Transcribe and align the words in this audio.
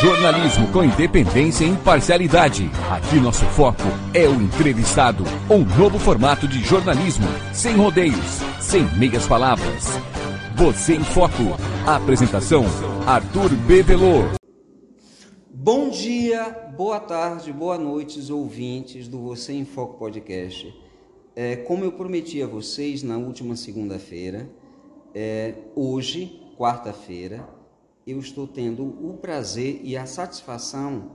Jornalismo 0.00 0.70
com 0.70 0.84
independência 0.84 1.64
e 1.64 1.70
imparcialidade. 1.70 2.70
Aqui 2.88 3.16
nosso 3.18 3.44
foco 3.46 3.82
é 4.14 4.28
o 4.28 4.40
entrevistado. 4.40 5.24
Um 5.50 5.64
novo 5.76 5.98
formato 5.98 6.46
de 6.46 6.60
jornalismo, 6.60 7.26
sem 7.52 7.74
rodeios, 7.74 8.38
sem 8.60 8.84
meias 8.96 9.26
palavras. 9.26 9.86
Você 10.54 10.94
em 10.94 11.02
Foco. 11.02 11.42
Apresentação: 11.84 12.64
Arthur 13.08 13.50
Bevelô. 13.66 14.22
Bom 15.52 15.90
dia, 15.90 16.48
boa 16.76 17.00
tarde, 17.00 17.52
boa 17.52 17.76
noite, 17.76 18.20
ouvintes 18.30 19.08
do 19.08 19.18
Você 19.24 19.52
em 19.52 19.64
Foco 19.64 19.98
podcast. 19.98 20.72
É, 21.34 21.56
como 21.56 21.82
eu 21.84 21.90
prometi 21.90 22.40
a 22.40 22.46
vocês 22.46 23.02
na 23.02 23.18
última 23.18 23.56
segunda-feira, 23.56 24.48
é, 25.12 25.54
hoje, 25.74 26.40
quarta-feira, 26.56 27.57
eu 28.08 28.18
estou 28.18 28.46
tendo 28.46 28.84
o 28.84 29.18
prazer 29.18 29.80
e 29.84 29.96
a 29.96 30.06
satisfação 30.06 31.10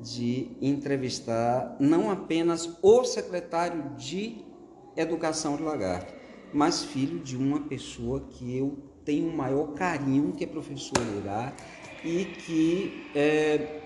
de 0.00 0.48
entrevistar 0.60 1.76
não 1.78 2.10
apenas 2.10 2.78
o 2.82 3.04
secretário 3.04 3.94
de 3.96 4.44
Educação 4.96 5.56
de 5.56 5.62
Lagarto, 5.62 6.12
mas 6.52 6.82
filho 6.82 7.20
de 7.20 7.36
uma 7.36 7.60
pessoa 7.60 8.20
que 8.28 8.56
eu 8.56 8.76
tenho 9.04 9.28
o 9.28 9.36
maior 9.36 9.74
carinho, 9.74 10.32
que 10.32 10.44
é 10.44 10.46
professor 10.46 10.98
Irá, 11.16 11.54
e 12.04 12.24
que 12.24 13.06
é 13.14 13.80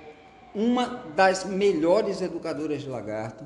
uma 0.54 0.86
das 1.14 1.44
melhores 1.44 2.22
educadoras 2.22 2.82
de 2.82 2.88
Lagarto. 2.88 3.44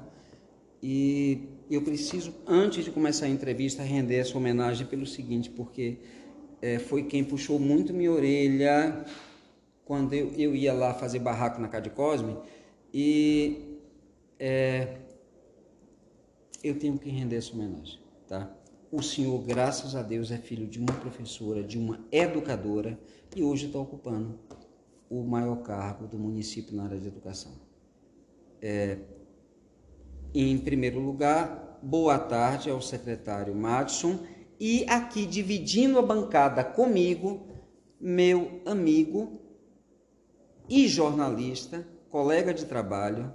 E 0.83 1.49
eu 1.71 1.83
preciso, 1.83 2.33
antes 2.47 2.85
de 2.85 2.91
começar 2.91 3.27
a 3.27 3.29
entrevista, 3.29 3.83
render 3.83 4.17
essa 4.17 4.39
homenagem 4.39 4.87
pelo 4.87 5.05
seguinte, 5.05 5.51
porque 5.51 5.99
é, 6.63 6.79
foi 6.79 7.05
quem 7.05 7.25
puxou 7.25 7.59
muito 7.59 7.93
minha 7.93 8.13
orelha 8.13 9.05
quando 9.85 10.13
eu, 10.15 10.31
eu 10.37 10.55
ia 10.55 10.73
lá 10.73 10.95
fazer 10.95 11.19
barraco 11.19 11.61
na 11.61 11.69
Cade 11.69 11.91
Cosme 11.91 12.37
e 12.93 13.79
é, 14.39 14.99
eu 16.63 16.79
tenho 16.79 16.99
que 16.99 17.09
render 17.09 17.37
essa 17.37 17.53
homenagem, 17.53 17.99
tá? 18.29 18.55
O 18.93 19.03
senhor, 19.03 19.41
graças 19.43 19.95
a 19.95 20.03
Deus, 20.03 20.31
é 20.31 20.37
filho 20.37 20.67
de 20.67 20.79
uma 20.79 20.93
professora, 20.93 21.63
de 21.63 21.79
uma 21.79 22.01
educadora 22.11 22.99
e 23.35 23.43
hoje 23.43 23.67
está 23.67 23.79
ocupando 23.79 24.39
o 25.09 25.23
maior 25.23 25.57
cargo 25.63 26.07
do 26.07 26.19
município 26.19 26.75
na 26.75 26.85
área 26.85 26.99
de 26.99 27.07
educação. 27.07 27.53
É, 28.61 28.99
em 30.35 30.59
primeiro 30.59 31.01
lugar, 31.01 31.79
boa 31.83 32.19
tarde 32.19 32.69
ao 32.69 32.81
secretário 32.81 33.55
Madison 33.55 34.21
e 34.61 34.85
aqui 34.87 35.25
dividindo 35.25 35.99
a 35.99 36.03
bancada 36.03 36.63
comigo, 36.63 37.41
meu 37.99 38.61
amigo 38.67 39.41
e 40.69 40.87
jornalista, 40.87 41.89
colega 42.11 42.53
de 42.53 42.67
trabalho, 42.67 43.33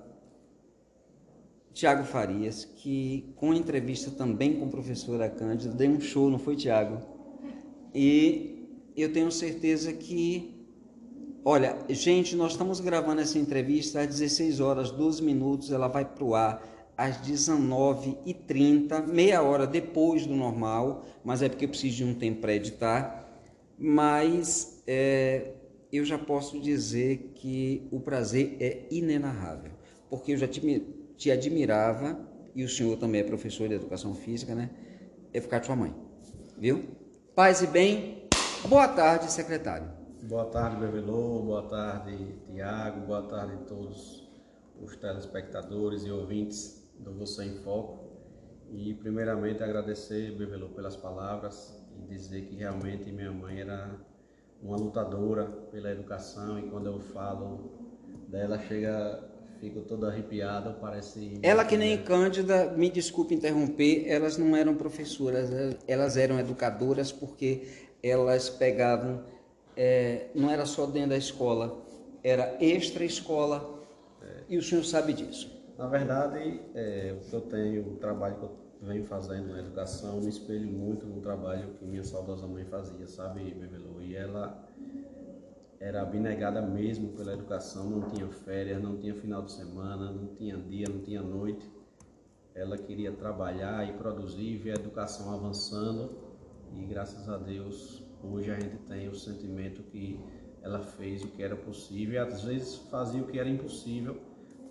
Tiago 1.73 2.03
Farias, 2.03 2.64
que 2.64 3.34
com 3.36 3.53
entrevista 3.53 4.12
também 4.12 4.59
com 4.59 4.66
a 4.66 4.70
professora 4.70 5.28
Cândida, 5.28 5.73
deu 5.73 5.90
um 5.90 6.00
show, 6.00 6.30
não 6.30 6.38
foi, 6.38 6.56
Tiago? 6.56 7.02
E 7.94 8.70
eu 8.96 9.12
tenho 9.12 9.31
certeza 9.31 9.92
que, 9.92 10.64
olha, 11.44 11.78
gente, 11.90 12.36
nós 12.36 12.52
estamos 12.52 12.80
gravando 12.80 13.22
essa 13.22 13.40
entrevista 13.40 14.00
às 14.00 14.08
16 14.08 14.59
horas, 14.59 14.92
12 14.92 15.23
minutos, 15.23 15.72
ela 15.72 15.88
vai 15.88 16.06
para 16.06 16.23
o 16.23 16.36
ar 16.36 16.75
às 16.98 17.18
19h30, 17.18 19.08
meia 19.08 19.42
hora 19.42 19.68
depois 19.68 20.26
do 20.26 20.34
normal, 20.34 21.06
mas 21.24 21.42
é 21.42 21.50
porque 21.50 21.66
eu 21.66 21.70
preciso 21.70 21.98
de 21.98 22.06
um 22.06 22.14
tempo 22.14 22.42
para 22.42 22.54
editar. 22.54 23.24
Mas 23.78 24.82
é, 24.88 25.52
eu 25.92 26.06
já 26.06 26.18
posso 26.18 26.60
dizer 26.60 27.34
que 27.36 27.88
o 27.92 28.00
prazer 28.00 28.56
é 28.60 28.86
inenarrável, 28.90 29.72
porque 30.10 30.32
eu 30.32 30.38
já 30.38 30.48
te, 30.48 30.80
te 31.18 31.30
admirava, 31.30 32.18
e 32.56 32.64
o 32.64 32.70
senhor 32.70 32.98
também 32.98 33.20
é 33.20 33.24
professor 33.24 33.68
de 33.68 33.76
educação 33.76 34.16
física, 34.16 34.56
né? 34.56 34.69
É 35.34 35.42
ficar 35.42 35.59
com 35.59 35.66
sua 35.66 35.75
mãe, 35.75 35.94
viu? 36.58 36.86
Paz 37.36 37.62
e 37.62 37.68
bem, 37.68 38.30
boa 38.69 38.88
tarde, 38.88 39.30
secretário. 39.30 39.90
Boa 40.24 40.46
tarde, 40.46 40.78
Bevelô, 40.78 41.42
boa 41.42 41.64
tarde, 41.64 42.18
Tiago, 42.50 43.06
boa 43.06 43.24
tarde 43.24 43.56
a 43.56 43.58
todos 43.58 44.25
os 44.81 44.96
telespectadores 44.96 46.06
e 46.06 46.12
ouvintes 46.12 46.84
do 47.00 47.13
Você 47.13 47.44
em 47.44 47.56
Foco. 47.59 48.06
E 48.72 48.94
primeiramente 48.95 49.63
agradecer, 49.63 50.31
Bebelô, 50.35 50.69
pelas 50.69 50.95
palavras 50.95 51.73
e 51.97 52.07
dizer 52.07 52.45
que 52.45 52.56
realmente 52.56 53.11
minha 53.11 53.31
mãe 53.31 53.61
era 53.61 54.00
uma 54.61 54.78
lutadora 54.78 55.45
pela 55.72 55.91
educação 55.91 56.59
e 56.59 56.69
quando 56.69 56.88
eu 56.88 57.00
falo 57.00 57.72
dela 58.28 58.57
chega 58.57 59.23
fico 59.59 59.81
todo 59.81 60.06
arrepiado, 60.06 60.75
parece 60.81 61.39
Ela 61.41 61.63
que 61.63 61.78
nem 61.78 62.03
Cândida, 62.03 62.72
me 62.72 62.89
desculpe 62.89 63.33
interromper, 63.33 64.06
elas 64.07 64.38
não 64.38 64.56
eram 64.56 64.75
professoras, 64.75 65.50
elas 65.88 66.17
eram 66.17 66.39
educadoras 66.39 67.12
porque 67.12 67.67
elas 68.03 68.50
pegavam 68.50 69.23
é, 69.75 70.27
não 70.33 70.50
era 70.50 70.66
só 70.66 70.85
dentro 70.85 71.09
da 71.09 71.17
escola, 71.17 71.83
era 72.23 72.57
extra 72.59 73.03
escola. 73.03 73.83
É. 74.22 74.44
E 74.50 74.57
o 74.57 74.63
senhor 74.63 74.83
sabe 74.83 75.13
disso. 75.13 75.55
Na 75.78 75.88
verdade, 75.88 76.62
é, 76.74 77.13
o 77.19 77.30
que 77.30 77.34
eu 77.34 77.41
tenho, 77.41 77.86
o 77.86 77.97
trabalho 77.97 78.38
que 78.38 78.44
eu 78.44 78.58
venho 78.81 79.03
fazendo 79.03 79.52
na 79.52 79.59
educação, 79.59 80.22
me 80.22 80.30
espelho 80.30 80.68
muito 80.68 81.06
no 81.06 81.19
trabalho 81.19 81.74
que 81.74 81.86
minha 81.86 82.03
saudosa 82.03 82.47
mãe 82.47 82.63
fazia, 82.63 83.06
sabe, 83.08 83.53
Bebelô? 83.53 84.00
E 84.00 84.16
ela 84.16 84.66
era 85.78 86.02
abnegada 86.02 86.62
mesmo 86.62 87.09
pela 87.09 87.34
educação, 87.34 87.90
não 87.90 88.09
tinha 88.09 88.28
férias, 88.28 88.81
não 88.81 88.97
tinha 88.97 89.13
final 89.16 89.41
de 89.41 89.52
semana, 89.52 90.12
não 90.12 90.28
tinha 90.36 90.56
dia, 90.56 90.88
não 90.88 91.02
tinha 91.02 91.22
noite. 91.22 91.69
Ela 92.53 92.78
queria 92.78 93.12
trabalhar 93.12 93.86
e 93.86 93.92
produzir, 93.97 94.57
ver 94.57 94.72
a 94.72 94.75
educação 94.75 95.34
avançando 95.34 96.09
e 96.74 96.86
graças 96.86 97.28
a 97.28 97.38
Deus 97.38 98.02
hoje 98.24 98.50
a 98.50 98.59
gente 98.59 98.78
tem 98.88 99.09
o 99.09 99.16
sentimento 99.16 99.84
que 99.84 100.19
ela 100.62 100.80
fez 100.80 101.22
o 101.22 101.28
que 101.28 101.44
era 101.44 101.56
possível 101.56 102.16
e 102.16 102.18
às 102.18 102.44
vezes 102.44 102.75
fazia 102.90 103.22
o 103.22 103.28
que 103.28 103.38
era 103.38 103.50
impossível 103.50 104.18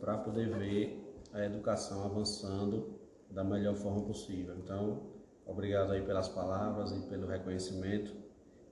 para 0.05 0.19
poder 0.19 0.51
ver 0.51 1.03
a 1.33 1.43
educação 1.47 2.05
avançando 2.05 3.01
da 3.31 3.43
melhor 3.43 3.75
forma 3.75 4.03
possível. 4.03 4.55
Então, 4.59 5.01
obrigado 5.47 5.93
aí 5.93 6.03
pelas 6.03 6.29
palavras 6.29 6.93
e 6.93 7.01
pelo 7.09 7.27
reconhecimento 7.27 8.15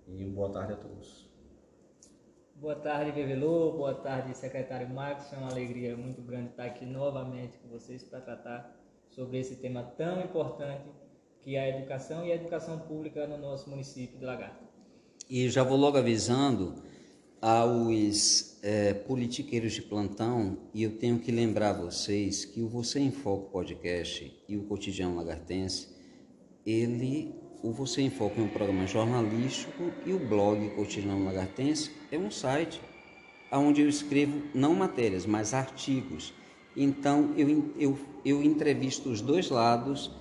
e 0.06 0.24
boa 0.26 0.50
tarde 0.52 0.74
a 0.74 0.76
todos. 0.76 1.26
Boa 2.54 2.76
tarde, 2.76 3.12
Vevelô. 3.12 3.72
Boa 3.72 3.94
tarde, 3.94 4.36
secretário 4.36 4.90
Marcos. 4.90 5.32
É 5.32 5.36
uma 5.38 5.50
alegria 5.50 5.96
muito 5.96 6.20
grande 6.20 6.50
estar 6.50 6.64
aqui 6.64 6.84
novamente 6.84 7.56
com 7.58 7.68
vocês 7.70 8.04
para 8.04 8.20
tratar 8.20 8.78
sobre 9.08 9.38
esse 9.38 9.56
tema 9.56 9.82
tão 9.82 10.20
importante 10.20 10.84
que 11.40 11.56
é 11.56 11.60
a 11.60 11.78
educação 11.78 12.26
e 12.26 12.30
a 12.30 12.34
educação 12.34 12.78
pública 12.78 13.26
no 13.26 13.38
nosso 13.38 13.70
município 13.70 14.18
de 14.18 14.24
Lagarto. 14.26 14.64
E 15.30 15.48
já 15.48 15.62
vou 15.62 15.78
logo 15.78 15.96
avisando 15.96 16.74
aos 17.42 18.56
é, 18.62 18.94
politiqueiros 18.94 19.72
de 19.72 19.82
plantão, 19.82 20.58
e 20.72 20.84
eu 20.84 20.96
tenho 20.96 21.18
que 21.18 21.32
lembrar 21.32 21.72
vocês 21.72 22.44
que 22.44 22.62
o 22.62 22.68
Você 22.68 23.00
em 23.00 23.10
Foco 23.10 23.50
podcast 23.50 24.32
e 24.48 24.56
o 24.56 24.62
Cotidiano 24.62 25.16
Lagartense, 25.16 25.88
ele, 26.64 27.34
o 27.60 27.72
Você 27.72 28.00
em 28.00 28.10
Foco 28.10 28.40
é 28.40 28.44
um 28.44 28.48
programa 28.48 28.86
jornalístico 28.86 29.90
e 30.06 30.12
o 30.12 30.20
blog 30.20 30.70
Cotidiano 30.76 31.24
Lagartense 31.24 31.90
é 32.12 32.16
um 32.16 32.30
site 32.30 32.80
onde 33.50 33.82
eu 33.82 33.88
escrevo 33.88 34.40
não 34.54 34.72
matérias, 34.76 35.26
mas 35.26 35.52
artigos. 35.52 36.32
Então 36.76 37.34
eu, 37.36 37.74
eu, 37.76 37.98
eu 38.24 38.40
entrevisto 38.40 39.10
os 39.10 39.20
dois 39.20 39.50
lados 39.50 40.12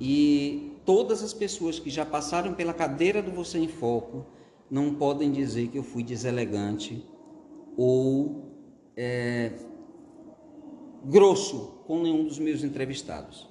e 0.00 0.72
todas 0.84 1.22
as 1.22 1.32
pessoas 1.32 1.78
que 1.78 1.88
já 1.88 2.04
passaram 2.04 2.52
pela 2.52 2.74
cadeira 2.74 3.22
do 3.22 3.30
Você 3.30 3.58
em 3.58 3.68
Foco 3.68 4.26
não 4.70 4.94
podem 4.94 5.30
dizer 5.30 5.68
que 5.68 5.78
eu 5.78 5.82
fui 5.82 6.02
deselegante 6.02 7.04
ou 7.76 8.50
é, 8.96 9.52
grosso 11.04 11.82
com 11.86 12.02
nenhum 12.02 12.24
dos 12.24 12.38
meus 12.38 12.62
entrevistados. 12.64 13.48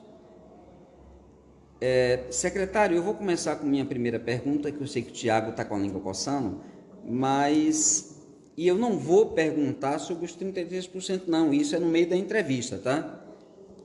É, 1.80 2.27
secretário, 2.30 2.95
eu 2.95 3.04
vou 3.04 3.13
começar 3.13 3.57
com 3.57 3.65
minha 3.65 3.86
primeira 3.86 4.18
pergunta, 4.18 4.71
que 4.71 4.80
eu 4.80 4.88
sei 4.88 5.01
que 5.01 5.10
o 5.10 5.13
Tiago 5.13 5.51
está 5.51 5.65
com 5.65 5.75
a 5.75 5.80
língua 5.80 6.00
coçando, 6.00 6.62
mas. 7.06 8.12
E 8.56 8.68
eu 8.68 8.75
não 8.75 8.98
vou 8.98 9.31
perguntar 9.31 9.98
sobre 9.98 10.25
os 10.25 10.38
33%, 10.38 11.24
não, 11.27 11.51
isso 11.51 11.75
é 11.75 11.80
no 11.80 11.88
meio 11.88 12.07
da 12.07 12.15
entrevista, 12.15 12.77
tá? 12.77 13.19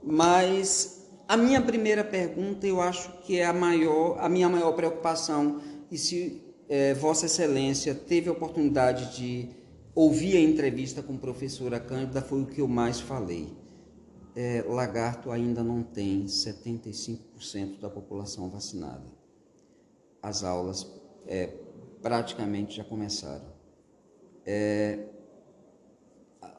Mas 0.02 1.08
a 1.26 1.36
minha 1.38 1.60
primeira 1.60 2.04
pergunta 2.04 2.66
eu 2.66 2.80
acho 2.80 3.10
que 3.22 3.38
é 3.38 3.46
a 3.46 3.52
maior, 3.52 4.19
a 4.20 4.28
minha 4.28 4.48
maior 4.48 4.72
preocupação, 4.72 5.60
e 5.90 5.96
se 5.96 6.47
é, 6.68 6.94
Vossa 6.94 7.26
Excelência 7.26 7.94
teve 7.94 8.28
a 8.28 8.32
oportunidade 8.32 9.16
de 9.16 9.48
ouvir 9.94 10.36
a 10.36 10.40
entrevista 10.40 11.02
com 11.02 11.14
a 11.14 11.18
professora 11.18 11.80
Cândida, 11.80 12.20
foi 12.20 12.42
o 12.42 12.46
que 12.46 12.60
eu 12.60 12.68
mais 12.68 13.00
falei. 13.00 13.56
É, 14.36 14.64
Lagarto 14.68 15.30
ainda 15.30 15.64
não 15.64 15.82
tem 15.82 16.26
75% 16.26 17.80
da 17.80 17.90
população 17.90 18.48
vacinada. 18.48 19.06
As 20.22 20.44
aulas 20.44 20.86
é, 21.26 21.48
praticamente 22.00 22.76
já 22.76 22.84
começaram. 22.84 23.58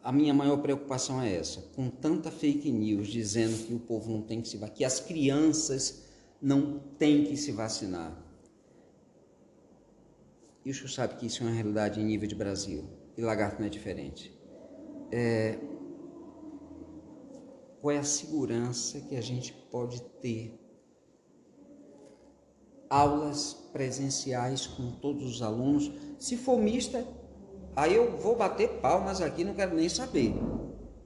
A 0.03 0.11
minha 0.11 0.33
maior 0.33 0.57
preocupação 0.57 1.21
é 1.21 1.35
essa. 1.35 1.61
Com 1.75 1.89
tanta 1.89 2.31
fake 2.31 2.71
news 2.71 3.07
dizendo 3.07 3.65
que 3.65 3.73
o 3.73 3.79
povo 3.79 4.11
não 4.11 4.21
tem 4.21 4.41
que 4.41 4.47
se 4.47 4.57
vacinar, 4.57 4.77
que 4.77 4.85
as 4.85 4.99
crianças 4.99 6.03
não 6.41 6.79
têm 6.97 7.25
que 7.25 7.35
se 7.35 7.51
vacinar. 7.51 8.28
E 10.65 10.71
o 10.71 10.73
senhor 10.73 10.89
sabe 10.89 11.15
que 11.15 11.25
isso 11.25 11.43
é 11.43 11.47
uma 11.47 11.53
realidade 11.53 11.99
em 11.99 12.05
nível 12.05 12.27
de 12.27 12.35
Brasil. 12.35 12.83
E 13.17 13.21
lagarto 13.21 13.59
não 13.59 13.67
é 13.67 13.69
diferente. 13.69 14.37
É... 15.11 15.57
Qual 17.81 17.91
é 17.95 17.97
a 17.97 18.03
segurança 18.03 18.99
que 19.01 19.15
a 19.15 19.21
gente 19.21 19.53
pode 19.71 20.01
ter? 20.21 20.59
Aulas 22.89 23.53
presenciais 23.71 24.67
com 24.67 24.91
todos 24.91 25.35
os 25.35 25.41
alunos. 25.41 25.91
Se 26.19 26.35
for 26.35 26.59
mista, 26.59 27.05
Aí 27.79 27.95
eu 27.95 28.17
vou 28.17 28.35
bater 28.35 28.67
palmas 28.81 29.21
aqui, 29.21 29.45
não 29.45 29.53
quero 29.53 29.73
nem 29.73 29.87
saber. 29.87 30.35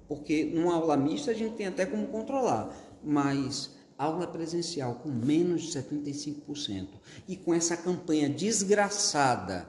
Porque 0.07 0.43
numa 0.43 0.73
aula 0.73 0.97
mista 0.97 1.29
a 1.29 1.33
gente 1.33 1.55
tem 1.55 1.67
até 1.67 1.85
como 1.85 2.07
controlar. 2.07 2.75
Mas 3.03 3.75
aula 3.97 4.27
presencial 4.27 4.95
com 4.95 5.09
menos 5.09 5.63
de 5.63 5.79
75% 5.79 6.87
e 7.27 7.35
com 7.35 7.53
essa 7.53 7.77
campanha 7.77 8.29
desgraçada 8.29 9.67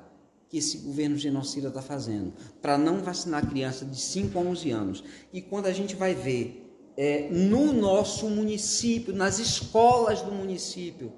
que 0.49 0.59
esse 0.59 0.79
governo 0.79 1.17
genocida 1.17 1.69
está 1.69 1.83
fazendo 1.83 2.33
para 2.63 2.79
não 2.79 2.99
vacinar 2.99 3.49
criança 3.49 3.85
de 3.85 3.99
5 4.01 4.39
a 4.39 4.43
11 4.43 4.71
anos. 4.71 5.05
E 5.33 5.41
quando 5.41 5.67
a 5.67 5.73
gente 5.73 5.97
vai 5.97 6.15
ver 6.15 6.61
é, 6.97 7.29
no 7.31 7.73
nosso 7.73 8.29
município, 8.29 9.15
nas 9.15 9.39
escolas 9.39 10.23
do 10.23 10.31
município, 10.31 11.13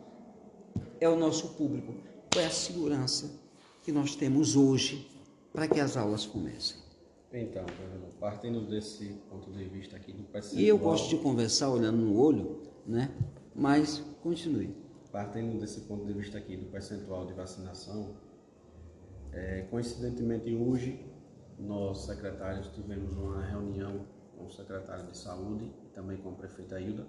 é 1.00 1.08
o 1.08 1.16
nosso 1.16 1.48
público. 1.48 1.94
Qual 2.32 2.44
é 2.44 2.48
a 2.48 2.50
segurança 2.50 3.30
que 3.82 3.92
nós 3.92 4.16
temos 4.16 4.56
hoje 4.56 5.06
para 5.52 5.68
que 5.68 5.80
as 5.80 5.96
aulas 5.96 6.26
comecem. 6.26 6.76
Então, 7.32 7.64
partindo 8.20 8.60
desse 8.60 9.06
ponto 9.30 9.50
de 9.50 9.64
vista 9.64 9.96
aqui 9.96 10.12
do 10.12 10.22
percentual... 10.24 10.60
E 10.60 10.68
eu 10.68 10.76
gosto 10.76 11.08
de 11.08 11.16
conversar 11.22 11.70
olhando 11.70 11.98
no 11.98 12.18
olho, 12.20 12.60
né? 12.86 13.10
Mas 13.54 13.98
continue. 14.22 14.74
Partindo 15.10 15.58
desse 15.58 15.82
ponto 15.82 16.04
de 16.04 16.12
vista 16.12 16.38
aqui 16.38 16.56
do 16.56 16.66
percentual 16.66 17.26
de 17.26 17.32
vacinação, 17.32 18.16
é, 19.32 19.62
coincidentemente 19.70 20.54
hoje, 20.54 21.04
nós 21.58 22.04
secretários 22.04 22.68
tivemos 22.68 23.14
uma 23.14 23.42
reunião 23.42 24.04
com 24.36 24.44
o 24.44 24.50
secretário 24.50 25.06
de 25.06 25.16
saúde 25.16 25.72
e 25.84 25.88
também 25.94 26.18
com 26.18 26.30
a 26.30 26.32
prefeita 26.32 26.78
Hilda, 26.78 27.06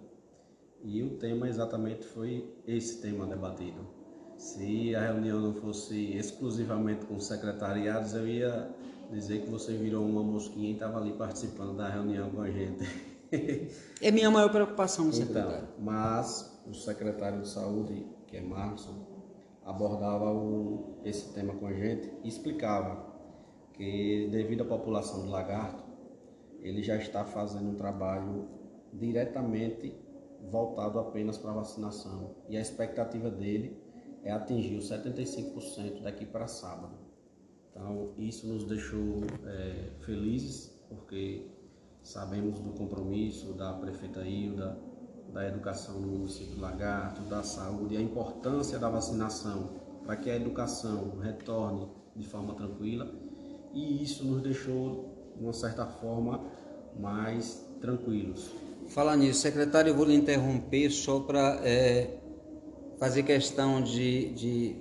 e 0.83 1.03
o 1.03 1.17
tema 1.17 1.49
exatamente 1.49 2.05
foi 2.05 2.55
esse 2.65 3.01
tema 3.01 3.25
debatido, 3.25 3.97
se 4.37 4.95
a 4.95 5.01
reunião 5.01 5.39
não 5.41 5.53
fosse 5.55 6.15
exclusivamente 6.15 7.05
com 7.07 7.19
secretariados, 7.19 8.13
eu 8.13 8.27
ia 8.27 8.69
dizer 9.11 9.41
que 9.41 9.49
você 9.49 9.75
virou 9.75 10.05
uma 10.05 10.21
mosquinha 10.21 10.69
e 10.69 10.73
estava 10.73 10.99
ali 10.99 11.11
participando 11.13 11.75
da 11.75 11.89
reunião 11.89 12.29
com 12.29 12.41
a 12.41 12.51
gente. 12.51 13.16
É 14.01 14.11
minha 14.11 14.29
maior 14.29 14.51
preocupação, 14.51 15.07
então, 15.07 15.17
secretário. 15.19 15.57
Então, 15.57 15.67
mas 15.79 16.61
o 16.67 16.73
secretário 16.73 17.41
de 17.41 17.49
saúde, 17.49 18.05
que 18.27 18.37
é 18.37 18.41
Marson, 18.41 19.07
abordava 19.65 20.31
o, 20.31 20.99
esse 21.03 21.33
tema 21.33 21.53
com 21.55 21.67
a 21.67 21.73
gente 21.73 22.11
e 22.23 22.27
explicava 22.27 23.05
que 23.73 24.27
devido 24.31 24.61
à 24.61 24.65
população 24.65 25.23
do 25.23 25.29
lagarto, 25.29 25.83
ele 26.61 26.81
já 26.81 26.95
está 26.95 27.23
fazendo 27.25 27.69
um 27.69 27.75
trabalho 27.75 28.47
diretamente 28.93 29.93
voltado 30.49 30.99
apenas 30.99 31.37
para 31.37 31.51
a 31.51 31.55
vacinação. 31.55 32.35
E 32.49 32.57
a 32.57 32.61
expectativa 32.61 33.29
dele 33.29 33.77
é 34.23 34.31
atingir 34.31 34.75
os 34.75 34.89
75% 34.89 36.01
daqui 36.01 36.25
para 36.25 36.47
sábado. 36.47 36.97
Então, 37.71 38.13
isso 38.17 38.47
nos 38.47 38.63
deixou 38.63 39.21
é, 39.45 39.89
felizes, 39.99 40.67
porque 40.89 41.45
sabemos 42.07 42.59
do 42.59 42.69
compromisso 42.71 43.51
da 43.53 43.73
prefeita 43.73 44.21
Hilda, 44.21 44.77
da 45.33 45.45
educação 45.45 45.99
no 45.99 46.07
município 46.07 46.57
Lagarto, 46.57 47.21
da 47.23 47.43
saúde 47.43 47.97
a 47.97 48.01
importância 48.01 48.79
da 48.79 48.89
vacinação 48.89 49.71
para 50.05 50.15
que 50.15 50.29
a 50.29 50.35
educação 50.37 51.17
retorne 51.21 51.85
de 52.15 52.25
forma 52.25 52.55
tranquila. 52.55 53.13
E 53.73 54.01
isso 54.01 54.23
nos 54.23 54.41
deixou, 54.41 55.33
de 55.35 55.43
uma 55.43 55.51
certa 55.51 55.85
forma, 55.85 56.41
mais 56.97 57.61
tranquilos. 57.81 58.51
Falar 58.87 59.17
nisso, 59.17 59.41
secretário, 59.41 59.89
eu 59.89 59.95
vou 59.95 60.05
lhe 60.05 60.15
interromper 60.15 60.89
só 60.89 61.19
para 61.19 61.59
é 61.61 62.17
fazer 62.97 63.23
questão 63.23 63.81
de, 63.81 64.29
de 64.29 64.75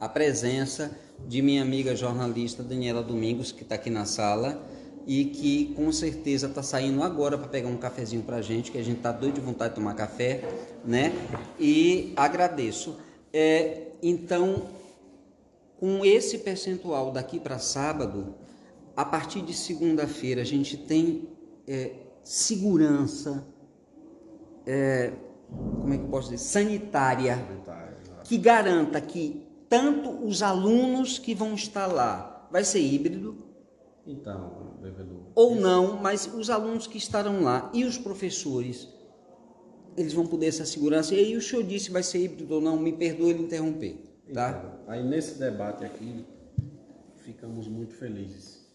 a 0.00 0.08
presença 0.08 0.90
de 1.28 1.42
minha 1.42 1.60
amiga 1.60 1.94
jornalista 1.94 2.62
Daniela 2.62 3.02
Domingos, 3.02 3.52
que 3.52 3.62
está 3.62 3.74
aqui 3.74 3.90
na 3.90 4.06
sala 4.06 4.79
e 5.10 5.24
que 5.24 5.74
com 5.74 5.90
certeza 5.90 6.46
está 6.46 6.62
saindo 6.62 7.02
agora 7.02 7.36
para 7.36 7.48
pegar 7.48 7.68
um 7.68 7.76
cafezinho 7.76 8.22
para 8.22 8.36
a 8.36 8.42
gente, 8.42 8.70
que 8.70 8.78
a 8.78 8.84
gente 8.84 8.98
está 8.98 9.10
doido 9.10 9.34
de 9.34 9.40
vontade 9.40 9.70
de 9.70 9.74
tomar 9.74 9.94
café, 9.94 10.40
né? 10.84 11.12
E 11.58 12.12
agradeço. 12.14 12.96
É, 13.32 13.88
então, 14.00 14.68
com 15.80 16.04
esse 16.04 16.38
percentual 16.38 17.10
daqui 17.10 17.40
para 17.40 17.58
sábado, 17.58 18.36
a 18.96 19.04
partir 19.04 19.42
de 19.42 19.52
segunda-feira 19.52 20.42
a 20.42 20.44
gente 20.44 20.76
tem 20.76 21.28
é, 21.66 21.90
segurança. 22.22 23.44
É, 24.64 25.12
como 25.80 25.92
é 25.92 25.98
que 25.98 26.04
posso 26.04 26.30
dizer, 26.30 26.38
sanitária, 26.38 27.34
sanitária 27.34 27.96
que 28.22 28.38
garanta 28.38 29.00
que 29.00 29.44
tanto 29.68 30.24
os 30.24 30.40
alunos 30.40 31.18
que 31.18 31.34
vão 31.34 31.54
estar 31.54 31.88
lá, 31.88 32.48
vai 32.52 32.62
ser 32.62 32.78
híbrido, 32.78 33.50
então, 34.06 34.69
ou 35.34 35.54
não, 35.54 35.96
mas 35.96 36.26
os 36.32 36.50
alunos 36.50 36.86
que 36.86 36.98
estarão 36.98 37.42
lá 37.42 37.70
e 37.74 37.84
os 37.84 37.98
professores, 37.98 38.88
eles 39.96 40.12
vão 40.12 40.26
poder 40.26 40.46
essa 40.46 40.64
segurança. 40.64 41.14
E 41.14 41.18
aí 41.18 41.36
o 41.36 41.42
senhor 41.42 41.64
disse 41.64 41.90
vai 41.90 42.02
ser 42.02 42.24
híbrido 42.24 42.54
ou 42.54 42.60
não, 42.60 42.78
me 42.78 42.92
perdoe 42.92 43.30
ele 43.30 43.42
interromper, 43.42 43.96
tá? 44.32 44.50
Então, 44.50 44.80
aí 44.88 45.02
nesse 45.02 45.38
debate 45.38 45.84
aqui, 45.84 46.24
ficamos 47.16 47.68
muito 47.68 47.94
felizes, 47.94 48.66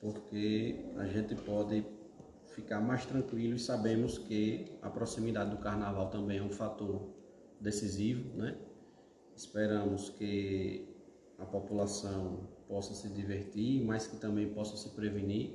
porque 0.00 0.76
a 0.96 1.06
gente 1.06 1.34
pode 1.34 1.84
ficar 2.54 2.80
mais 2.80 3.04
tranquilo 3.04 3.56
e 3.56 3.58
sabemos 3.58 4.18
que 4.18 4.66
a 4.80 4.88
proximidade 4.88 5.50
do 5.50 5.58
carnaval 5.58 6.10
também 6.10 6.38
é 6.38 6.42
um 6.42 6.50
fator 6.50 7.02
decisivo, 7.60 8.36
né? 8.36 8.56
Esperamos 9.34 10.10
que 10.10 10.88
a 11.38 11.44
população 11.44 12.48
possa 12.68 12.94
se 12.94 13.08
divertir, 13.08 13.84
mas 13.84 14.06
que 14.06 14.16
também 14.16 14.52
possa 14.52 14.76
se 14.76 14.90
prevenir, 14.90 15.50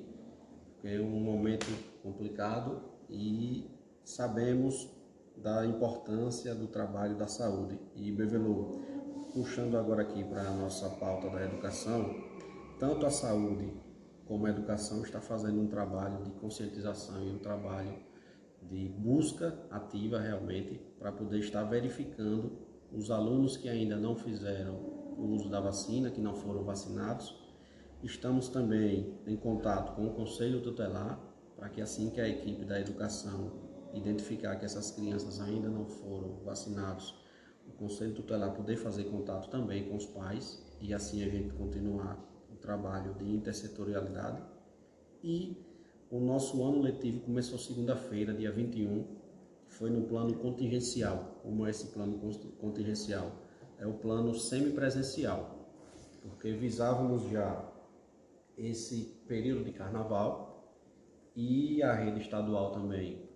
porque 0.74 0.88
é 0.88 1.02
um 1.02 1.20
momento 1.20 1.66
complicado 2.02 2.82
e 3.10 3.70
sabemos 4.04 4.90
da 5.38 5.66
importância 5.66 6.54
do 6.54 6.68
trabalho 6.68 7.16
da 7.16 7.28
saúde. 7.28 7.80
E 7.96 8.12
Bevelu, 8.12 8.80
puxando 9.34 9.78
agora 9.78 10.02
aqui 10.02 10.24
para 10.24 10.42
a 10.42 10.52
nossa 10.52 10.90
pauta 10.90 11.30
da 11.30 11.44
educação, 11.44 12.16
tanto 12.80 13.06
a 13.06 13.10
saúde 13.10 13.74
como 14.26 14.46
a 14.46 14.50
educação 14.50 15.02
está 15.04 15.20
fazendo 15.20 15.60
um 15.60 15.68
trabalho 15.68 16.24
de 16.24 16.32
conscientização 16.32 17.24
e 17.24 17.32
um 17.32 17.40
trabalho 17.40 17.96
de 18.62 18.88
busca 18.90 19.58
ativa 19.72 20.20
realmente 20.20 20.80
para 21.00 21.12
poder 21.12 21.40
estar 21.40 21.64
verificando 21.64 22.52
os 22.92 23.10
alunos 23.10 23.58
que 23.58 23.68
ainda 23.68 23.96
não 23.96 24.16
fizeram 24.16 24.99
o 25.20 25.34
uso 25.34 25.50
da 25.50 25.60
vacina, 25.60 26.10
que 26.10 26.22
não 26.22 26.34
foram 26.34 26.64
vacinados. 26.64 27.36
Estamos 28.02 28.48
também 28.48 29.14
em 29.28 29.36
contato 29.36 29.96
com 29.96 30.08
o 30.08 30.14
Conselho 30.14 30.62
Tutelar 30.62 31.20
para 31.56 31.68
que 31.70 31.82
assim 31.82 32.10
que 32.10 32.22
a 32.22 32.28
equipe 32.28 32.64
da 32.64 32.80
educação 32.80 33.52
identificar 33.94 34.56
que 34.56 34.66
essas 34.66 34.92
crianças 34.92 35.42
ainda 35.42 35.68
não 35.68 35.86
foram 35.86 36.38
vacinados, 36.46 37.14
o 37.68 37.72
Conselho 37.72 38.14
Tutelar 38.14 38.54
poder 38.54 38.78
fazer 38.78 39.06
contato 39.06 39.50
também 39.50 39.90
com 39.90 39.96
os 39.96 40.06
pais 40.06 40.64
e 40.80 40.94
assim 40.94 41.24
a 41.24 41.30
gente 41.30 41.54
continuar 41.54 42.30
trabalho 42.60 43.14
de 43.16 43.26
intersetorialidade 43.26 44.42
e 45.24 45.58
o 46.10 46.20
nosso 46.20 46.64
ano 46.64 46.82
letivo 46.82 47.22
começou 47.22 47.58
segunda-feira, 47.58 48.34
dia 48.34 48.52
21, 48.52 49.06
foi 49.68 49.90
no 49.90 50.08
plano 50.08 50.36
contingencial. 50.36 51.40
Como 51.44 51.66
é 51.68 51.70
esse 51.70 51.88
plano 51.88 52.20
contingencial? 52.60 53.32
É 53.80 53.88
o 53.88 53.94
plano 53.94 54.36
semipresencial, 54.36 55.68
porque 56.22 56.52
visávamos 56.52 57.30
já 57.30 57.68
esse 58.58 59.24
período 59.28 59.64
de 59.64 59.72
carnaval 59.72 60.76
e 61.36 61.82
a 61.82 61.94
rede 61.94 62.20
estadual 62.20 62.72
também 62.72 63.30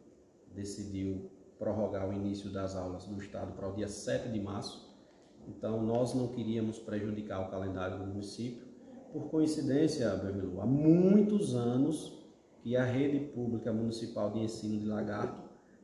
decidiu 0.54 1.32
prorrogar 1.58 2.10
o 2.10 2.14
início 2.14 2.52
das 2.52 2.76
aulas 2.76 3.06
do 3.06 3.18
estado 3.22 3.54
para 3.54 3.70
o 3.70 3.74
dia 3.74 3.88
7 3.88 4.30
de 4.30 4.40
março. 4.40 4.94
Então 5.48 5.82
nós 5.82 6.14
não 6.14 6.28
queríamos 6.28 6.78
prejudicar 6.78 7.48
o 7.48 7.50
calendário 7.50 8.00
do 8.00 8.06
município 8.06 8.74
por 9.14 9.30
coincidência, 9.30 10.10
Bemilu, 10.16 10.60
há 10.60 10.66
muitos 10.66 11.54
anos 11.54 12.20
que 12.64 12.76
a 12.76 12.84
rede 12.84 13.20
pública 13.28 13.72
municipal 13.72 14.32
de 14.32 14.40
ensino 14.40 14.80
de 14.80 14.88
Lagarto 14.88 15.40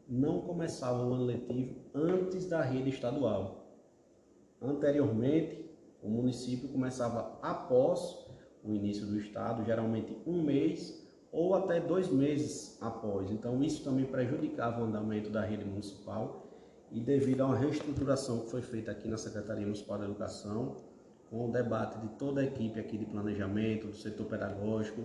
não 0.07 0.41
começava 0.41 1.05
o 1.05 1.13
ano 1.13 1.25
letivo 1.25 1.75
antes 1.93 2.47
da 2.47 2.61
rede 2.63 2.89
estadual. 2.89 3.58
Anteriormente, 4.61 5.69
o 6.01 6.09
município 6.09 6.69
começava 6.69 7.37
após 7.41 8.25
o 8.63 8.73
início 8.73 9.05
do 9.05 9.17
estado, 9.17 9.63
geralmente 9.63 10.17
um 10.25 10.41
mês 10.41 11.07
ou 11.31 11.53
até 11.55 11.79
dois 11.79 12.11
meses 12.11 12.77
após. 12.81 13.29
Então, 13.31 13.63
isso 13.63 13.83
também 13.83 14.05
prejudicava 14.05 14.81
o 14.81 14.85
andamento 14.85 15.29
da 15.29 15.41
rede 15.41 15.63
municipal 15.63 16.47
e 16.91 16.99
devido 16.99 17.41
a 17.41 17.45
uma 17.45 17.57
reestruturação 17.57 18.39
que 18.39 18.49
foi 18.49 18.61
feita 18.61 18.91
aqui 18.91 19.07
na 19.07 19.17
Secretaria 19.17 19.63
Municipal 19.63 19.99
da 19.99 20.05
Educação, 20.05 20.77
com 21.29 21.47
o 21.47 21.51
debate 21.51 21.99
de 21.99 22.07
toda 22.15 22.41
a 22.41 22.43
equipe 22.43 22.79
aqui 22.79 22.97
de 22.97 23.05
planejamento, 23.05 23.87
do 23.87 23.95
setor 23.95 24.25
pedagógico 24.25 25.03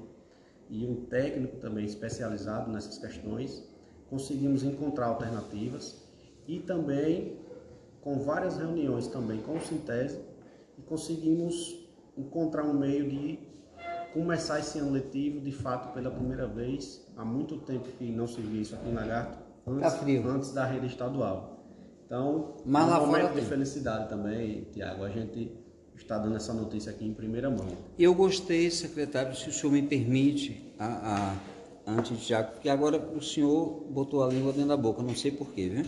e 0.70 0.86
um 0.86 1.04
técnico 1.04 1.58
também 1.58 1.84
especializado 1.84 2.70
nessas 2.70 2.96
questões, 2.96 3.68
conseguimos 4.08 4.62
encontrar 4.62 5.06
alternativas 5.06 6.02
e 6.48 6.58
também 6.60 7.38
com 8.04 8.18
várias 8.18 8.58
reuniões 8.58 9.08
também 9.08 9.40
com 9.40 9.56
o 9.56 9.60
Sintese 9.60 10.20
e 10.78 10.82
conseguimos 10.82 11.88
encontrar 12.16 12.62
um 12.62 12.74
meio 12.74 13.08
de 13.08 13.38
começar 14.12 14.60
esse 14.60 14.78
ano 14.78 14.92
letivo 14.92 15.40
de 15.40 15.50
fato 15.50 15.92
pela 15.94 16.10
primeira 16.10 16.46
vez 16.46 17.04
há 17.16 17.24
muito 17.24 17.56
tempo 17.56 17.88
que 17.98 18.12
não 18.12 18.26
se 18.26 18.42
via 18.42 18.60
isso 18.60 18.74
aqui 18.74 18.90
em 18.90 18.92
Lagarto 18.92 19.38
antes, 19.66 19.94
tá 19.94 20.28
antes 20.28 20.52
da 20.52 20.66
rede 20.66 20.86
estadual. 20.86 21.64
Então 22.04 22.56
Mas 22.66 22.92
um 22.92 23.06
momento 23.06 23.28
de 23.30 23.36
tem. 23.36 23.44
felicidade 23.46 24.10
também 24.10 24.68
Tiago. 24.70 25.02
A 25.02 25.08
gente 25.08 25.50
está 25.96 26.18
dando 26.18 26.36
essa 26.36 26.52
notícia 26.52 26.92
aqui 26.92 27.06
em 27.06 27.14
primeira 27.14 27.48
mão. 27.48 27.66
Eu 27.98 28.14
gostei 28.14 28.70
secretário 28.70 29.34
se 29.34 29.48
o 29.48 29.52
senhor 29.52 29.72
me 29.72 29.82
permite 29.82 30.74
a, 30.78 31.32
a 31.86 31.90
antes 31.98 32.18
de 32.18 32.26
Tiago 32.26 32.52
porque 32.52 32.68
agora 32.68 32.98
o 32.98 33.22
senhor 33.22 33.86
botou 33.90 34.22
a 34.22 34.28
língua 34.28 34.52
dentro 34.52 34.68
da 34.68 34.76
boca 34.76 35.02
não 35.02 35.16
sei 35.16 35.30
porquê 35.30 35.68
viu 35.68 35.84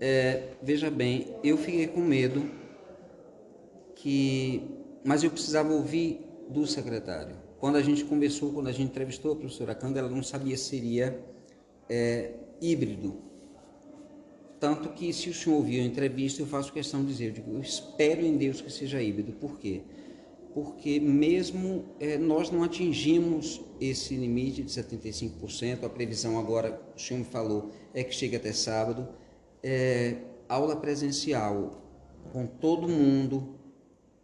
é, 0.00 0.48
veja 0.62 0.90
bem 0.90 1.34
eu 1.42 1.56
fiquei 1.56 1.86
com 1.86 2.00
medo 2.00 2.50
que 3.96 4.62
mas 5.04 5.22
eu 5.22 5.30
precisava 5.30 5.72
ouvir 5.72 6.20
do 6.48 6.66
secretário 6.66 7.44
quando 7.64 7.76
a 7.76 7.82
gente 7.82 8.04
conversou, 8.04 8.52
quando 8.52 8.66
a 8.66 8.72
gente 8.72 8.90
entrevistou 8.90 9.32
a 9.32 9.36
professora 9.36 9.74
Canda, 9.74 9.98
ela 9.98 10.10
não 10.10 10.22
sabia 10.22 10.54
se 10.54 10.64
seria 10.64 11.18
é, 11.88 12.32
híbrido. 12.60 13.16
Tanto 14.60 14.90
que, 14.90 15.10
se 15.14 15.30
o 15.30 15.34
senhor 15.34 15.56
ouvir 15.56 15.80
a 15.80 15.82
entrevista, 15.82 16.42
eu 16.42 16.46
faço 16.46 16.70
questão 16.70 17.00
de 17.00 17.06
dizer, 17.06 17.28
eu, 17.28 17.32
digo, 17.32 17.54
eu 17.54 17.62
espero 17.62 18.20
em 18.20 18.36
Deus 18.36 18.60
que 18.60 18.70
seja 18.70 19.02
híbrido. 19.02 19.32
Por 19.32 19.58
quê? 19.58 19.80
Porque 20.52 21.00
mesmo 21.00 21.86
é, 21.98 22.18
nós 22.18 22.50
não 22.50 22.62
atingimos 22.62 23.62
esse 23.80 24.14
limite 24.14 24.62
de 24.62 24.70
75%, 24.70 25.84
a 25.84 25.88
previsão 25.88 26.38
agora, 26.38 26.78
o 26.94 27.00
senhor 27.00 27.20
me 27.20 27.24
falou, 27.24 27.70
é 27.94 28.04
que 28.04 28.14
chegue 28.14 28.36
até 28.36 28.52
sábado, 28.52 29.08
é, 29.64 30.18
aula 30.46 30.76
presencial 30.76 31.82
com 32.30 32.46
todo 32.46 32.86
mundo, 32.86 33.54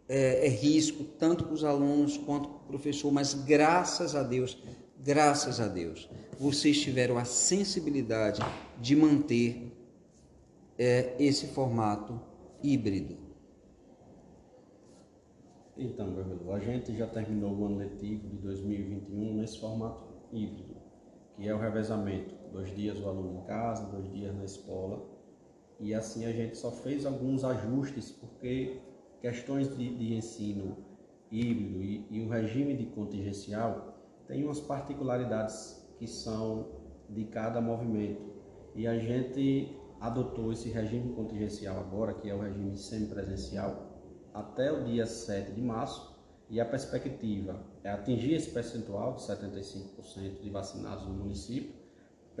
é, 0.07 0.45
é 0.45 0.49
risco, 0.49 1.03
tanto 1.03 1.45
para 1.45 1.53
os 1.53 1.63
alunos 1.63 2.15
quanto 2.15 2.47
para 2.47 2.57
o 2.57 2.67
professor, 2.67 3.11
mas 3.11 3.33
graças 3.33 4.15
a 4.15 4.21
Deus, 4.21 4.61
graças 5.03 5.59
a 5.59 5.67
Deus, 5.67 6.07
vocês 6.39 6.79
tiveram 6.79 7.17
a 7.17 7.25
sensibilidade 7.25 8.39
de 8.79 8.95
manter 8.95 9.75
é, 10.77 11.15
esse 11.17 11.47
formato 11.47 12.21
híbrido. 12.61 13.17
Então, 15.75 16.13
Gabriel, 16.13 16.53
a 16.53 16.59
gente 16.59 16.95
já 16.95 17.07
terminou 17.07 17.55
o 17.55 17.65
ano 17.65 17.77
letivo 17.77 18.27
de 18.27 18.37
2021 18.37 19.37
nesse 19.37 19.59
formato 19.59 20.03
híbrido, 20.31 20.75
que 21.35 21.47
é 21.47 21.55
o 21.55 21.57
revezamento, 21.57 22.35
dois 22.51 22.75
dias 22.75 22.99
o 22.99 23.07
aluno 23.07 23.39
em 23.39 23.47
casa, 23.47 23.87
dois 23.87 24.11
dias 24.11 24.35
na 24.35 24.43
escola, 24.43 25.10
e 25.81 25.95
assim 25.95 26.25
a 26.25 26.31
gente 26.31 26.55
só 26.57 26.71
fez 26.71 27.05
alguns 27.05 27.43
ajustes, 27.43 28.11
porque 28.11 28.79
questões 29.19 29.75
de, 29.75 29.95
de 29.95 30.13
ensino 30.13 30.77
híbrido 31.31 31.81
e, 31.81 32.07
e, 32.09 32.21
o 32.21 32.29
regime 32.29 32.75
de 32.75 32.85
contingencial 32.85 33.97
têm 34.27 34.43
umas 34.43 34.59
particularidades 34.59 35.91
que 35.97 36.05
são 36.05 36.67
de 37.09 37.25
cada 37.25 37.59
movimento. 37.59 38.21
E 38.75 38.85
a 38.85 38.97
gente 38.99 39.75
adotou 39.99 40.51
esse 40.53 40.69
regime 40.69 41.13
contingencial 41.13 41.79
agora, 41.79 42.13
que 42.13 42.29
é 42.29 42.35
o 42.35 42.39
regime 42.39 42.77
semipresencial, 42.77 43.89
até 44.33 44.71
o 44.71 44.83
dia 44.83 45.05
7 45.05 45.51
de 45.51 45.61
março, 45.61 46.11
e 46.49 46.59
a 46.59 46.65
perspectiva 46.65 47.65
é 47.83 47.89
atingir 47.89 48.33
esse 48.33 48.51
percentual 48.51 49.15
de 49.15 49.21
75% 49.21 50.41
de 50.41 50.49
vacinados 50.49 51.07
no 51.07 51.13
município, 51.13 51.73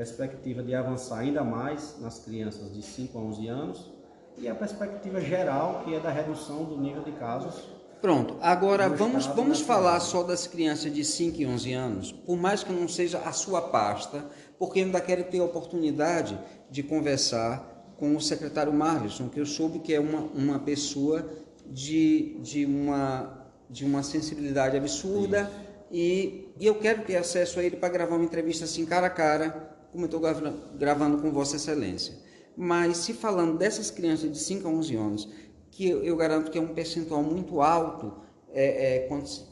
perspectiva 0.01 0.63
de 0.63 0.73
avançar 0.73 1.19
ainda 1.19 1.43
mais 1.43 1.95
nas 2.01 2.17
crianças 2.17 2.73
de 2.73 2.81
5 2.81 3.15
a 3.19 3.21
11 3.21 3.47
anos 3.47 3.91
e 4.35 4.47
a 4.47 4.55
perspectiva 4.55 5.21
geral, 5.21 5.83
que 5.85 5.93
é 5.93 5.99
da 5.99 6.09
redução 6.09 6.63
do 6.63 6.75
nível 6.75 7.03
de 7.03 7.11
casos. 7.11 7.69
Pronto, 8.01 8.35
agora 8.41 8.89
vamos, 8.89 9.27
vamos 9.27 9.61
falar 9.61 9.99
só 9.99 10.23
das 10.23 10.47
crianças 10.47 10.91
de 10.91 11.05
5 11.05 11.39
e 11.39 11.45
11 11.45 11.73
anos, 11.73 12.11
por 12.11 12.35
mais 12.35 12.63
que 12.63 12.73
não 12.73 12.87
seja 12.87 13.19
a 13.19 13.31
sua 13.31 13.61
pasta, 13.61 14.25
porque 14.57 14.79
ainda 14.79 14.99
quero 14.99 15.23
ter 15.25 15.39
a 15.39 15.43
oportunidade 15.43 16.35
de 16.67 16.81
conversar 16.81 17.93
com 17.99 18.15
o 18.15 18.19
secretário 18.19 18.73
Marlisson, 18.73 19.29
que 19.29 19.39
eu 19.39 19.45
soube 19.45 19.77
que 19.77 19.93
é 19.93 19.99
uma, 19.99 20.21
uma 20.33 20.57
pessoa 20.57 21.29
de, 21.67 22.39
de, 22.41 22.65
uma, 22.65 23.45
de 23.69 23.85
uma 23.85 24.01
sensibilidade 24.01 24.75
absurda 24.75 25.47
e, 25.91 26.47
e 26.59 26.65
eu 26.65 26.73
quero 26.75 27.03
ter 27.03 27.17
acesso 27.17 27.59
a 27.59 27.63
ele 27.63 27.75
para 27.75 27.89
gravar 27.89 28.15
uma 28.15 28.25
entrevista 28.25 28.65
assim 28.65 28.83
cara 28.83 29.05
a 29.07 29.09
cara, 29.11 29.70
como 29.91 30.05
eu 30.05 30.05
estou 30.05 30.21
gravando 30.77 31.21
com 31.21 31.31
Vossa 31.31 31.57
Excelência. 31.57 32.15
Mas 32.55 32.97
se 32.97 33.13
falando 33.13 33.57
dessas 33.57 33.91
crianças 33.91 34.31
de 34.31 34.39
5 34.39 34.67
a 34.67 34.71
11 34.71 34.95
anos, 34.95 35.29
que 35.69 35.89
eu, 35.89 36.03
eu 36.03 36.15
garanto 36.15 36.51
que 36.51 36.57
é 36.57 36.61
um 36.61 36.73
percentual 36.73 37.23
muito 37.23 37.61
alto 37.61 38.13
é, 38.53 38.95
é, 38.95 38.99
quando 39.07 39.27
se 39.27 39.45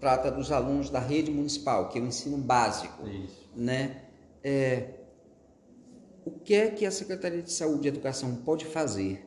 trata 0.00 0.30
dos 0.30 0.50
alunos 0.50 0.90
da 0.90 0.98
rede 0.98 1.30
municipal, 1.30 1.88
que 1.88 1.98
é 1.98 2.02
o 2.02 2.06
ensino 2.06 2.38
básico, 2.38 3.06
Isso. 3.06 3.50
né? 3.54 4.02
É, 4.42 4.90
o 6.24 6.30
que 6.30 6.54
é 6.54 6.70
que 6.70 6.86
a 6.86 6.90
Secretaria 6.90 7.42
de 7.42 7.52
Saúde 7.52 7.86
e 7.86 7.88
Educação 7.88 8.34
pode 8.36 8.64
fazer 8.64 9.26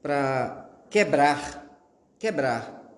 para 0.00 0.70
quebrar, 0.90 1.80
quebrar 2.18 2.94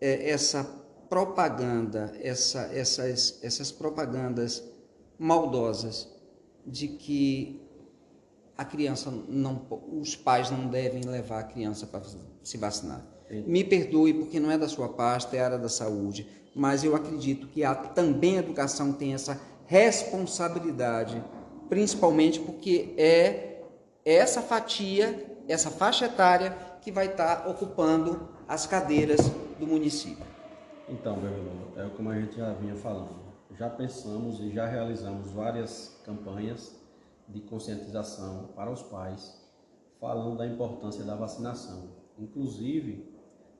é, 0.00 0.30
essa 0.30 0.64
propaganda, 1.08 2.12
essa, 2.20 2.62
essas, 2.72 3.38
essas 3.42 3.70
propagandas 3.70 4.62
maldosas 5.18 6.08
de 6.66 6.88
que 6.88 7.60
a 8.56 8.64
criança 8.64 9.10
não, 9.28 9.66
os 10.00 10.14
pais 10.14 10.50
não 10.50 10.66
devem 10.66 11.02
levar 11.02 11.40
a 11.40 11.44
criança 11.44 11.86
para 11.86 12.02
se 12.42 12.56
vacinar. 12.56 13.04
Sim. 13.28 13.44
Me 13.46 13.64
perdoe 13.64 14.14
porque 14.14 14.38
não 14.38 14.50
é 14.50 14.58
da 14.58 14.68
sua 14.68 14.88
pasta, 14.88 15.36
é 15.36 15.40
área 15.40 15.58
da 15.58 15.68
saúde, 15.68 16.28
mas 16.54 16.84
eu 16.84 16.94
acredito 16.94 17.48
que 17.48 17.64
a, 17.64 17.74
também 17.74 18.36
a 18.36 18.40
educação 18.40 18.92
tem 18.92 19.14
essa 19.14 19.40
responsabilidade, 19.66 21.22
principalmente 21.68 22.38
porque 22.38 22.94
é 22.96 23.62
essa 24.04 24.42
fatia, 24.42 25.38
essa 25.48 25.70
faixa 25.70 26.06
etária 26.06 26.56
que 26.80 26.92
vai 26.92 27.06
estar 27.06 27.48
ocupando 27.48 28.28
as 28.46 28.66
cadeiras 28.66 29.20
do 29.58 29.66
município. 29.66 30.24
Então, 30.88 31.18
é 31.76 31.88
como 31.96 32.10
a 32.10 32.20
gente 32.20 32.36
já 32.36 32.52
vinha 32.52 32.76
falando. 32.76 33.23
Já 33.56 33.70
pensamos 33.70 34.40
e 34.40 34.50
já 34.50 34.66
realizamos 34.66 35.30
várias 35.30 36.00
campanhas 36.04 36.76
de 37.28 37.40
conscientização 37.40 38.48
para 38.56 38.70
os 38.70 38.82
pais, 38.82 39.40
falando 40.00 40.36
da 40.36 40.46
importância 40.46 41.04
da 41.04 41.14
vacinação. 41.14 41.88
Inclusive, 42.18 43.08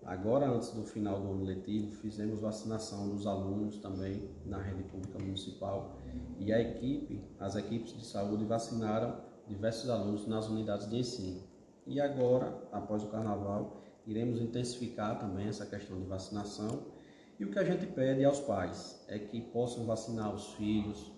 agora 0.04 0.50
antes 0.50 0.70
do 0.70 0.82
final 0.84 1.20
do 1.20 1.30
ano 1.30 1.44
letivo, 1.44 1.92
fizemos 1.92 2.40
vacinação 2.40 3.08
dos 3.08 3.24
alunos 3.26 3.78
também 3.78 4.28
na 4.44 4.60
rede 4.60 4.82
pública 4.82 5.18
municipal 5.18 5.96
e 6.38 6.52
a 6.52 6.60
equipe, 6.60 7.24
as 7.38 7.54
equipes 7.54 7.96
de 7.96 8.04
saúde 8.04 8.44
vacinaram 8.44 9.16
diversos 9.46 9.88
alunos 9.88 10.26
nas 10.26 10.48
unidades 10.48 10.88
de 10.88 10.96
ensino. 10.96 11.40
E 11.86 12.00
agora, 12.00 12.66
após 12.72 13.02
o 13.04 13.08
carnaval, 13.08 13.80
iremos 14.06 14.40
intensificar 14.40 15.18
também 15.18 15.46
essa 15.46 15.66
questão 15.66 15.98
de 15.98 16.06
vacinação. 16.06 16.93
E 17.38 17.44
o 17.44 17.50
que 17.50 17.58
a 17.58 17.64
gente 17.64 17.86
pede 17.86 18.24
aos 18.24 18.40
pais 18.40 19.04
é 19.08 19.18
que 19.18 19.40
possam 19.40 19.84
vacinar 19.86 20.32
os 20.32 20.52
filhos, 20.54 21.12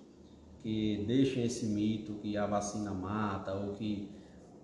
que 0.63 1.05
deixem 1.07 1.45
esse 1.45 1.67
mito 1.67 2.15
que 2.15 2.37
a 2.37 2.47
vacina 2.47 2.93
mata 2.93 3.55
ou 3.55 3.75
que, 3.75 4.11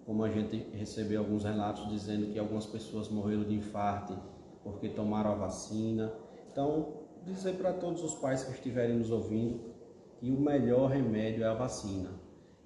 como 0.06 0.25
a 0.25 0.30
gente 0.30 0.56
recebeu 0.73 1.21
alguns 1.21 1.44
relatos 1.44 1.88
dizendo 1.88 2.32
que 2.32 2.38
algumas 2.38 2.64
pessoas 2.64 3.09
morreram 3.09 3.44
de 3.44 3.54
infarto 3.54 4.18
porque 4.64 4.88
tomaram 4.88 5.32
a 5.32 5.35
vacina. 5.35 6.12
Então, 6.50 7.02
dizer 7.25 7.54
para 7.56 7.73
todos 7.75 8.02
os 8.02 8.14
pais 8.14 8.44
que 8.44 8.52
estiverem 8.52 8.97
nos 8.97 9.11
ouvindo 9.11 9.61
que 10.18 10.30
o 10.30 10.40
melhor 10.40 10.90
remédio 10.90 11.44
é 11.44 11.49
a 11.49 11.54
vacina. 11.54 12.11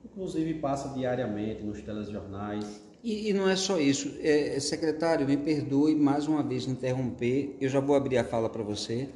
Inclusive 0.05 0.61
passa 0.61 0.95
diariamente 0.95 1.63
nos 1.63 1.83
telejornais. 1.83 2.86
E, 3.07 3.31
e 3.31 3.33
não 3.33 3.49
é 3.49 3.55
só 3.55 3.79
isso. 3.79 4.17
É, 4.21 4.59
secretário, 4.59 5.25
me 5.29 5.37
perdoe 5.37 5.95
mais 5.95 6.27
uma 6.27 6.43
vez 6.43 6.67
interromper. 6.67 7.57
Eu 7.61 7.69
já 7.69 7.79
vou 7.79 7.95
abrir 7.95 8.19
a 8.19 8.25
fala 8.25 8.51
para 8.51 8.65
você, 8.65 9.09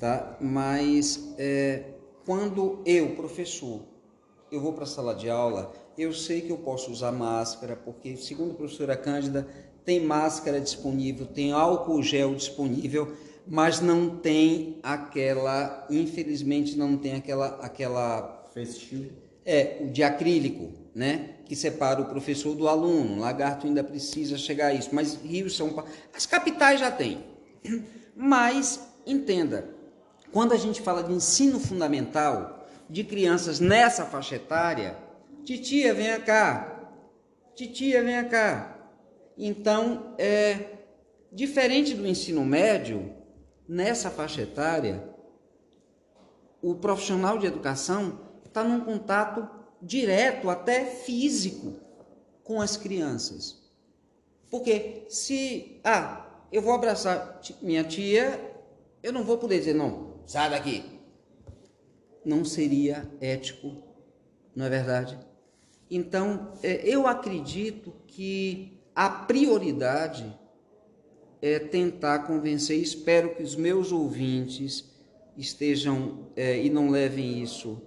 tá? 0.00 0.38
Mas 0.40 1.34
é, 1.36 1.82
quando 2.24 2.78
eu, 2.86 3.10
professor, 3.10 3.82
eu 4.50 4.62
vou 4.62 4.72
para 4.72 4.84
a 4.84 4.86
sala 4.86 5.14
de 5.14 5.28
aula, 5.28 5.74
eu 5.98 6.10
sei 6.14 6.40
que 6.40 6.48
eu 6.48 6.56
posso 6.56 6.90
usar 6.90 7.12
máscara, 7.12 7.76
porque, 7.76 8.16
segundo 8.16 8.52
a 8.52 8.54
professora 8.54 8.96
Cândida, 8.96 9.46
tem 9.84 10.00
máscara 10.00 10.58
disponível, 10.58 11.26
tem 11.26 11.52
álcool 11.52 12.02
gel 12.02 12.34
disponível, 12.34 13.12
mas 13.46 13.78
não 13.78 14.16
tem 14.16 14.78
aquela, 14.82 15.86
infelizmente 15.90 16.78
não 16.78 16.96
tem 16.96 17.16
aquela 17.16 17.48
aquela 17.60 18.42
Face 18.54 18.80
shield. 18.80 19.12
é 19.44 19.82
o 19.82 19.90
de 19.90 20.02
acrílico, 20.02 20.83
né? 20.94 21.30
Que 21.44 21.56
separa 21.56 22.00
o 22.00 22.06
professor 22.06 22.54
do 22.54 22.68
aluno. 22.68 23.20
Lagarto 23.20 23.66
ainda 23.66 23.82
precisa 23.82 24.38
chegar 24.38 24.68
a 24.68 24.74
isso, 24.74 24.90
mas 24.92 25.14
Rio 25.16 25.50
São 25.50 25.70
Paulo, 25.72 25.90
as 26.14 26.24
capitais 26.24 26.80
já 26.80 26.90
têm. 26.90 27.24
Mas 28.16 28.78
entenda, 29.04 29.68
quando 30.30 30.52
a 30.52 30.56
gente 30.56 30.80
fala 30.80 31.02
de 31.02 31.12
ensino 31.12 31.58
fundamental 31.58 32.64
de 32.88 33.02
crianças 33.02 33.58
nessa 33.58 34.04
faixa 34.04 34.36
etária, 34.36 34.96
titia, 35.44 35.92
venha 35.92 36.20
cá. 36.20 36.92
Titia, 37.56 38.04
venha 38.04 38.22
cá. 38.24 38.78
Então, 39.36 40.14
é 40.16 40.74
diferente 41.32 41.94
do 41.94 42.06
ensino 42.06 42.44
médio, 42.44 43.12
nessa 43.68 44.10
faixa 44.10 44.42
etária, 44.42 45.08
o 46.62 46.74
profissional 46.74 47.38
de 47.38 47.46
educação 47.46 48.20
está 48.44 48.62
num 48.62 48.80
contato 48.80 49.48
direto, 49.84 50.48
até 50.48 50.84
físico, 50.84 51.74
com 52.42 52.60
as 52.60 52.76
crianças. 52.76 53.62
Porque 54.50 55.04
se, 55.08 55.80
ah, 55.84 56.26
eu 56.52 56.62
vou 56.62 56.72
abraçar 56.72 57.40
minha 57.60 57.84
tia, 57.84 58.40
eu 59.02 59.12
não 59.12 59.24
vou 59.24 59.38
poder 59.38 59.58
dizer, 59.58 59.74
não, 59.74 60.14
sai 60.26 60.50
daqui. 60.50 60.84
Não 62.24 62.44
seria 62.44 63.08
ético, 63.20 63.82
não 64.54 64.64
é 64.64 64.70
verdade? 64.70 65.18
Então, 65.90 66.52
é, 66.62 66.88
eu 66.88 67.06
acredito 67.06 67.92
que 68.06 68.80
a 68.94 69.10
prioridade 69.10 70.34
é 71.42 71.58
tentar 71.58 72.20
convencer, 72.20 72.78
espero 72.78 73.34
que 73.34 73.42
os 73.42 73.54
meus 73.54 73.92
ouvintes 73.92 74.90
estejam 75.36 76.28
é, 76.36 76.64
e 76.64 76.70
não 76.70 76.88
levem 76.88 77.42
isso 77.42 77.82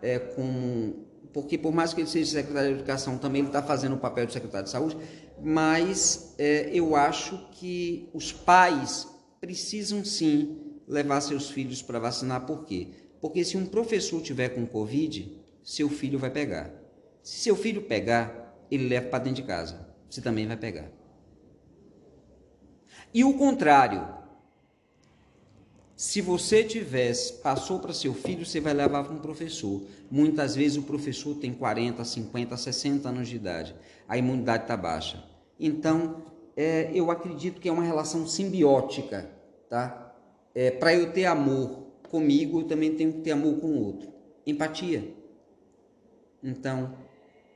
é, 0.00 0.18
como. 0.18 1.03
Porque, 1.34 1.58
por 1.58 1.74
mais 1.74 1.92
que 1.92 2.00
ele 2.00 2.08
seja 2.08 2.30
secretário 2.30 2.68
de 2.70 2.76
Educação, 2.76 3.18
também 3.18 3.40
ele 3.40 3.48
está 3.48 3.60
fazendo 3.60 3.96
o 3.96 3.98
papel 3.98 4.24
de 4.24 4.32
secretário 4.32 4.66
de 4.66 4.70
Saúde, 4.70 4.96
mas 5.42 6.32
é, 6.38 6.70
eu 6.72 6.94
acho 6.94 7.48
que 7.50 8.08
os 8.14 8.32
pais 8.32 9.08
precisam 9.40 10.04
sim 10.04 10.78
levar 10.86 11.20
seus 11.20 11.50
filhos 11.50 11.82
para 11.82 11.98
vacinar, 11.98 12.46
por 12.46 12.64
quê? 12.64 12.88
Porque 13.20 13.44
se 13.44 13.56
um 13.56 13.66
professor 13.66 14.22
tiver 14.22 14.50
com 14.50 14.64
Covid, 14.64 15.36
seu 15.64 15.88
filho 15.88 16.20
vai 16.20 16.30
pegar. 16.30 16.70
Se 17.20 17.40
seu 17.40 17.56
filho 17.56 17.82
pegar, 17.82 18.56
ele 18.70 18.86
leva 18.86 19.08
para 19.08 19.24
dentro 19.24 19.42
de 19.42 19.48
casa. 19.48 19.88
Você 20.08 20.20
também 20.20 20.46
vai 20.46 20.56
pegar. 20.56 20.88
E 23.12 23.24
o 23.24 23.34
contrário. 23.34 24.23
Se 26.04 26.20
você 26.20 26.62
tivesse, 26.62 27.32
passou 27.32 27.78
para 27.78 27.94
seu 27.94 28.12
filho, 28.12 28.44
você 28.44 28.60
vai 28.60 28.74
levar 28.74 29.04
para 29.04 29.14
um 29.14 29.20
professor. 29.20 29.80
Muitas 30.10 30.54
vezes 30.54 30.76
o 30.76 30.82
professor 30.82 31.34
tem 31.34 31.54
40, 31.54 32.04
50, 32.04 32.54
60 32.58 33.08
anos 33.08 33.26
de 33.26 33.36
idade. 33.36 33.74
A 34.06 34.18
imunidade 34.18 34.64
está 34.64 34.76
baixa. 34.76 35.24
Então, 35.58 36.22
é, 36.54 36.90
eu 36.92 37.10
acredito 37.10 37.58
que 37.58 37.70
é 37.70 37.72
uma 37.72 37.82
relação 37.82 38.26
simbiótica, 38.26 39.30
tá? 39.70 40.14
É, 40.54 40.70
para 40.70 40.94
eu 40.94 41.10
ter 41.10 41.24
amor 41.24 41.86
comigo, 42.10 42.60
eu 42.60 42.64
também 42.64 42.94
tenho 42.94 43.14
que 43.14 43.20
ter 43.20 43.30
amor 43.30 43.58
com 43.58 43.68
o 43.68 43.82
outro. 43.82 44.12
Empatia. 44.46 45.10
Então, 46.42 46.92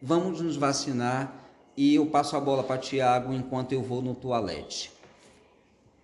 vamos 0.00 0.40
nos 0.40 0.56
vacinar 0.56 1.44
e 1.76 1.96
eu 1.96 2.06
passo 2.06 2.34
a 2.34 2.40
bola 2.40 2.64
para 2.64 2.78
Tiago 2.78 3.30
enquanto 3.34 3.72
eu 3.72 3.82
vou 3.82 4.00
no 4.00 4.14
toalete. 4.14 4.97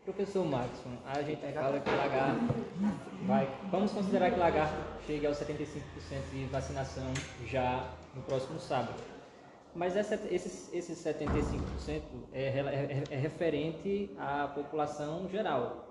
Professor 0.04 0.44
Maxson, 0.44 0.90
a 1.06 1.22
gente 1.22 1.40
fala 1.54 1.80
que 1.80 1.90
lagarto 1.90 2.54
vai. 3.26 3.48
Vamos 3.70 3.90
considerar 3.90 4.30
que 4.30 4.38
lagarto 4.38 4.74
chegue 5.06 5.26
aos 5.26 5.38
75% 5.38 5.80
de 6.30 6.44
vacinação 6.44 7.06
já 7.46 7.88
no 8.14 8.20
próximo 8.20 8.60
sábado. 8.60 9.02
Mas 9.74 9.96
essa, 9.96 10.16
esses, 10.30 10.70
esses 10.74 10.98
75% 10.98 12.02
é, 12.34 12.42
é, 12.42 13.02
é, 13.10 13.16
referente 13.16 14.10
à 14.18 14.46
população 14.46 15.26
geral. 15.30 15.88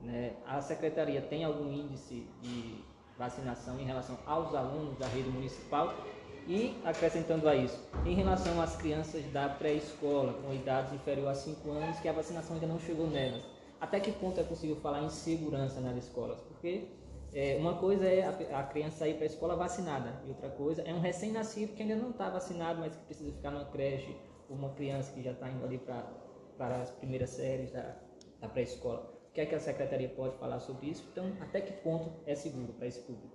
Né? 0.00 0.34
A 0.46 0.60
secretaria 0.60 1.20
tem 1.20 1.42
algum 1.42 1.72
índice 1.72 2.24
de 2.40 2.76
vacinação 3.18 3.78
em 3.80 3.84
relação 3.84 4.18
aos 4.24 4.54
alunos 4.54 4.96
da 4.98 5.08
rede 5.08 5.28
municipal? 5.28 5.92
E, 6.46 6.76
acrescentando 6.84 7.48
a 7.48 7.54
isso, 7.54 7.78
em 8.04 8.14
relação 8.14 8.60
às 8.60 8.76
crianças 8.76 9.24
da 9.32 9.48
pré-escola, 9.48 10.32
com 10.42 10.52
idades 10.52 10.92
inferior 10.92 11.28
a 11.28 11.34
5 11.34 11.70
anos, 11.70 12.00
que 12.00 12.08
a 12.08 12.12
vacinação 12.12 12.54
ainda 12.54 12.66
não 12.66 12.80
chegou 12.80 13.06
nelas, 13.06 13.42
até 13.80 14.00
que 14.00 14.10
ponto 14.12 14.40
é 14.40 14.42
possível 14.42 14.76
falar 14.76 15.02
em 15.02 15.08
segurança 15.08 15.80
nas 15.80 15.96
escolas? 15.96 16.40
Porque 16.40 16.88
é, 17.32 17.56
uma 17.58 17.78
coisa 17.78 18.06
é 18.06 18.24
a, 18.24 18.58
a 18.58 18.62
criança 18.64 19.08
ir 19.08 19.14
para 19.14 19.24
a 19.24 19.26
escola 19.26 19.56
vacinada, 19.56 20.20
e 20.26 20.30
outra 20.30 20.50
coisa 20.50 20.82
é 20.82 20.92
um 20.92 21.00
recém-nascido 21.00 21.74
que 21.74 21.82
ainda 21.82 21.96
não 21.96 22.10
está 22.10 22.28
vacinado, 22.28 22.80
mas 22.80 22.94
que 22.94 23.04
precisa 23.04 23.32
ficar 23.32 23.52
numa 23.52 23.66
creche, 23.66 24.16
ou 24.48 24.56
uma 24.56 24.70
criança 24.70 25.12
que 25.12 25.22
já 25.22 25.32
está 25.32 25.48
indo 25.48 25.64
ali 25.64 25.78
para, 25.78 26.02
para 26.58 26.82
as 26.82 26.90
primeiras 26.90 27.30
séries 27.30 27.70
da, 27.70 27.96
da 28.40 28.48
pré-escola. 28.48 29.12
O 29.30 29.32
que 29.32 29.40
é 29.40 29.46
que 29.46 29.54
a 29.54 29.60
secretaria 29.60 30.08
pode 30.08 30.36
falar 30.36 30.60
sobre 30.60 30.90
isso? 30.90 31.08
Então, 31.10 31.32
até 31.40 31.60
que 31.60 31.72
ponto 31.82 32.12
é 32.26 32.34
seguro 32.34 32.72
para 32.74 32.86
esse 32.86 33.00
público? 33.00 33.34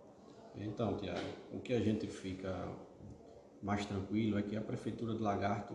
Então, 0.56 0.96
Tiago, 0.98 1.20
o 1.52 1.60
que 1.60 1.74
a 1.74 1.80
gente 1.80 2.08
fica 2.08 2.68
mais 3.62 3.86
tranquilo 3.86 4.38
é 4.38 4.44
que 4.44 4.56
a 4.56 4.62
Prefeitura 4.62 5.16
de 5.16 5.22
Lagarto, 5.22 5.74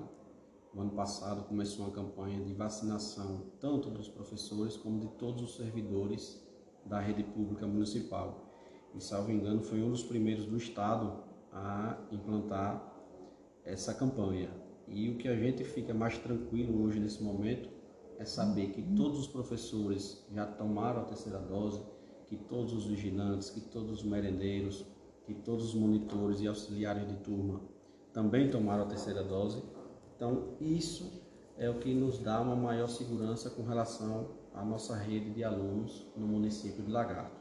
no 0.73 0.83
ano 0.83 0.93
passado, 0.93 1.45
começou 1.45 1.87
uma 1.87 1.93
campanha 1.93 2.43
de 2.43 2.53
vacinação 2.55 3.43
tanto 3.61 3.91
dos 3.91 4.09
professores 4.09 4.77
como 4.77 5.01
de 5.01 5.09
todos 5.19 5.43
os 5.43 5.57
servidores 5.57 6.41
da 6.85 7.01
rede 7.01 7.23
pública 7.23 7.67
municipal. 7.67 8.53
E, 8.95 9.01
salvo 9.01 9.31
engano, 9.31 9.63
foi 9.63 9.83
um 9.83 9.91
dos 9.91 10.03
primeiros 10.03 10.47
do 10.47 10.57
Estado 10.57 11.25
a 11.53 11.99
implantar 12.11 12.93
essa 13.65 13.95
campanha. 13.95 14.51
E 14.89 15.09
o 15.09 15.17
que 15.17 15.29
a 15.29 15.37
gente 15.37 15.65
fica 15.65 15.95
mais 15.95 16.19
tranquilo 16.19 16.83
hoje 16.83 17.01
nesse 17.01 17.23
momento 17.23 17.69
é 18.19 18.25
saber 18.25 18.71
que 18.71 18.83
todos 18.95 19.19
os 19.19 19.27
professores 19.27 20.25
já 20.33 20.47
tomaram 20.47 21.03
a 21.03 21.05
terceira 21.05 21.39
dose, 21.39 21.83
que 22.27 22.37
todos 22.37 22.73
os 22.73 22.87
vigilantes, 22.87 23.51
que 23.51 23.61
todos 23.61 23.91
os 23.91 24.03
merendeiros, 24.03 24.87
que 25.25 25.35
todos 25.35 25.67
os 25.67 25.75
monitores 25.75 26.41
e 26.41 26.47
auxiliares 26.47 27.07
de 27.09 27.17
turma 27.17 27.61
também 28.13 28.51
tomaram 28.51 28.85
a 28.85 28.87
terceira 28.87 29.23
dose. 29.23 29.63
Então, 30.17 30.49
isso 30.61 31.23
é 31.59 31.69
o 31.69 31.75
que 31.75 31.95
nos 31.95 32.19
dá 32.19 32.41
uma 32.41 32.57
maior 32.57 32.89
segurança 32.89 33.51
com 33.51 33.63
relação 33.63 34.29
à 34.55 34.65
nossa 34.65 34.97
rede 34.97 35.31
de 35.31 35.45
alunos 35.45 36.07
no 36.17 36.27
município 36.27 36.83
de 36.83 36.91
Lagarto. 36.91 37.41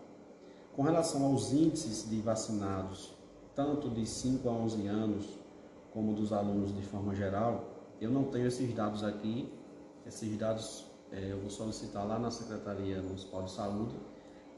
Com 0.76 0.84
relação 0.84 1.26
aos 1.26 1.52
índices 1.52 2.10
de 2.10 2.22
vacinados, 2.22 3.14
tanto 3.56 3.90
de 3.90 4.06
5 4.06 4.48
a 4.48 4.52
11 4.52 4.88
anos, 4.88 5.40
como 5.92 6.14
dos 6.14 6.32
alunos 6.32 6.74
de 6.74 6.82
forma 6.82 7.14
geral, 7.14 7.72
eu 8.00 8.10
não 8.10 8.24
tenho 8.24 8.48
esses 8.48 8.74
dados 8.74 9.04
aqui. 9.04 9.52
Esses 10.06 10.36
dados 10.38 10.86
é, 11.12 11.32
eu 11.32 11.40
vou 11.40 11.50
solicitar 11.50 12.08
lá 12.08 12.18
na 12.18 12.32
Secretaria 12.32 13.02
Municipal 13.02 13.44
de 13.44 13.52
Saúde, 13.52 13.96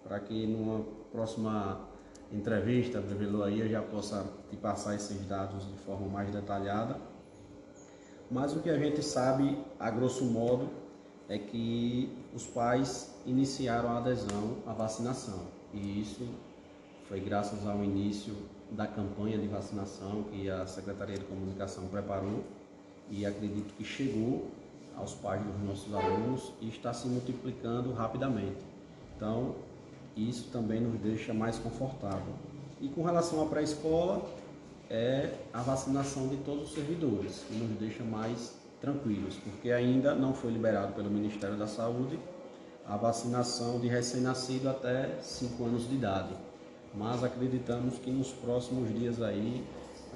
para 0.04 0.19
que 0.19 0.45
numa 0.45 0.84
próxima 1.12 1.89
entrevista, 2.33 2.99
Brevelou 2.99 3.43
aí, 3.43 3.59
eu 3.59 3.69
já 3.69 3.81
possa 3.81 4.25
te 4.49 4.57
passar 4.57 4.95
esses 4.95 5.25
dados 5.27 5.65
de 5.67 5.77
forma 5.79 6.07
mais 6.07 6.31
detalhada. 6.31 6.97
Mas 8.29 8.55
o 8.55 8.59
que 8.59 8.69
a 8.69 8.77
gente 8.77 9.03
sabe, 9.03 9.57
a 9.79 9.91
grosso 9.91 10.25
modo, 10.25 10.67
é 11.29 11.37
que 11.37 12.11
os 12.33 12.45
pais 12.45 13.13
iniciaram 13.25 13.89
a 13.89 13.97
adesão 13.99 14.57
à 14.65 14.73
vacinação. 14.73 15.47
E 15.73 16.01
isso 16.01 16.27
foi 17.07 17.19
graças 17.19 17.67
ao 17.67 17.83
início 17.83 18.35
da 18.71 18.87
campanha 18.87 19.37
de 19.37 19.47
vacinação 19.47 20.23
que 20.23 20.49
a 20.49 20.65
Secretaria 20.65 21.17
de 21.17 21.25
Comunicação 21.25 21.87
preparou 21.87 22.43
e 23.09 23.25
acredito 23.25 23.73
que 23.75 23.83
chegou 23.83 24.47
aos 24.95 25.13
pais 25.13 25.41
dos 25.43 25.61
nossos 25.63 25.93
alunos 25.93 26.53
e 26.61 26.67
está 26.69 26.93
se 26.93 27.07
multiplicando 27.07 27.93
rapidamente. 27.93 28.57
Então, 29.15 29.55
isso 30.15 30.49
também 30.52 30.80
nos 30.80 30.99
deixa 30.99 31.34
mais 31.34 31.58
confortável. 31.58 32.34
E 32.80 32.88
com 32.89 33.04
relação 33.04 33.41
à 33.41 33.45
pré-escola, 33.45 34.23
é 34.89 35.34
a 35.54 35.62
vacinação 35.62 36.28
de 36.28 36.38
todos 36.38 36.69
os 36.69 36.73
servidores, 36.76 37.43
que 37.47 37.56
nos 37.56 37.80
deixa 37.80 38.04
mais 38.04 38.54
tranquilos, 38.80 39.36
porque 39.38 39.71
ainda 39.71 40.13
não 40.13 40.34
foi 40.34 40.52
liberado 40.52 40.93
pelo 40.93 41.10
Ministério 41.10 41.56
da 41.56 41.67
Saúde 41.67 42.19
a 42.86 42.97
vacinação 42.97 43.80
de 43.80 43.88
recém-nascido 43.88 44.69
até 44.69 45.10
5 45.21 45.63
anos 45.63 45.88
de 45.88 45.95
idade. 45.95 46.36
Mas 46.93 47.23
acreditamos 47.23 47.97
que 47.97 48.12
nos 48.12 48.32
próximos 48.32 48.93
dias 48.93 49.21
aí, 49.21 49.63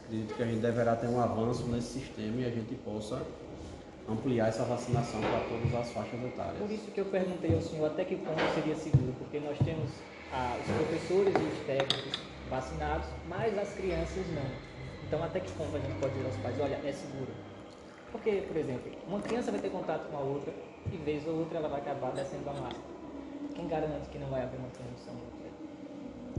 acredito 0.04 0.36
que 0.36 0.44
a 0.44 0.46
gente 0.46 0.60
deverá 0.60 0.96
ter 0.96 1.08
um 1.08 1.20
avanço 1.20 1.66
nesse 1.68 2.00
sistema 2.00 2.42
e 2.42 2.46
a 2.46 2.50
gente 2.50 2.76
possa 2.76 3.22
ampliar 4.10 4.48
essa 4.48 4.64
vacinação 4.64 5.20
para 5.20 5.40
todas 5.50 5.76
as 5.76 5.92
faixas 5.92 6.24
etárias. 6.24 6.58
Por 6.58 6.72
isso 6.72 6.90
que 6.92 7.00
eu 7.00 7.06
perguntei 7.06 7.54
ao 7.54 7.62
senhor 7.62 7.88
até 7.88 8.06
que 8.06 8.16
ponto 8.16 8.42
seria 8.56 8.76
seguro, 8.76 9.14
porque 9.20 9.40
nós 9.40 9.58
temos 9.60 9.90
ah, 10.32 10.58
os 10.60 10.76
professores 10.76 11.34
e 11.34 11.44
os 11.44 11.66
técnicos 11.66 12.20
vacinados, 12.50 13.08
mas 13.28 13.58
as 13.58 13.74
crianças 13.74 14.26
não. 14.34 14.50
Então 15.06 15.24
até 15.24 15.40
que 15.40 15.52
ponto 15.52 15.76
a 15.76 15.80
gente 15.80 16.00
pode 16.00 16.14
dizer 16.14 16.26
aos 16.26 16.38
pais, 16.38 16.60
olha, 16.60 16.80
é 16.84 16.92
seguro. 16.92 17.32
Porque, 18.12 18.44
por 18.48 18.58
exemplo, 18.58 18.92
uma 19.08 19.20
criança 19.20 19.52
vai 19.52 19.60
ter 19.60 19.70
contato 19.70 20.10
com 20.10 20.18
a 20.18 20.22
outra 20.22 20.54
e 20.92 20.98
vez 20.98 21.28
ou 21.28 21.40
outra 21.40 21.58
ela 21.58 21.68
vai 21.68 21.82
acabar 21.82 22.12
descendo 22.12 22.50
a 22.50 22.54
máscara. 22.54 22.98
Quem 23.54 23.68
garante 23.68 24.08
que 24.10 24.18
não 24.18 24.30
vai 24.30 24.44
haver 24.44 24.58
uma 24.58 24.70
transmissão? 24.70 25.14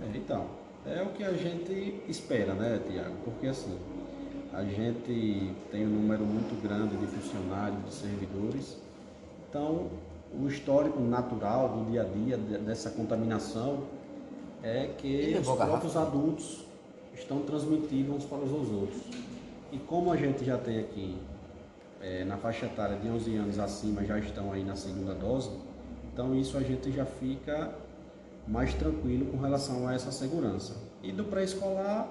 É, 0.01 0.17
então, 0.17 0.47
é 0.87 1.03
o 1.03 1.11
que 1.11 1.25
a 1.25 1.33
gente 1.33 2.03
espera, 2.09 2.55
né, 2.55 2.81
Tiago? 2.89 3.17
Porque 3.25 3.49
assim, 3.49 3.79
a 4.53 4.65
gente 4.65 5.55
tem 5.71 5.87
um 5.87 5.91
número 5.91 6.25
muito 6.25 6.61
grande 6.63 6.97
de 6.97 7.07
funcionários, 7.07 7.85
de 7.85 7.93
servidores, 7.93 8.79
então 9.49 9.89
o 10.33 10.47
histórico 10.47 11.01
natural 11.01 11.69
do 11.71 11.91
dia 11.91 12.03
a 12.03 12.05
dia 12.05 12.37
dessa 12.37 12.91
contaminação 12.91 13.85
é 14.63 14.91
que 14.99 15.37
os 15.41 15.47
próprios 15.47 15.97
adultos 15.97 16.65
estão 17.15 17.41
transmitindo 17.41 18.15
uns 18.15 18.25
para 18.25 18.39
os 18.39 18.71
outros. 18.71 19.03
E 19.73 19.79
como 19.79 20.13
a 20.13 20.17
gente 20.17 20.45
já 20.45 20.57
tem 20.57 20.79
aqui 20.81 21.17
é, 22.01 22.25
na 22.25 22.37
faixa 22.37 22.67
etária 22.67 22.97
de 22.97 23.09
11 23.09 23.37
anos 23.37 23.59
acima 23.59 24.05
já 24.05 24.19
estão 24.19 24.53
aí 24.53 24.65
na 24.65 24.77
segunda 24.77 25.15
dose, 25.15 25.51
então 26.13 26.35
isso 26.35 26.57
a 26.57 26.63
gente 26.63 26.91
já 26.93 27.05
fica 27.05 27.75
mais 28.47 28.73
tranquilo 28.75 29.27
com 29.27 29.37
relação 29.39 29.87
a 29.87 29.95
essa 29.95 30.11
segurança. 30.11 30.75
E 31.03 31.13
do 31.13 31.25
pré-escolar 31.25 32.09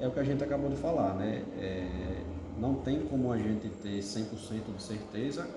é 0.00 0.06
o 0.06 0.10
que 0.10 0.20
a 0.20 0.24
gente 0.24 0.42
acabou 0.42 0.70
de 0.70 0.76
falar, 0.76 1.14
né? 1.14 1.44
É, 1.58 2.22
não 2.58 2.74
tem 2.74 3.00
como 3.06 3.32
a 3.32 3.38
gente 3.38 3.68
ter 3.68 3.98
100% 3.98 4.76
de 4.76 4.82
certeza 4.82 5.48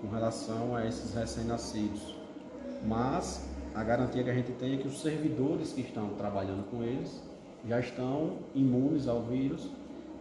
com 0.00 0.08
relação 0.08 0.74
a 0.74 0.86
esses 0.86 1.14
recém-nascidos, 1.14 2.16
mas 2.84 3.48
a 3.74 3.82
garantia 3.82 4.22
que 4.22 4.30
a 4.30 4.34
gente 4.34 4.52
tem 4.52 4.74
é 4.74 4.76
que 4.76 4.88
os 4.88 5.00
servidores 5.00 5.72
que 5.72 5.80
estão 5.80 6.10
trabalhando 6.10 6.68
com 6.70 6.82
eles 6.82 7.22
já 7.66 7.80
estão 7.80 8.38
imunes 8.54 9.06
ao 9.06 9.22
vírus 9.22 9.70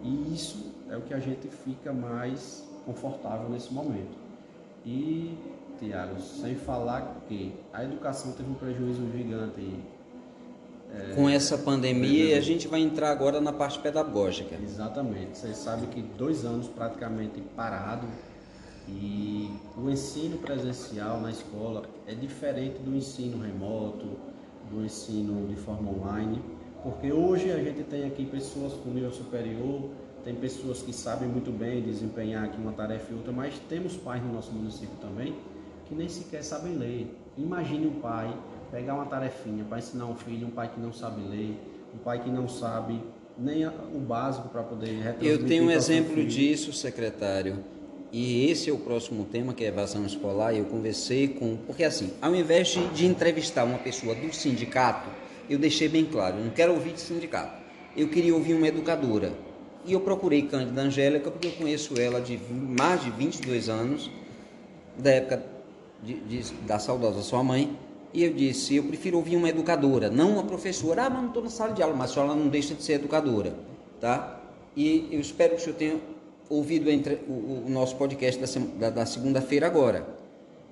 e 0.03 0.33
isso 0.33 0.71
é 0.89 0.97
o 0.97 1.01
que 1.01 1.13
a 1.13 1.19
gente 1.19 1.47
fica 1.47 1.91
mais 1.91 2.67
confortável 2.85 3.49
nesse 3.49 3.73
momento. 3.73 4.17
E, 4.85 5.37
Tiago, 5.79 6.19
sem 6.19 6.55
falar 6.55 7.21
que 7.27 7.53
a 7.71 7.83
educação 7.83 8.31
teve 8.33 8.49
um 8.49 8.55
prejuízo 8.55 9.01
gigante. 9.11 9.79
É, 10.93 11.15
Com 11.15 11.29
essa 11.29 11.57
pandemia, 11.57 12.37
a 12.37 12.41
gente 12.41 12.67
vai 12.67 12.81
entrar 12.81 13.11
agora 13.11 13.39
na 13.39 13.53
parte 13.53 13.79
pedagógica. 13.79 14.55
Exatamente. 14.61 15.37
Você 15.37 15.53
sabe 15.53 15.87
que 15.87 16.01
dois 16.01 16.43
anos 16.43 16.67
praticamente 16.67 17.41
parado 17.55 18.07
e 18.87 19.49
o 19.77 19.89
ensino 19.89 20.37
presencial 20.37 21.21
na 21.21 21.31
escola 21.31 21.83
é 22.05 22.13
diferente 22.13 22.79
do 22.79 22.95
ensino 22.95 23.41
remoto, 23.41 24.17
do 24.69 24.83
ensino 24.83 25.47
de 25.47 25.55
forma 25.55 25.91
online, 25.91 26.41
porque 26.83 27.11
hoje 27.11 27.51
a 27.51 27.57
gente 27.57 27.83
tem 27.83 28.05
aqui 28.05 28.25
pessoas 28.25 28.73
com 28.73 28.89
nível 28.89 29.11
superior 29.11 29.89
tem 30.23 30.35
pessoas 30.35 30.81
que 30.81 30.93
sabem 30.93 31.27
muito 31.27 31.51
bem 31.51 31.81
desempenhar 31.81 32.45
aqui 32.45 32.57
uma 32.57 32.73
tarefa 32.73 33.11
e 33.11 33.15
outra, 33.15 33.31
mas 33.31 33.57
temos 33.67 33.97
pais 33.97 34.23
no 34.23 34.33
nosso 34.33 34.51
município 34.51 34.95
também 35.01 35.35
que 35.85 35.95
nem 35.95 36.07
sequer 36.07 36.43
sabem 36.43 36.77
ler. 36.77 37.13
Imagine 37.37 37.87
um 37.87 37.99
pai 37.99 38.33
pegar 38.71 38.95
uma 38.95 39.05
tarefinha 39.05 39.63
para 39.65 39.79
ensinar 39.79 40.05
um 40.05 40.15
filho, 40.15 40.47
um 40.47 40.51
pai 40.51 40.71
que 40.73 40.79
não 40.79 40.93
sabe 40.93 41.21
ler, 41.21 41.59
um 41.93 41.97
pai 41.97 42.23
que 42.23 42.29
não 42.29 42.47
sabe 42.47 42.99
nem 43.37 43.67
o 43.67 43.99
básico 43.99 44.49
para 44.49 44.63
poder 44.63 44.87
retransmitir. 44.87 45.29
Eu 45.29 45.45
tenho 45.45 45.63
um 45.65 45.71
exemplo 45.71 46.25
disso, 46.25 46.71
secretário. 46.71 47.63
E 48.11 48.49
esse 48.49 48.69
é 48.69 48.73
o 48.73 48.77
próximo 48.77 49.25
tema, 49.25 49.53
que 49.53 49.63
é 49.63 49.67
evasão 49.67 50.05
escolar. 50.05 50.53
Eu 50.53 50.65
conversei 50.65 51.29
com. 51.29 51.57
Porque, 51.65 51.83
assim, 51.83 52.11
ao 52.21 52.35
invés 52.35 52.77
de, 52.93 53.05
entrevistar 53.05 53.63
uma 53.63 53.77
pessoa 53.77 54.13
do 54.13 54.33
sindicato, 54.33 55.09
eu 55.49 55.57
deixei 55.57 55.87
bem 55.87 56.05
claro: 56.05 56.37
eu 56.37 56.45
não 56.45 56.51
quero 56.51 56.73
ouvir 56.73 56.93
de 56.93 57.01
sindicato. 57.01 57.61
Eu 57.95 58.09
queria 58.09 58.33
ouvir 58.33 58.53
uma 58.53 58.67
educadora 58.67 59.33
e 59.85 59.93
eu 59.93 59.99
procurei 60.01 60.43
Cândida 60.43 60.81
Angélica 60.81 61.31
porque 61.31 61.47
eu 61.47 61.51
conheço 61.53 61.99
ela 61.99 62.21
de 62.21 62.37
mais 62.51 63.01
de 63.01 63.09
22 63.11 63.67
anos, 63.67 64.11
da 64.97 65.09
época 65.09 65.43
de, 66.03 66.15
de, 66.21 66.53
da 66.65 66.79
saudosa 66.79 67.21
sua 67.21 67.43
mãe. 67.43 67.77
E 68.13 68.23
eu 68.23 68.33
disse: 68.33 68.75
eu 68.75 68.83
prefiro 68.83 69.17
ouvir 69.17 69.35
uma 69.35 69.49
educadora, 69.49 70.09
não 70.09 70.33
uma 70.33 70.43
professora. 70.43 71.05
Ah, 71.05 71.09
mas 71.09 71.21
não 71.21 71.27
estou 71.29 71.43
na 71.43 71.49
sala 71.49 71.73
de 71.73 71.81
aula, 71.81 71.95
mas 71.95 72.11
a 72.11 72.13
senhora 72.13 72.35
não 72.35 72.47
deixa 72.47 72.73
de 72.73 72.83
ser 72.83 72.93
educadora. 72.93 73.55
Tá? 73.99 74.41
E 74.75 75.07
eu 75.11 75.19
espero 75.19 75.55
que 75.55 75.61
o 75.61 75.63
senhor 75.63 75.75
tenha 75.75 75.99
ouvido 76.49 76.89
entre, 76.89 77.15
o, 77.27 77.65
o, 77.65 77.69
nosso 77.69 77.95
podcast 77.95 78.41
da, 78.41 78.61
da, 78.79 78.89
da 78.89 79.05
segunda-feira 79.05 79.67
agora. 79.67 80.05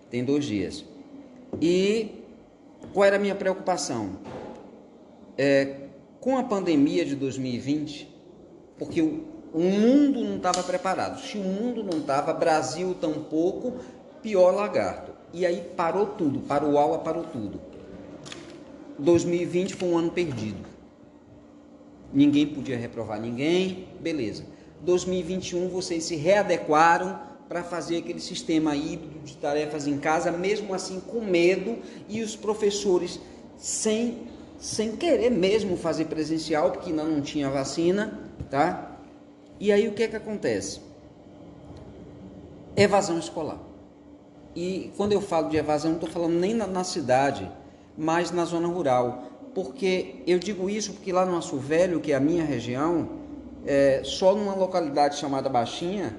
Tem 0.10 0.24
dois 0.24 0.46
dias. 0.46 0.84
E 1.62 2.24
qual 2.94 3.06
era 3.06 3.16
a 3.16 3.20
minha 3.20 3.36
preocupação? 3.36 4.18
É, 5.38 5.76
com 6.20 6.38
a 6.38 6.44
pandemia 6.44 7.06
de 7.06 7.16
2020, 7.16 8.14
porque 8.78 9.02
o, 9.02 9.24
o 9.54 9.62
mundo 9.62 10.24
não 10.24 10.38
estava 10.38 10.62
preparado. 10.64 11.22
Se 11.22 11.38
o 11.38 11.44
mundo 11.44 11.84
não 11.84 12.00
estava, 12.00 12.34
Brasil 12.34 12.96
tampouco, 13.00 13.76
pior 14.22 14.54
lagarto. 14.54 15.19
E 15.34 15.46
aí 15.46 15.62
parou 15.76 16.08
tudo, 16.08 16.40
parou 16.42 16.78
aula, 16.78 17.00
parou 17.00 17.24
tudo. 17.24 17.60
2020 18.98 19.76
foi 19.76 19.90
um 19.90 19.98
ano 19.98 20.12
perdido. 20.12 20.68
Ninguém 22.12 22.48
podia 22.48 22.78
reprovar 22.78 23.22
ninguém, 23.22 23.88
beleza. 24.00 24.44
2021 24.82 25.70
vocês 25.70 26.06
se 26.06 26.16
readequaram 26.16 27.20
para 27.48 27.64
fazer 27.64 27.98
aquele 27.98 28.20
sistema 28.20 28.76
híbrido 28.76 29.20
de 29.20 29.38
tarefas 29.38 29.88
em 29.88 29.98
casa, 29.98 30.32
mesmo 30.32 30.74
assim 30.74 31.00
com 31.00 31.22
medo, 31.22 31.78
e 32.08 32.22
os 32.22 32.36
professores 32.36 33.20
sem, 33.58 34.28
sem 34.60 34.96
querer 34.96 35.32
mesmo 35.32 35.78
fazer 35.78 36.06
presencial, 36.06 36.72
porque 36.72 36.90
ainda 36.90 37.04
não 37.04 37.22
tinha 37.22 37.50
vacina, 37.50 38.20
tá? 38.50 39.00
E 39.60 39.72
aí 39.72 39.88
o 39.88 39.94
que 39.94 40.04
é 40.04 40.08
que 40.08 40.16
acontece? 40.16 40.80
Evasão 42.76 43.20
escolar. 43.20 43.69
E 44.56 44.92
quando 44.98 45.14
eu 45.14 45.22
falo 45.22 45.50
de 45.50 45.58
evasão, 45.58 45.92
não 45.92 45.98
estou 45.98 46.10
falando 46.10 46.34
nem 46.34 46.54
na, 46.54 46.68
na, 46.68 46.84
cidade, 46.84 47.50
mas 47.98 48.32
na 48.32 48.46
zona 48.46 48.68
rural. 48.68 49.24
Porque 49.54 50.24
eu 50.28 50.40
digo 50.40 50.70
isso 50.70 50.94
porque 50.94 51.12
lá 51.12 51.26
no 51.26 51.38
Açu 51.38 51.58
Velho, 51.58 52.00
que 52.00 52.12
é 52.12 52.16
a 52.16 52.20
minha 52.20 52.44
região, 52.44 53.10
é, 53.66 54.02
só 54.04 54.36
numa 54.36 54.56
localidade 54.56 55.18
chamada 55.18 55.50
Baixinha, 55.50 56.18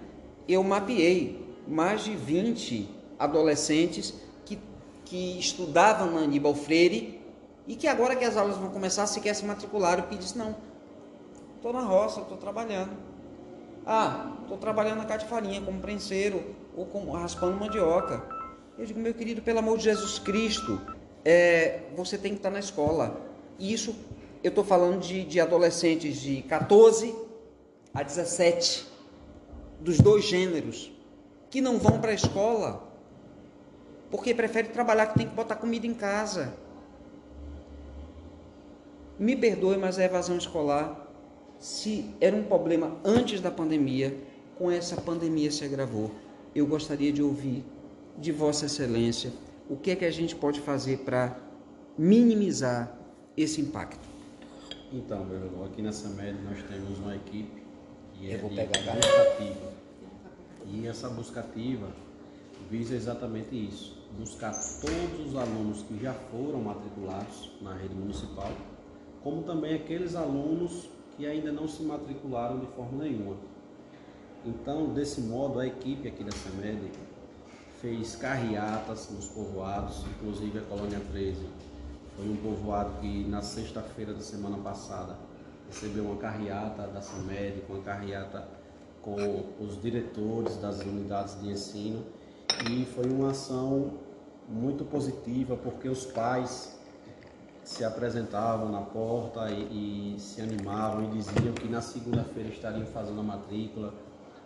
eu 0.49 0.63
mapeei 0.63 1.45
mais 1.67 2.05
de 2.05 2.15
20 2.15 2.89
adolescentes 3.19 4.15
que, 4.45 4.59
que 5.05 5.39
estudavam 5.39 6.11
na 6.11 6.21
Aníbal 6.21 6.55
Freire 6.55 7.21
e 7.67 7.77
que 7.77 7.87
agora 7.87 8.17
que 8.17 8.25
as 8.25 8.37
aulas 8.37 8.57
vão 8.57 8.71
começar, 8.71 9.07
sequer 9.07 9.35
se 9.35 9.45
matricularam 9.45 10.05
e 10.11 10.17
disse, 10.17 10.37
não, 10.37 10.57
Estou 11.61 11.75
na 11.75 11.83
roça, 11.83 12.23
estou 12.23 12.39
trabalhando. 12.39 12.97
Ah, 13.85 14.33
estou 14.41 14.57
trabalhando 14.57 14.97
na 14.97 15.05
catifarinha 15.05 15.61
como 15.61 15.79
prenseiro 15.79 16.43
ou 16.81 16.87
como 16.87 17.13
raspando 17.13 17.61
mandioca. 17.61 18.25
Eu 18.79 18.87
digo, 18.87 18.99
meu 18.99 19.13
querido, 19.13 19.43
pelo 19.43 19.59
amor 19.59 19.77
de 19.77 19.85
Jesus 19.85 20.19
Cristo, 20.19 20.81
é, 21.23 21.81
você 21.95 22.17
tem 22.17 22.33
que 22.33 22.39
estar 22.39 22.51
na 22.51 22.59
escola. 22.59 23.21
E 23.59 23.71
isso, 23.71 23.95
eu 24.43 24.49
estou 24.49 24.65
falando 24.65 24.99
de, 25.01 25.23
de 25.25 25.39
adolescentes 25.39 26.17
de 26.19 26.41
14 26.43 27.15
a 27.93 28.03
17, 28.03 28.87
dos 29.79 29.99
dois 29.99 30.25
gêneros, 30.25 30.91
que 31.51 31.61
não 31.61 31.79
vão 31.79 32.01
para 32.01 32.13
a 32.13 32.15
escola 32.15 32.89
porque 34.11 34.35
prefere 34.35 34.69
trabalhar 34.69 35.07
que 35.07 35.19
tem 35.19 35.29
que 35.29 35.35
botar 35.35 35.57
comida 35.57 35.87
em 35.87 35.95
casa. 35.95 36.55
Me 39.19 39.37
perdoe, 39.37 39.77
mas 39.77 39.99
é 39.99 40.07
evasão 40.07 40.39
escolar 40.39 41.09
se 41.59 42.15
era 42.23 42.35
um 42.35 42.43
problema 42.43 42.97
antes 43.05 43.43
da 43.43 43.51
pandemia, 43.51 44.19
com 44.57 44.71
essa 44.71 44.99
pandemia 44.99 45.51
se 45.51 45.63
agravou. 45.63 46.11
Eu 46.53 46.67
gostaria 46.67 47.13
de 47.13 47.23
ouvir 47.23 47.65
de 48.19 48.33
Vossa 48.33 48.67
Excelência 48.67 49.33
o 49.69 49.77
que 49.77 49.93
é 49.93 49.97
que 49.97 50.05
a 50.05 50.11
gente 50.11 50.35
pode 50.35 50.61
fazer 50.61 50.99
para 50.99 51.39
minimizar 51.97 52.93
esse 53.37 53.61
impacto. 53.61 54.09
Então, 54.93 55.25
meu 55.25 55.45
irmão, 55.45 55.65
aqui 55.65 55.81
nessa 55.81 56.09
média 56.09 56.41
nós 56.43 56.61
temos 56.65 56.99
uma 56.99 57.15
equipe 57.15 57.63
que 58.15 58.33
é 58.33 58.37
de 58.37 58.43
buscativa. 58.43 59.73
E 60.67 60.89
essa 60.89 61.09
buscativa 61.09 61.87
visa 62.69 62.97
exatamente 62.97 63.55
isso, 63.55 63.97
buscar 64.19 64.53
todos 64.81 65.29
os 65.29 65.37
alunos 65.37 65.83
que 65.83 66.03
já 66.03 66.13
foram 66.13 66.61
matriculados 66.63 67.53
na 67.63 67.75
rede 67.75 67.95
municipal, 67.95 68.51
como 69.23 69.45
também 69.45 69.75
aqueles 69.75 70.17
alunos 70.17 70.91
que 71.17 71.27
ainda 71.27 71.53
não 71.53 71.69
se 71.69 71.85
matricularam 71.85 72.59
de 72.59 72.67
forma 72.67 73.05
nenhuma. 73.05 73.37
Então, 74.45 74.87
desse 74.95 75.21
modo, 75.21 75.59
a 75.59 75.67
equipe 75.67 76.09
aqui 76.09 76.25
da 76.25 76.33
SEMED 76.33 76.91
fez 77.81 78.17
carreatas 78.17 79.11
nos 79.11 79.29
povoados, 79.29 80.05
inclusive 80.17 80.59
a 80.59 80.63
Colônia 80.63 81.01
13 81.13 81.47
foi 82.21 82.29
um 82.29 82.37
povoado 82.37 83.01
que 83.01 83.25
na 83.25 83.41
sexta-feira 83.41 84.13
da 84.13 84.21
semana 84.21 84.59
passada 84.59 85.17
recebeu 85.67 86.05
uma 86.05 86.17
carreata 86.17 86.87
da 86.87 87.01
SEMED, 87.01 87.63
com 87.63 87.77
a 87.77 87.81
carreata 87.81 88.47
com 89.01 89.47
os 89.59 89.81
diretores 89.81 90.57
das 90.59 90.81
unidades 90.81 91.41
de 91.41 91.49
ensino. 91.49 92.05
E 92.71 92.85
foi 92.85 93.07
uma 93.11 93.31
ação 93.31 93.95
muito 94.47 94.85
positiva 94.85 95.57
porque 95.57 95.89
os 95.89 96.05
pais 96.05 96.79
se 97.65 97.85
apresentavam 97.85 98.69
na 98.69 98.83
porta 98.83 99.51
e, 99.51 100.17
e 100.17 100.21
se 100.21 100.43
animavam 100.43 101.05
e 101.05 101.07
diziam 101.13 101.55
que 101.55 101.69
na 101.69 101.81
segunda-feira 101.81 102.51
estariam 102.51 102.85
fazendo 102.87 103.21
a 103.21 103.23
matrícula 103.23 103.95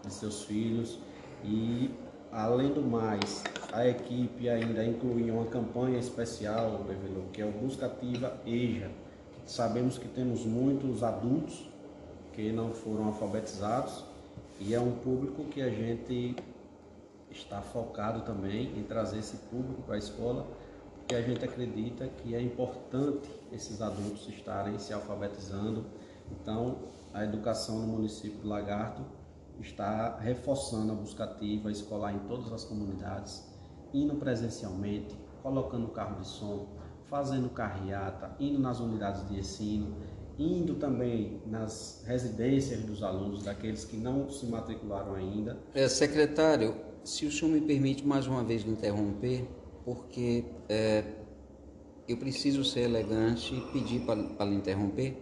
de 0.05 0.13
seus 0.13 0.45
filhos 0.45 0.99
e 1.43 1.91
além 2.31 2.73
do 2.73 2.83
mais 2.83 3.43
a 3.73 3.87
equipe 3.87 4.49
ainda 4.49 4.85
inclui 4.85 5.31
uma 5.31 5.47
campanha 5.47 5.99
especial, 5.99 6.85
que 7.33 7.43
é 7.43 7.45
o 7.45 7.51
Busca 7.51 7.87
Ativa 7.87 8.41
EJA. 8.47 8.91
Sabemos 9.47 9.99
que 9.99 10.09
temos 10.09 10.45
muitos 10.45 11.03
adultos 11.03 11.69
que 12.33 12.51
não 12.53 12.71
foram 12.73 13.07
alfabetizados 13.07 14.05
e 14.61 14.75
é 14.75 14.81
um 14.81 14.93
público 14.93 15.45
que 15.45 15.61
a 15.61 15.69
gente 15.69 16.37
está 17.31 17.61
focado 17.61 18.21
também 18.23 18.79
em 18.79 18.83
trazer 18.85 19.19
esse 19.19 19.37
público 19.37 19.83
para 19.83 19.97
a 19.97 19.99
escola, 19.99 20.47
porque 20.97 21.15
a 21.15 21.23
gente 21.23 21.45
acredita 21.45 22.07
que 22.07 22.35
é 22.35 22.41
importante 22.41 23.29
esses 23.53 23.83
adultos 23.83 24.29
estarem 24.29 24.79
se 24.79 24.93
alfabetizando. 24.93 25.85
Então, 26.31 26.79
a 27.13 27.25
educação 27.25 27.81
no 27.81 27.87
município 27.87 28.49
Lagarto 28.49 29.03
está 29.61 30.19
reforçando 30.19 30.93
a 30.93 30.95
busca 30.95 31.25
ativa 31.25 31.71
escolar 31.71 32.15
em 32.15 32.19
todas 32.21 32.53
as 32.53 32.65
comunidades, 32.65 33.45
indo 33.93 34.15
presencialmente, 34.17 35.15
colocando 35.43 35.89
carro 35.89 36.21
de 36.21 36.27
som, 36.27 36.69
fazendo 37.05 37.49
carreata, 37.51 38.35
indo 38.41 38.59
nas 38.59 38.81
unidades 38.81 39.29
de 39.29 39.39
ensino, 39.39 39.95
indo 40.39 40.75
também 40.75 41.41
nas 41.47 42.03
residências 42.07 42.81
dos 42.83 43.03
alunos, 43.03 43.45
daqueles 43.45 43.85
que 43.85 43.97
não 43.97 44.29
se 44.29 44.47
matricularam 44.47 45.15
ainda. 45.15 45.59
É, 45.75 45.89
secretário, 45.89 46.75
se 47.05 47.27
o 47.27 47.31
senhor 47.33 47.53
me 47.53 47.61
permite 47.61 48.07
mais 48.07 48.27
uma 48.27 48.43
vez 48.43 48.67
interromper, 48.67 49.47
porque 49.85 50.45
é, 50.69 51.05
eu 52.09 52.17
preciso 52.17 52.65
ser 52.65 52.81
elegante 52.81 53.55
e 53.55 53.61
pedir 53.73 54.01
para 54.01 54.45
lhe 54.45 54.55
interromper. 54.55 55.17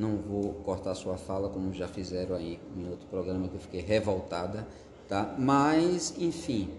Não 0.00 0.16
vou 0.16 0.54
cortar 0.64 0.94
sua 0.94 1.18
fala 1.18 1.50
como 1.50 1.74
já 1.74 1.86
fizeram 1.86 2.34
aí 2.34 2.58
em 2.74 2.88
outro 2.88 3.06
programa 3.08 3.46
que 3.48 3.56
eu 3.56 3.60
fiquei 3.60 3.82
revoltada, 3.82 4.66
tá? 5.06 5.36
Mas, 5.38 6.14
enfim, 6.18 6.70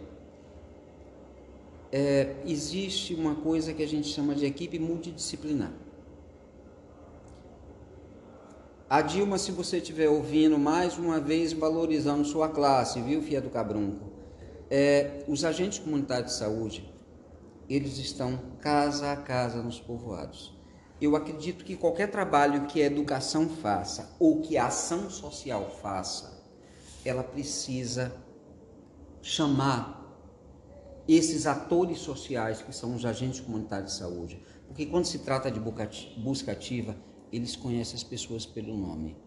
é, 1.92 2.38
existe 2.48 3.14
uma 3.14 3.36
coisa 3.36 3.76
que 3.76 3.84
a 3.84 3.88
gente 3.88 4.08
chama 4.08 4.34
de 4.34 4.44
equipe 4.44 4.80
multidisciplinar. 4.80 5.72
A 8.90 9.04
Dilma, 9.04 9.38
se 9.38 9.52
você 9.52 9.78
estiver 9.78 10.10
ouvindo, 10.10 10.58
mais 10.58 10.98
uma 10.98 11.20
vez 11.20 11.54
valorizando 11.54 12.26
sua 12.26 12.50
classe, 12.50 13.00
viu, 13.02 13.22
Fia 13.22 13.40
do 13.40 13.52
Cabrunco? 13.52 14.10
É, 14.68 15.24
os 15.28 15.46
agentes 15.46 15.78
comunitários 15.78 16.32
de 16.32 16.38
saúde, 16.40 16.92
eles 17.70 18.00
estão 18.00 18.40
casa 18.60 19.12
a 19.12 19.16
casa 19.16 19.62
nos 19.62 19.80
povoados. 19.80 20.60
Eu 21.02 21.16
acredito 21.16 21.66
que 21.66 21.76
qualquer 21.76 22.12
trabalho 22.12 22.68
que 22.68 22.80
a 22.80 22.86
educação 22.86 23.50
faça 23.50 24.16
ou 24.20 24.40
que 24.40 24.56
a 24.56 24.68
ação 24.68 25.10
social 25.10 25.68
faça, 25.82 26.40
ela 27.04 27.24
precisa 27.24 28.16
chamar 29.20 30.00
esses 31.08 31.48
atores 31.48 31.98
sociais 31.98 32.62
que 32.62 32.74
são 32.74 32.94
os 32.94 33.04
agentes 33.04 33.40
comunitários 33.40 33.94
de 33.94 33.98
saúde. 33.98 34.44
Porque 34.68 34.86
quando 34.86 35.06
se 35.06 35.20
trata 35.20 35.50
de 35.50 35.60
busca 35.60 36.52
ativa, 36.52 36.96
eles 37.32 37.56
conhecem 37.56 37.96
as 37.96 38.04
pessoas 38.04 38.46
pelo 38.46 38.78
nome. 38.78 39.18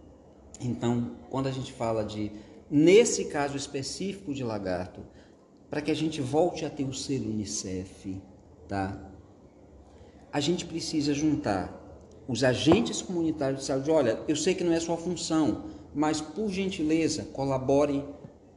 Então, 0.60 1.16
quando 1.28 1.48
a 1.48 1.52
gente 1.52 1.72
fala 1.72 2.04
de, 2.04 2.30
nesse 2.70 3.24
caso 3.24 3.56
específico 3.56 4.32
de 4.32 4.44
lagarto, 4.44 5.04
para 5.68 5.82
que 5.82 5.90
a 5.90 5.96
gente 5.96 6.20
volte 6.20 6.64
a 6.64 6.70
ter 6.70 6.84
o 6.84 6.94
selo 6.94 7.30
Unicef, 7.30 8.22
tá? 8.68 9.10
A 10.34 10.40
gente 10.40 10.66
precisa 10.66 11.14
juntar 11.14 11.72
os 12.26 12.42
agentes 12.42 13.00
comunitários 13.00 13.60
de 13.60 13.66
saúde. 13.66 13.88
Olha, 13.88 14.18
eu 14.26 14.34
sei 14.34 14.52
que 14.52 14.64
não 14.64 14.72
é 14.72 14.80
sua 14.80 14.96
função, 14.96 15.66
mas 15.94 16.20
por 16.20 16.48
gentileza, 16.48 17.28
colabore 17.32 18.04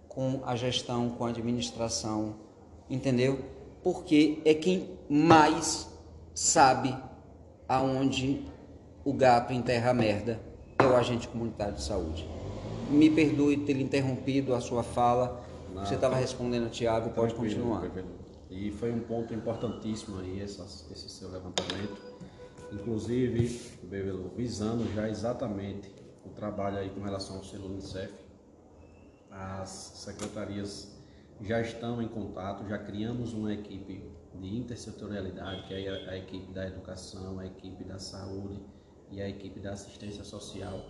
com 0.09 0.41
a 0.43 0.55
gestão, 0.55 1.11
com 1.11 1.23
a 1.23 1.29
administração, 1.29 2.37
entendeu? 2.89 3.41
Porque 3.83 4.39
é 4.43 4.55
quem 4.55 4.89
mais 5.07 5.87
sabe 6.33 6.97
aonde 7.69 8.41
o 9.05 9.13
gato 9.13 9.53
enterra 9.53 9.91
a 9.91 9.93
merda 9.93 10.39
é 10.79 10.83
o 10.83 10.95
agente 10.95 11.27
comunitário 11.27 11.75
de 11.75 11.83
saúde. 11.83 12.27
Me 12.89 13.07
perdoe 13.07 13.55
ter 13.55 13.79
interrompido 13.79 14.55
a 14.55 14.59
sua 14.59 14.81
fala. 14.81 15.45
Não, 15.71 15.85
Você 15.85 15.93
estava 15.93 16.15
respondendo, 16.15 16.71
Tiago, 16.71 17.11
pode 17.11 17.35
continuar. 17.35 17.83
E 18.57 18.71
foi 18.71 18.91
um 18.91 19.01
ponto 19.01 19.35
importantíssimo 19.35 20.17
aí 20.19 20.41
esse, 20.41 20.59
esse 20.91 21.09
seu 21.09 21.29
levantamento. 21.29 22.01
Inclusive, 22.73 23.61
Bebelo, 23.83 24.31
visando 24.35 24.83
já 24.95 25.07
exatamente 25.07 25.93
o 26.25 26.29
trabalho 26.29 26.79
aí 26.79 26.89
com 26.89 27.01
relação 27.01 27.37
ao 27.37 27.43
selo 27.43 27.67
Unicef, 27.67 28.11
as 29.29 29.69
secretarias 29.69 30.97
já 31.39 31.61
estão 31.61 32.01
em 32.01 32.07
contato, 32.07 32.67
já 32.67 32.79
criamos 32.79 33.31
uma 33.31 33.53
equipe 33.53 34.03
de 34.33 34.57
intersetorialidade, 34.57 35.67
que 35.67 35.75
é 35.75 36.09
a 36.09 36.17
equipe 36.17 36.51
da 36.51 36.67
educação, 36.67 37.37
a 37.37 37.45
equipe 37.45 37.83
da 37.83 37.99
saúde, 37.99 38.59
e 39.11 39.21
a 39.21 39.29
equipe 39.29 39.59
da 39.59 39.71
assistência 39.71 40.23
social 40.23 40.83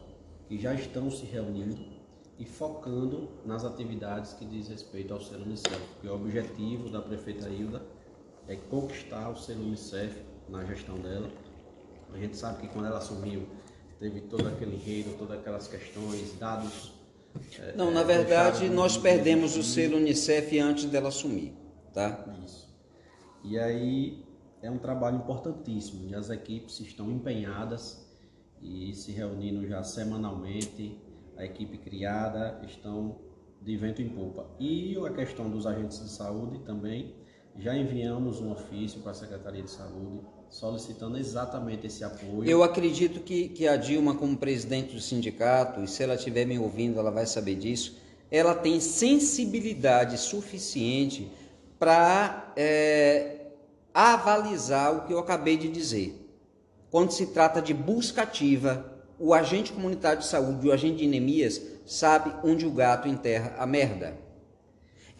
que 0.47 0.57
já 0.57 0.73
estão 0.73 1.11
se 1.11 1.25
reunindo 1.25 1.96
e 2.39 2.45
focando 2.45 3.29
nas 3.45 3.65
atividades 3.65 4.33
que 4.33 4.45
diz 4.45 4.67
respeito 4.67 5.13
ao 5.13 5.19
selo 5.19 5.43
Unicef, 5.43 5.79
porque 5.93 6.07
o 6.07 6.15
objetivo 6.15 6.89
da 6.89 7.01
prefeita 7.01 7.49
Hilda 7.49 7.81
é 8.47 8.55
conquistar 8.55 9.29
o 9.29 9.35
selo 9.35 9.63
Unicef 9.63 10.21
na 10.47 10.63
gestão 10.63 10.97
dela. 10.99 11.29
A 12.13 12.17
gente 12.17 12.37
sabe 12.37 12.61
que 12.61 12.67
quando 12.67 12.85
ela 12.85 12.99
assumiu, 12.99 13.47
teve 13.99 14.21
todo 14.21 14.47
aquele 14.47 14.75
enredo, 14.75 15.15
todas 15.17 15.39
aquelas 15.39 15.67
questões, 15.67 16.37
dados. 16.39 16.93
É, 17.59 17.73
Não, 17.75 17.91
na 17.91 18.03
verdade, 18.03 18.69
nós 18.69 18.97
perdemos 18.97 19.57
o 19.57 19.63
selo 19.63 19.97
Unicef 19.97 20.59
antes 20.59 20.85
dela 20.85 21.09
assumir, 21.09 21.53
tá? 21.93 22.25
Isso. 22.45 22.67
E 23.43 23.57
aí 23.57 24.25
é 24.61 24.69
um 24.69 24.77
trabalho 24.77 25.17
importantíssimo 25.17 26.07
e 26.09 26.15
as 26.15 26.29
equipes 26.29 26.79
estão 26.79 27.11
empenhadas 27.11 28.05
e 28.61 28.93
se 28.93 29.11
reunindo 29.11 29.67
já 29.67 29.83
semanalmente, 29.83 30.99
a 31.37 31.45
equipe 31.45 31.77
criada, 31.77 32.59
estão 32.67 33.17
de 33.61 33.75
vento 33.77 34.01
em 34.01 34.09
popa. 34.09 34.45
E 34.59 34.97
a 35.05 35.11
questão 35.11 35.49
dos 35.49 35.65
agentes 35.65 35.99
de 35.99 36.09
saúde 36.09 36.59
também, 36.59 37.15
já 37.55 37.75
enviamos 37.75 38.39
um 38.39 38.51
ofício 38.51 39.01
para 39.01 39.11
a 39.11 39.15
Secretaria 39.15 39.63
de 39.63 39.71
Saúde 39.71 40.21
solicitando 40.49 41.17
exatamente 41.17 41.87
esse 41.87 42.03
apoio. 42.03 42.49
Eu 42.49 42.63
acredito 42.63 43.19
que, 43.19 43.49
que 43.49 43.67
a 43.67 43.75
Dilma, 43.75 44.15
como 44.15 44.37
presidente 44.37 44.93
do 44.93 45.01
sindicato, 45.01 45.81
e 45.83 45.87
se 45.87 46.03
ela 46.03 46.15
estiver 46.15 46.45
me 46.45 46.57
ouvindo, 46.57 46.99
ela 46.99 47.11
vai 47.11 47.25
saber 47.25 47.55
disso, 47.55 47.97
ela 48.31 48.55
tem 48.55 48.79
sensibilidade 48.79 50.17
suficiente 50.17 51.29
para 51.77 52.53
é, 52.55 53.47
avalizar 53.93 54.95
o 54.95 55.05
que 55.05 55.13
eu 55.13 55.19
acabei 55.19 55.57
de 55.57 55.67
dizer 55.67 56.27
quando 56.89 57.11
se 57.11 57.27
trata 57.27 57.61
de 57.61 57.73
busca 57.73 58.23
ativa, 58.23 58.96
o 59.19 59.33
agente 59.33 59.71
comunitário 59.71 60.19
de 60.19 60.27
saúde, 60.27 60.67
o 60.67 60.71
agente 60.71 60.97
de 60.97 61.07
Neemias, 61.07 61.61
sabe 61.85 62.33
onde 62.43 62.65
o 62.65 62.71
gato 62.71 63.07
enterra 63.07 63.55
a 63.57 63.65
merda. 63.65 64.17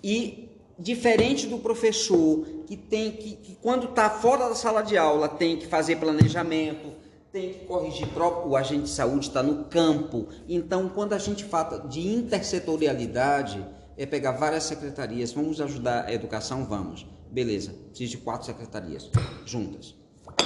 E 0.03 0.49
diferente 0.77 1.47
do 1.47 1.57
professor 1.57 2.45
que 2.67 2.77
tem 2.77 3.12
que, 3.12 3.36
que 3.36 3.55
quando 3.55 3.89
está 3.89 4.10
fora 4.10 4.47
da 4.47 4.55
sala 4.55 4.81
de 4.81 4.97
aula, 4.97 5.27
tem 5.27 5.57
que 5.57 5.65
fazer 5.65 5.95
planejamento, 5.95 6.91
tem 7.31 7.53
que 7.53 7.65
corrigir 7.65 8.07
o 8.45 8.55
agente 8.55 8.83
de 8.83 8.89
saúde 8.89 9.27
está 9.27 9.41
no 9.41 9.65
campo. 9.65 10.27
Então, 10.47 10.89
quando 10.89 11.13
a 11.13 11.17
gente 11.17 11.43
fala 11.43 11.88
de 11.88 12.07
intersetorialidade, 12.07 13.65
é 13.97 14.05
pegar 14.05 14.33
várias 14.33 14.63
secretarias, 14.63 15.33
vamos 15.33 15.60
ajudar 15.60 16.05
a 16.05 16.13
educação? 16.13 16.65
Vamos. 16.65 17.05
Beleza, 17.31 17.73
preciso 17.89 18.12
de 18.12 18.17
quatro 18.17 18.45
secretarias 18.45 19.10
juntas. 19.45 19.95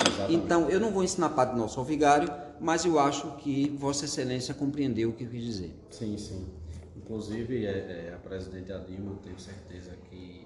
Exatamente. 0.07 0.33
Então, 0.33 0.69
eu 0.69 0.79
não 0.79 0.91
vou 0.91 1.03
ensinar 1.03 1.29
Padre 1.29 1.57
Nosso 1.57 1.79
ao 1.79 1.85
vigário, 1.85 2.31
mas 2.62 2.86
eu 2.86 3.00
acho 3.00 3.36
que 3.38 3.69
Vossa 3.69 4.06
Excelência 4.06 4.54
compreendeu 4.54 5.10
o 5.10 5.13
que 5.13 5.24
eu 5.24 5.30
quis 5.30 5.43
dizer. 5.43 5.76
Sim, 5.89 6.17
sim. 6.17 6.47
Inclusive, 6.95 7.65
é, 7.65 8.10
é, 8.10 8.13
a 8.13 8.17
presidente 8.17 8.71
Adilma, 8.71 9.15
tenho 9.24 9.39
certeza 9.39 9.95
que 10.10 10.45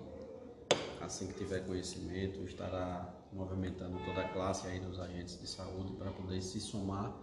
assim 1.02 1.28
que 1.28 1.34
tiver 1.34 1.60
conhecimento, 1.60 2.42
estará 2.44 3.14
movimentando 3.32 4.00
toda 4.06 4.22
a 4.22 4.30
classe 4.30 4.68
aí 4.68 4.80
dos 4.80 5.00
agentes 5.00 5.40
de 5.40 5.48
saúde 5.48 5.94
para 5.94 6.10
poder 6.12 6.42
se 6.42 6.60
somar, 6.60 7.14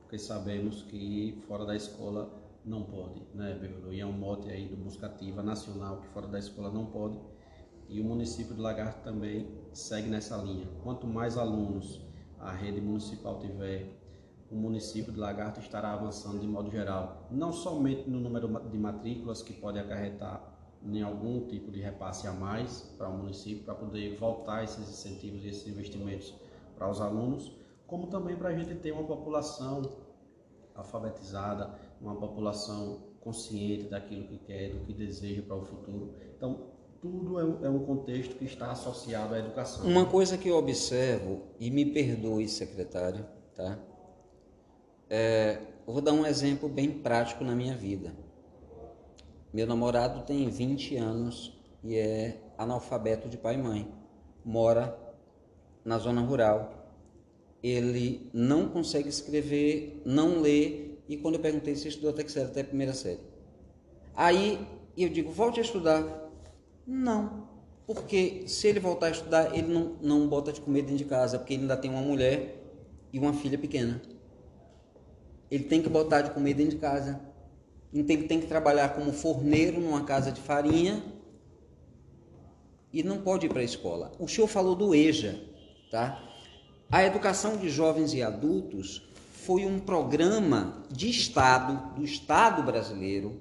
porque 0.00 0.18
sabemos 0.18 0.82
que 0.82 1.38
fora 1.46 1.64
da 1.64 1.76
escola 1.76 2.28
não 2.64 2.82
pode, 2.82 3.22
né, 3.34 3.56
Bebelo? 3.60 3.92
E 3.92 4.00
é 4.00 4.06
um 4.06 4.12
mote 4.12 4.48
aí 4.50 4.66
do 4.66 4.76
Buscativa 4.76 5.42
Nacional 5.42 5.98
que 5.98 6.08
fora 6.08 6.26
da 6.26 6.38
escola 6.38 6.70
não 6.70 6.86
pode 6.86 7.18
e 7.88 8.00
o 8.00 8.04
município 8.04 8.54
de 8.54 8.60
Lagarto 8.60 9.02
também 9.02 9.48
segue 9.72 10.08
nessa 10.08 10.36
linha. 10.36 10.66
Quanto 10.82 11.06
mais 11.06 11.36
alunos 11.36 12.00
a 12.38 12.52
rede 12.52 12.80
municipal 12.80 13.38
tiver, 13.38 14.00
o 14.50 14.54
município 14.56 15.12
de 15.12 15.18
Lagarto 15.18 15.60
estará 15.60 15.92
avançando 15.92 16.40
de 16.40 16.46
modo 16.46 16.70
geral, 16.70 17.28
não 17.30 17.52
somente 17.52 18.08
no 18.10 18.18
número 18.18 18.48
de 18.68 18.78
matrículas 18.78 19.42
que 19.42 19.52
pode 19.52 19.78
acarretar 19.78 20.42
em 20.82 21.02
algum 21.02 21.46
tipo 21.46 21.70
de 21.70 21.80
repasse 21.80 22.26
a 22.26 22.32
mais 22.32 22.82
para 22.96 23.08
o 23.08 23.16
município, 23.16 23.64
para 23.64 23.74
poder 23.74 24.16
voltar 24.16 24.64
esses 24.64 24.88
incentivos 24.88 25.44
e 25.44 25.48
esses 25.48 25.66
investimentos 25.68 26.34
para 26.76 26.90
os 26.90 27.00
alunos, 27.00 27.54
como 27.86 28.06
também 28.06 28.36
para 28.36 28.48
a 28.48 28.54
gente 28.56 28.74
ter 28.76 28.92
uma 28.92 29.04
população 29.04 29.82
alfabetizada, 30.74 31.74
uma 32.00 32.16
população 32.16 33.10
consciente 33.20 33.84
daquilo 33.84 34.26
que 34.26 34.38
quer, 34.38 34.70
do 34.70 34.86
que 34.86 34.94
deseja 34.94 35.42
para 35.42 35.56
o 35.56 35.62
futuro. 35.62 36.14
Então, 36.36 36.70
tudo 37.00 37.38
é 37.38 37.44
um, 37.44 37.82
é 37.82 37.84
contexto 37.84 38.34
que 38.36 38.44
está 38.44 38.70
associado 38.70 39.34
à 39.34 39.38
educação. 39.38 39.86
Uma 39.86 40.06
coisa 40.06 40.38
que 40.38 40.48
eu 40.48 40.56
observo, 40.56 41.42
e 41.58 41.70
me 41.70 41.84
perdoe, 41.84 42.48
secretário, 42.48 43.26
tá? 43.54 43.78
É, 45.10 45.58
vou 45.84 46.00
dar 46.00 46.12
um 46.12 46.24
exemplo 46.24 46.68
bem 46.68 46.88
prático 46.88 47.42
na 47.42 47.54
minha 47.54 47.76
vida. 47.76 48.14
Meu 49.52 49.66
namorado 49.66 50.22
tem 50.22 50.48
20 50.48 50.96
anos 50.96 51.52
e 51.82 51.96
é 51.96 52.40
analfabeto 52.56 53.28
de 53.28 53.36
pai 53.36 53.54
e 53.54 53.58
mãe. 53.58 53.92
Mora 54.44 54.96
na 55.84 55.98
zona 55.98 56.20
rural. 56.20 56.86
Ele 57.60 58.30
não 58.32 58.68
consegue 58.68 59.08
escrever, 59.08 60.00
não 60.06 60.40
lê, 60.40 60.92
e 61.08 61.16
quando 61.16 61.34
eu 61.34 61.40
perguntei 61.40 61.74
se 61.74 61.88
estudou 61.88 62.10
até 62.10 62.22
que 62.22 62.30
série, 62.30 62.46
até 62.46 62.60
a 62.60 62.64
primeira 62.64 62.94
série. 62.94 63.20
Aí 64.14 64.64
eu 64.96 65.08
digo, 65.08 65.32
volte 65.32 65.58
a 65.58 65.62
estudar. 65.62 66.30
Não, 66.86 67.48
porque 67.86 68.44
se 68.46 68.68
ele 68.68 68.78
voltar 68.78 69.08
a 69.08 69.10
estudar, 69.10 69.58
ele 69.58 69.66
não, 69.66 69.96
não 70.00 70.28
bota 70.28 70.52
de 70.52 70.60
comer 70.60 70.82
dentro 70.82 70.98
de 70.98 71.04
casa, 71.04 71.38
porque 71.38 71.54
ele 71.54 71.62
ainda 71.62 71.76
tem 71.76 71.90
uma 71.90 72.00
mulher 72.00 72.56
e 73.12 73.18
uma 73.18 73.32
filha 73.34 73.58
pequena. 73.58 74.00
Ele 75.50 75.64
tem 75.64 75.82
que 75.82 75.88
botar 75.88 76.22
de 76.22 76.30
comer 76.30 76.54
dentro 76.54 76.76
de 76.76 76.80
casa. 76.80 77.20
Ele 77.92 78.04
tem 78.04 78.40
que 78.40 78.46
trabalhar 78.46 78.90
como 78.90 79.12
forneiro 79.12 79.80
numa 79.80 80.04
casa 80.04 80.30
de 80.30 80.40
farinha 80.40 81.02
e 82.92 83.02
não 83.02 83.18
pode 83.18 83.46
ir 83.46 83.48
para 83.48 83.60
a 83.60 83.64
escola. 83.64 84.12
O 84.18 84.28
senhor 84.28 84.46
falou 84.46 84.74
do 84.74 84.94
EJA, 84.94 85.40
tá? 85.90 86.22
A 86.90 87.04
educação 87.04 87.56
de 87.56 87.68
jovens 87.68 88.14
e 88.14 88.22
adultos 88.22 89.08
foi 89.32 89.64
um 89.64 89.78
programa 89.78 90.84
de 90.90 91.08
Estado, 91.08 91.94
do 91.94 92.04
Estado 92.04 92.62
brasileiro, 92.62 93.40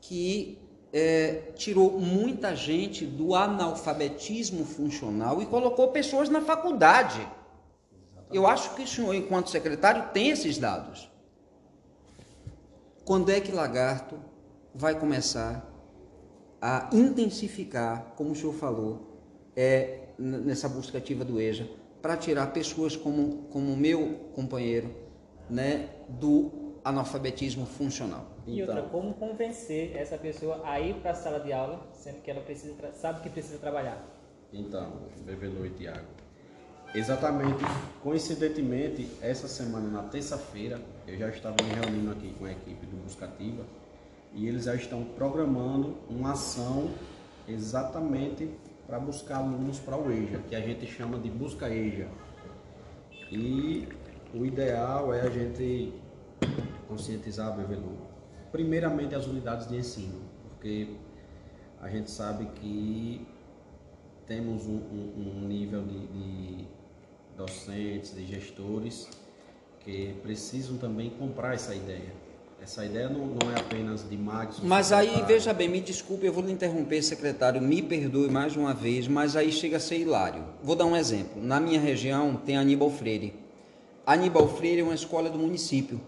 que 0.00 0.58
é, 0.92 1.52
tirou 1.56 1.98
muita 1.98 2.54
gente 2.54 3.04
do 3.04 3.34
analfabetismo 3.34 4.64
funcional 4.64 5.42
e 5.42 5.46
colocou 5.46 5.88
pessoas 5.88 6.28
na 6.28 6.40
faculdade. 6.40 7.26
Eu 8.32 8.46
acho 8.46 8.74
que 8.74 8.82
o 8.82 8.86
senhor, 8.86 9.14
enquanto 9.14 9.50
secretário, 9.50 10.10
tem 10.12 10.30
esses 10.30 10.58
dados. 10.58 11.10
Quando 13.04 13.30
é 13.30 13.40
que 13.40 13.52
Lagarto 13.52 14.18
vai 14.74 14.98
começar 14.98 15.70
a 16.60 16.88
intensificar, 16.92 18.14
como 18.16 18.32
o 18.32 18.34
senhor 18.34 18.54
falou, 18.54 19.20
é, 19.54 20.08
nessa 20.18 20.68
busca 20.68 20.98
ativa 20.98 21.24
do 21.24 21.40
EJA, 21.40 21.68
para 22.00 22.16
tirar 22.16 22.48
pessoas 22.48 22.96
como 22.96 23.44
como 23.50 23.76
meu 23.76 24.30
companheiro, 24.34 24.94
né, 25.48 25.90
do 26.08 26.74
analfabetismo 26.84 27.66
funcional? 27.66 28.26
E 28.46 28.60
outra, 28.60 28.80
então. 28.80 28.90
como 28.90 29.14
convencer 29.14 29.96
essa 29.96 30.18
pessoa 30.18 30.60
a 30.64 30.80
ir 30.80 30.94
para 30.96 31.12
a 31.12 31.14
sala 31.14 31.40
de 31.40 31.52
aula, 31.52 31.86
sendo 31.92 32.20
que 32.20 32.30
ela 32.30 32.40
precisa 32.40 32.74
sabe 32.92 33.20
que 33.20 33.30
precisa 33.30 33.58
trabalhar? 33.58 34.02
Então, 34.52 35.00
Bebelu 35.24 35.66
e 35.66 35.70
Tiago, 35.70 36.06
exatamente, 36.94 37.64
coincidentemente, 38.02 39.08
essa 39.20 39.48
semana, 39.48 39.88
na 39.88 40.02
terça-feira, 40.02 40.80
eu 41.06 41.18
já 41.18 41.28
estava 41.28 41.56
me 41.62 41.70
reunindo 41.70 42.10
aqui 42.12 42.32
com 42.38 42.44
a 42.44 42.52
equipe 42.52 42.86
do 42.86 42.96
Buscativa 43.02 43.64
e 44.32 44.48
eles 44.48 44.64
já 44.64 44.74
estão 44.74 45.04
programando 45.04 45.96
uma 46.08 46.32
ação 46.32 46.90
exatamente 47.48 48.50
para 48.86 48.98
buscar 48.98 49.36
alunos 49.36 49.78
para 49.78 49.96
o 49.96 50.10
EJA, 50.10 50.38
que 50.48 50.54
a 50.54 50.60
gente 50.60 50.86
chama 50.86 51.18
de 51.18 51.30
Busca 51.30 51.68
EJA. 51.68 52.08
E 53.30 53.88
o 54.34 54.44
ideal 54.44 55.12
é 55.12 55.22
a 55.22 55.30
gente 55.30 55.92
conscientizar, 56.86 57.56
Bebelu, 57.56 57.96
primeiramente 58.52 59.14
as 59.14 59.26
unidades 59.26 59.66
de 59.68 59.76
ensino, 59.76 60.20
porque 60.48 60.94
a 61.80 61.88
gente 61.88 62.10
sabe 62.10 62.46
que 62.56 63.26
temos 64.26 64.66
um, 64.66 64.76
um, 64.76 65.42
um 65.44 65.48
nível 65.48 65.82
de, 65.82 66.06
de, 66.06 66.68
docentes, 67.36 68.14
de 68.14 68.26
gestores 68.26 69.08
que 69.80 70.14
precisam 70.22 70.76
também 70.76 71.10
comprar 71.10 71.54
essa 71.54 71.74
ideia. 71.74 72.12
Essa 72.62 72.86
ideia 72.86 73.08
não, 73.08 73.26
não 73.26 73.50
é 73.50 73.60
apenas 73.60 74.08
de 74.08 74.16
Max. 74.16 74.60
Mas 74.62 74.90
aí, 74.90 75.22
veja 75.26 75.52
bem, 75.52 75.68
me 75.68 75.80
desculpe, 75.80 76.24
eu 76.24 76.32
vou 76.32 76.42
lhe 76.42 76.52
interromper, 76.52 77.02
secretário, 77.02 77.60
me 77.60 77.82
perdoe 77.82 78.30
mais 78.30 78.56
uma 78.56 78.72
vez, 78.72 79.06
mas 79.06 79.36
aí 79.36 79.52
chega 79.52 79.76
a 79.76 79.80
ser 79.80 79.98
hilário. 79.98 80.42
Vou 80.62 80.74
dar 80.74 80.86
um 80.86 80.96
exemplo. 80.96 81.42
Na 81.42 81.60
minha 81.60 81.78
região 81.78 82.36
tem 82.36 82.56
Aníbal 82.56 82.90
Freire. 82.90 83.34
Aníbal 84.06 84.48
Freire 84.48 84.80
é 84.80 84.84
uma 84.84 84.94
escola 84.94 85.28
do 85.28 85.38
município 85.38 86.00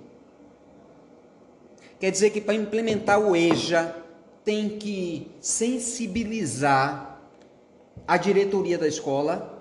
Quer 1.98 2.10
dizer 2.10 2.30
que 2.30 2.40
para 2.40 2.54
implementar 2.54 3.18
o 3.18 3.34
EJA 3.34 3.94
tem 4.44 4.68
que 4.68 5.30
sensibilizar 5.40 7.20
a 8.06 8.16
diretoria 8.16 8.76
da 8.76 8.86
escola. 8.86 9.55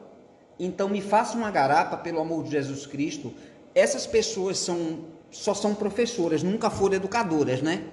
Então 0.59 0.87
me 0.89 1.01
faça 1.01 1.37
uma 1.37 1.51
garapa, 1.51 1.97
pelo 1.97 2.19
amor 2.19 2.43
de 2.43 2.51
Jesus 2.51 2.85
Cristo. 2.85 3.33
Essas 3.73 4.07
pessoas 4.07 4.57
são 4.57 4.99
só 5.31 5.53
são 5.53 5.75
professoras, 5.75 6.41
nunca 6.41 6.69
foram 6.69 6.95
educadoras, 6.95 7.61
né? 7.61 7.83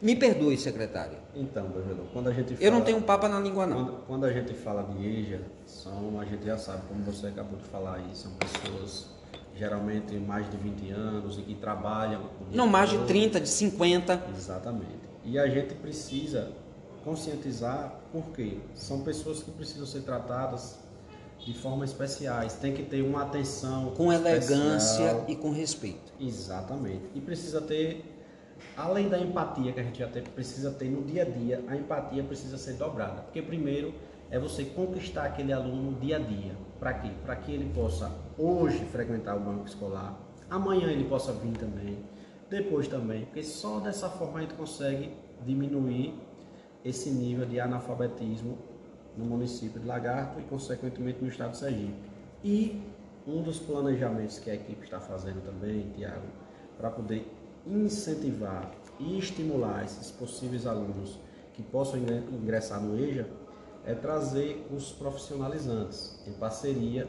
Me 0.00 0.14
perdoe, 0.14 0.56
secretário. 0.56 1.16
Então, 1.34 1.68
vereador, 1.70 2.04
quando 2.12 2.28
a 2.28 2.32
gente 2.32 2.54
fala, 2.54 2.64
Eu 2.64 2.70
não 2.70 2.82
tenho 2.82 3.00
papa 3.00 3.28
na 3.28 3.40
língua, 3.40 3.66
não. 3.66 3.76
Quando, 3.76 4.06
quando, 4.06 4.24
a 4.24 4.32
gente 4.32 4.54
fala 4.54 4.82
de 4.82 5.04
EJA, 5.04 5.40
são, 5.66 6.20
a 6.20 6.24
gente 6.24 6.44
já 6.44 6.56
sabe, 6.56 6.82
como 6.86 7.02
você 7.02 7.28
acabou 7.28 7.58
de 7.58 7.64
falar 7.64 7.96
aí, 7.96 8.14
são 8.14 8.30
pessoas 8.34 9.06
geralmente 9.56 10.14
mais 10.16 10.48
de 10.50 10.56
20 10.56 10.90
anos 10.90 11.38
e 11.38 11.42
que 11.42 11.54
trabalham. 11.54 12.22
Não, 12.52 12.66
mais 12.66 12.90
de 12.90 12.98
30, 13.06 13.40
de 13.40 13.48
50. 13.48 14.22
Exatamente. 14.36 15.00
E 15.24 15.38
a 15.38 15.48
gente 15.48 15.74
precisa 15.74 16.52
conscientizar 17.02 17.92
porque 18.12 18.58
são 18.74 19.00
pessoas 19.00 19.42
que 19.42 19.50
precisam 19.50 19.86
ser 19.86 20.02
tratadas 20.02 20.78
de 21.38 21.54
forma 21.54 21.84
especiais, 21.84 22.54
tem 22.54 22.72
que 22.74 22.82
ter 22.82 23.02
uma 23.02 23.22
atenção 23.22 23.92
com 23.96 24.12
elegância 24.12 25.24
e 25.28 25.36
com 25.36 25.50
respeito. 25.50 26.12
Exatamente. 26.20 27.02
E 27.14 27.20
precisa 27.20 27.60
ter 27.60 28.16
além 28.76 29.08
da 29.08 29.18
empatia 29.18 29.72
que 29.72 29.80
a 29.80 29.82
gente 29.82 29.98
já 29.98 30.08
tem, 30.08 30.22
precisa 30.22 30.70
ter 30.70 30.88
no 30.88 31.02
dia 31.02 31.22
a 31.22 31.24
dia, 31.24 31.64
a 31.68 31.76
empatia 31.76 32.22
precisa 32.22 32.58
ser 32.58 32.74
dobrada. 32.74 33.22
Porque 33.22 33.40
primeiro 33.42 33.94
é 34.30 34.38
você 34.38 34.64
conquistar 34.64 35.24
aquele 35.24 35.52
aluno 35.52 35.90
no 35.90 36.00
dia 36.00 36.16
a 36.16 36.18
dia. 36.18 36.52
Para 36.78 36.94
quê? 36.94 37.10
Para 37.24 37.36
que 37.36 37.52
ele 37.52 37.72
possa 37.74 38.12
hoje 38.36 38.84
frequentar 38.86 39.36
o 39.36 39.40
banco 39.40 39.66
escolar, 39.66 40.18
amanhã 40.50 40.88
ele 40.88 41.04
possa 41.04 41.32
vir 41.32 41.52
também, 41.52 41.98
depois 42.50 42.86
também, 42.86 43.24
porque 43.24 43.42
só 43.42 43.80
dessa 43.80 44.08
forma 44.08 44.38
a 44.38 44.42
gente 44.42 44.54
consegue 44.54 45.10
diminuir 45.44 46.14
esse 46.84 47.10
nível 47.10 47.46
de 47.46 47.58
analfabetismo 47.58 48.58
no 49.16 49.24
município 49.24 49.80
de 49.80 49.86
Lagarto 49.86 50.40
e, 50.40 50.42
consequentemente, 50.44 51.18
no 51.22 51.28
estado 51.28 51.52
de 51.52 51.58
Sergipe. 51.58 51.94
E 52.44 52.82
um 53.26 53.42
dos 53.42 53.58
planejamentos 53.58 54.38
que 54.38 54.50
a 54.50 54.54
equipe 54.54 54.84
está 54.84 55.00
fazendo 55.00 55.44
também, 55.44 55.90
Tiago, 55.96 56.26
para 56.78 56.90
poder 56.90 57.26
incentivar 57.66 58.70
e 59.00 59.18
estimular 59.18 59.84
esses 59.84 60.10
possíveis 60.10 60.66
alunos 60.66 61.18
que 61.54 61.62
possam 61.62 61.98
ingressar 61.98 62.80
no 62.80 62.98
EJA 62.98 63.26
é 63.84 63.94
trazer 63.94 64.66
os 64.74 64.92
profissionalizantes 64.92 66.18
em 66.26 66.32
parceria 66.32 67.06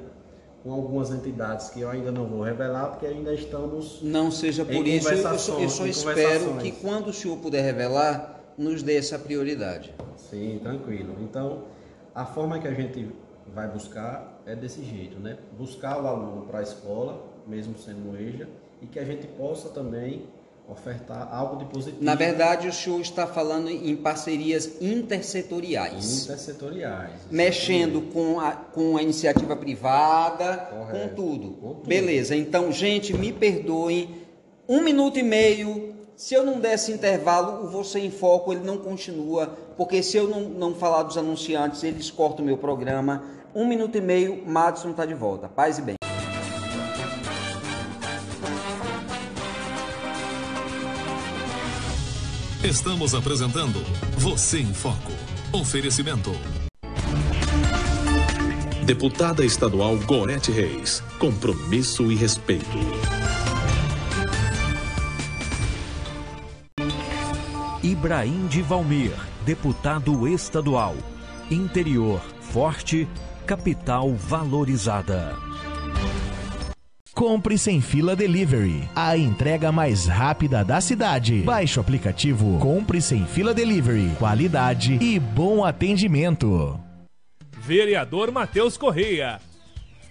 com 0.64 0.72
algumas 0.72 1.12
entidades 1.12 1.70
que 1.70 1.82
eu 1.82 1.90
ainda 1.90 2.12
não 2.12 2.26
vou 2.26 2.42
revelar, 2.42 2.88
porque 2.92 3.06
ainda 3.06 3.34
estamos. 3.34 4.00
Não 4.02 4.32
seja 4.32 4.66
por 4.66 4.88
isso, 4.88 5.10
eu 5.10 5.40
só, 5.40 5.60
eu 5.60 5.70
só 5.70 5.86
espero 5.86 6.58
que 6.58 6.72
quando 6.72 7.08
o 7.08 7.14
senhor 7.14 7.38
puder 7.38 7.64
revelar, 7.64 8.54
nos 8.58 8.84
dê 8.84 8.98
essa 8.98 9.18
prioridade. 9.18 9.94
Sim, 10.18 10.60
tranquilo. 10.62 11.16
Então, 11.22 11.64
a 12.18 12.26
forma 12.26 12.58
que 12.58 12.68
a 12.68 12.74
gente 12.74 13.08
vai 13.54 13.68
buscar 13.68 14.42
é 14.44 14.56
desse 14.56 14.84
jeito, 14.84 15.20
né? 15.20 15.38
Buscar 15.56 16.02
o 16.02 16.08
aluno 16.08 16.48
para 16.48 16.60
a 16.60 16.64
escola, 16.64 17.24
mesmo 17.46 17.78
sendo 17.78 18.00
no 18.00 18.20
EJA, 18.20 18.50
e 18.82 18.88
que 18.88 18.98
a 18.98 19.06
gente 19.06 19.28
possa 19.28 19.70
também 19.70 20.24
ofertar 20.68 21.30
algo 21.32 21.58
de 21.58 21.66
positivo. 21.66 22.04
Na 22.04 22.16
verdade, 22.16 22.68
o 22.68 22.74
senhor 22.74 23.00
está 23.00 23.28
falando 23.28 23.70
em 23.70 23.96
parcerias 23.96 24.82
intersetoriais. 24.82 26.24
Intersetoriais. 26.24 27.22
Mexendo 27.30 28.02
com 28.12 28.40
a, 28.40 28.52
com 28.52 28.98
a 28.98 29.04
iniciativa 29.04 29.56
privada, 29.56 30.58
com 30.92 31.16
tudo. 31.16 31.52
com 31.52 31.74
tudo. 31.76 31.88
Beleza, 31.88 32.36
então, 32.36 32.72
gente, 32.72 33.14
me 33.14 33.32
perdoem. 33.32 34.26
Um 34.68 34.82
minuto 34.82 35.20
e 35.20 35.24
meio. 35.24 35.97
Se 36.18 36.34
eu 36.34 36.44
não 36.44 36.60
desse 36.60 36.92
intervalo, 36.92 37.64
o 37.64 37.70
Você 37.70 38.00
em 38.00 38.10
Foco 38.10 38.52
ele 38.52 38.64
não 38.64 38.76
continua, 38.76 39.56
porque 39.78 40.02
se 40.02 40.18
eu 40.18 40.28
não, 40.28 40.42
não 40.50 40.74
falar 40.74 41.04
dos 41.04 41.16
anunciantes, 41.16 41.84
eles 41.84 42.10
cortam 42.10 42.44
o 42.44 42.48
meu 42.48 42.58
programa. 42.58 43.24
Um 43.54 43.68
minuto 43.68 44.00
e 44.00 44.02
meio, 44.02 44.44
Madison 44.44 44.90
está 44.90 45.06
de 45.06 45.14
volta. 45.14 45.48
Paz 45.48 45.78
e 45.78 45.82
bem. 45.84 45.96
Estamos 52.64 53.14
apresentando 53.14 53.80
Você 54.18 54.58
em 54.58 54.74
Foco. 54.74 55.12
Oferecimento. 55.54 56.32
Deputada 58.84 59.46
Estadual 59.46 59.96
Gorete 59.98 60.52
Reis. 60.52 61.04
Compromisso 61.20 62.12
e 62.12 62.16
respeito. 62.16 62.66
Ibrahim 67.88 68.48
de 68.48 68.62
Valmir. 68.62 69.14
deputado 69.46 70.28
estadual. 70.28 70.94
Interior 71.50 72.20
forte, 72.42 73.08
capital 73.46 74.14
valorizada. 74.14 75.34
Compre 77.14 77.58
sem 77.58 77.80
fila 77.80 78.14
delivery, 78.14 78.90
a 78.94 79.16
entrega 79.16 79.72
mais 79.72 80.06
rápida 80.06 80.66
da 80.66 80.82
cidade. 80.82 81.44
Baixe 81.44 81.80
o 81.80 81.82
aplicativo 81.82 82.60
Compre 82.60 83.02
sem 83.02 83.26
fila 83.26 83.54
delivery, 83.54 84.12
qualidade 84.20 84.96
e 85.02 85.18
bom 85.18 85.64
atendimento. 85.64 86.78
Vereador 87.54 88.34
Matheus 88.34 88.76
Correia. 88.76 89.40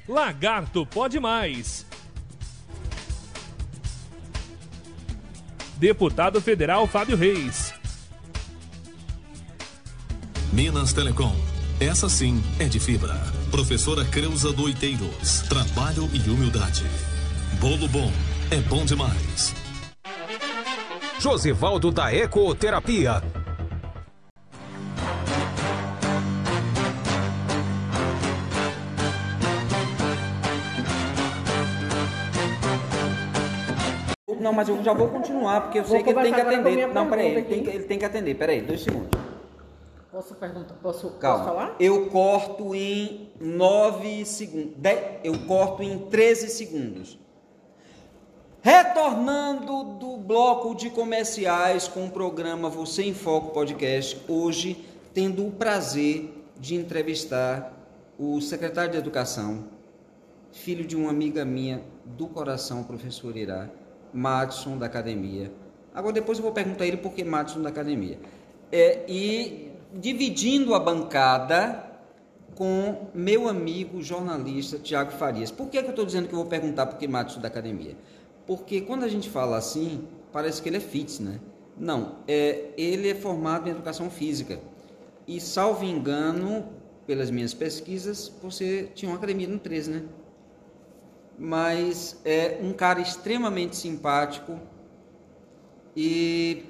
Lagarto 0.08 0.86
pode 0.86 1.20
mais. 1.20 1.86
Deputado 5.76 6.40
Federal 6.40 6.86
Fábio 6.86 7.16
Reis. 7.16 7.74
Minas 10.52 10.94
Telecom. 10.94 11.34
Essa 11.78 12.08
sim 12.08 12.42
é 12.58 12.64
de 12.64 12.80
fibra. 12.80 13.14
Professora 13.50 14.02
Creuza 14.06 14.52
Doiteiros. 14.54 15.42
Trabalho 15.42 16.08
e 16.14 16.30
humildade. 16.30 16.84
Bolo 17.60 17.86
bom 17.88 18.10
é 18.50 18.56
bom 18.60 18.84
demais. 18.86 19.54
Josivaldo 21.18 21.90
da 21.90 22.14
Ecoterapia. 22.14 23.22
Não, 34.46 34.52
mas 34.52 34.68
eu 34.68 34.80
já 34.80 34.92
vou 34.92 35.08
continuar, 35.08 35.62
porque 35.62 35.80
eu 35.80 35.82
Vou 35.82 35.96
sei 35.96 36.04
que 36.04 36.10
ele 36.10 36.22
tem 36.22 36.32
que 36.32 36.40
atender. 36.40 36.86
Não, 36.86 37.10
peraí, 37.10 37.32
ele 37.32 37.42
tem, 37.42 37.64
que, 37.64 37.70
ele 37.70 37.82
tem 37.82 37.98
que 37.98 38.04
atender. 38.04 38.34
Peraí, 38.36 38.60
dois 38.60 38.80
segundos. 38.80 39.10
Posso 40.12 40.36
perguntar? 40.36 40.74
Posso, 40.74 41.10
Calma. 41.18 41.38
posso 41.38 41.50
falar? 41.50 41.76
Eu 41.80 42.06
corto 42.10 42.72
em 42.72 43.32
9 43.40 44.24
segundos. 44.24 44.72
Eu 45.24 45.36
corto 45.48 45.82
em 45.82 45.98
13 45.98 46.48
segundos. 46.48 47.18
Retornando 48.62 49.82
do 49.98 50.16
bloco 50.16 50.76
de 50.76 50.90
comerciais 50.90 51.88
com 51.88 52.06
o 52.06 52.10
programa 52.10 52.70
Você 52.70 53.02
em 53.02 53.14
Foco 53.14 53.50
Podcast, 53.50 54.22
hoje 54.28 54.86
tendo 55.12 55.44
o 55.44 55.50
prazer 55.50 56.32
de 56.56 56.76
entrevistar 56.76 57.72
o 58.16 58.40
secretário 58.40 58.92
de 58.92 58.98
Educação, 58.98 59.64
filho 60.52 60.86
de 60.86 60.94
uma 60.94 61.10
amiga 61.10 61.44
minha 61.44 61.82
do 62.04 62.28
coração, 62.28 62.84
professor 62.84 63.36
Irá, 63.36 63.68
Madison 64.12 64.76
da 64.78 64.86
Academia. 64.86 65.52
Agora 65.94 66.12
depois 66.12 66.38
eu 66.38 66.44
vou 66.44 66.52
perguntar 66.52 66.84
a 66.84 66.86
ele 66.86 66.96
por 66.98 67.12
que 67.12 67.24
Madison 67.24 67.62
da 67.62 67.68
Academia. 67.68 68.18
É, 68.70 69.04
e 69.08 69.70
dividindo 69.94 70.74
a 70.74 70.80
bancada 70.80 71.84
com 72.54 73.08
meu 73.14 73.48
amigo 73.48 74.02
jornalista 74.02 74.78
Tiago 74.78 75.12
Farias. 75.12 75.50
Por 75.50 75.68
que, 75.68 75.80
que 75.80 75.86
eu 75.86 75.90
estou 75.90 76.04
dizendo 76.04 76.26
que 76.26 76.34
eu 76.34 76.38
vou 76.38 76.46
perguntar 76.46 76.86
por 76.86 76.98
que 76.98 77.06
Madison 77.06 77.40
da 77.40 77.48
Academia? 77.48 77.96
Porque 78.46 78.80
quando 78.80 79.04
a 79.04 79.08
gente 79.08 79.28
fala 79.28 79.56
assim, 79.56 80.06
parece 80.32 80.62
que 80.62 80.68
ele 80.68 80.78
é 80.78 80.80
fitness, 80.80 81.20
né? 81.20 81.40
Não, 81.78 82.16
é, 82.26 82.70
ele 82.76 83.10
é 83.10 83.14
formado 83.14 83.68
em 83.68 83.72
educação 83.72 84.08
física. 84.08 84.58
E, 85.26 85.40
salvo 85.40 85.84
engano, 85.84 86.64
pelas 87.06 87.30
minhas 87.30 87.52
pesquisas, 87.52 88.32
você 88.42 88.88
tinha 88.94 89.10
uma 89.10 89.18
academia 89.18 89.46
no 89.46 89.58
13, 89.58 89.90
né? 89.90 90.02
Mas 91.38 92.20
é 92.24 92.58
um 92.62 92.72
cara 92.72 93.00
extremamente 93.00 93.76
simpático 93.76 94.58
e, 95.94 96.64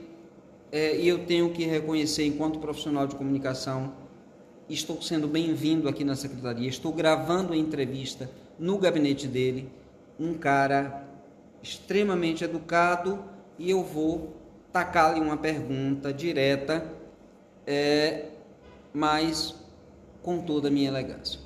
é, 0.73 0.97
e 0.97 1.09
eu 1.09 1.25
tenho 1.25 1.51
que 1.53 1.64
reconhecer, 1.64 2.25
enquanto 2.25 2.59
profissional 2.59 3.07
de 3.07 3.14
comunicação, 3.14 3.93
estou 4.69 5.01
sendo 5.01 5.29
bem-vindo 5.29 5.89
aqui 5.89 6.05
na 6.05 6.17
secretaria, 6.17 6.69
estou 6.69 6.93
gravando 6.93 7.53
a 7.53 7.57
entrevista 7.57 8.29
no 8.59 8.79
gabinete 8.79 9.29
dele, 9.29 9.71
um 10.19 10.35
cara 10.35 11.07
extremamente 11.62 12.43
educado 12.43 13.25
e 13.59 13.71
eu 13.71 13.83
vou 13.83 14.37
tacar-lhe 14.73 15.21
uma 15.21 15.37
pergunta 15.37 16.12
direta, 16.12 16.93
é, 17.67 18.27
mas 18.93 19.55
com 20.23 20.41
toda 20.41 20.69
a 20.69 20.71
minha 20.71 20.89
elegância. 20.89 21.46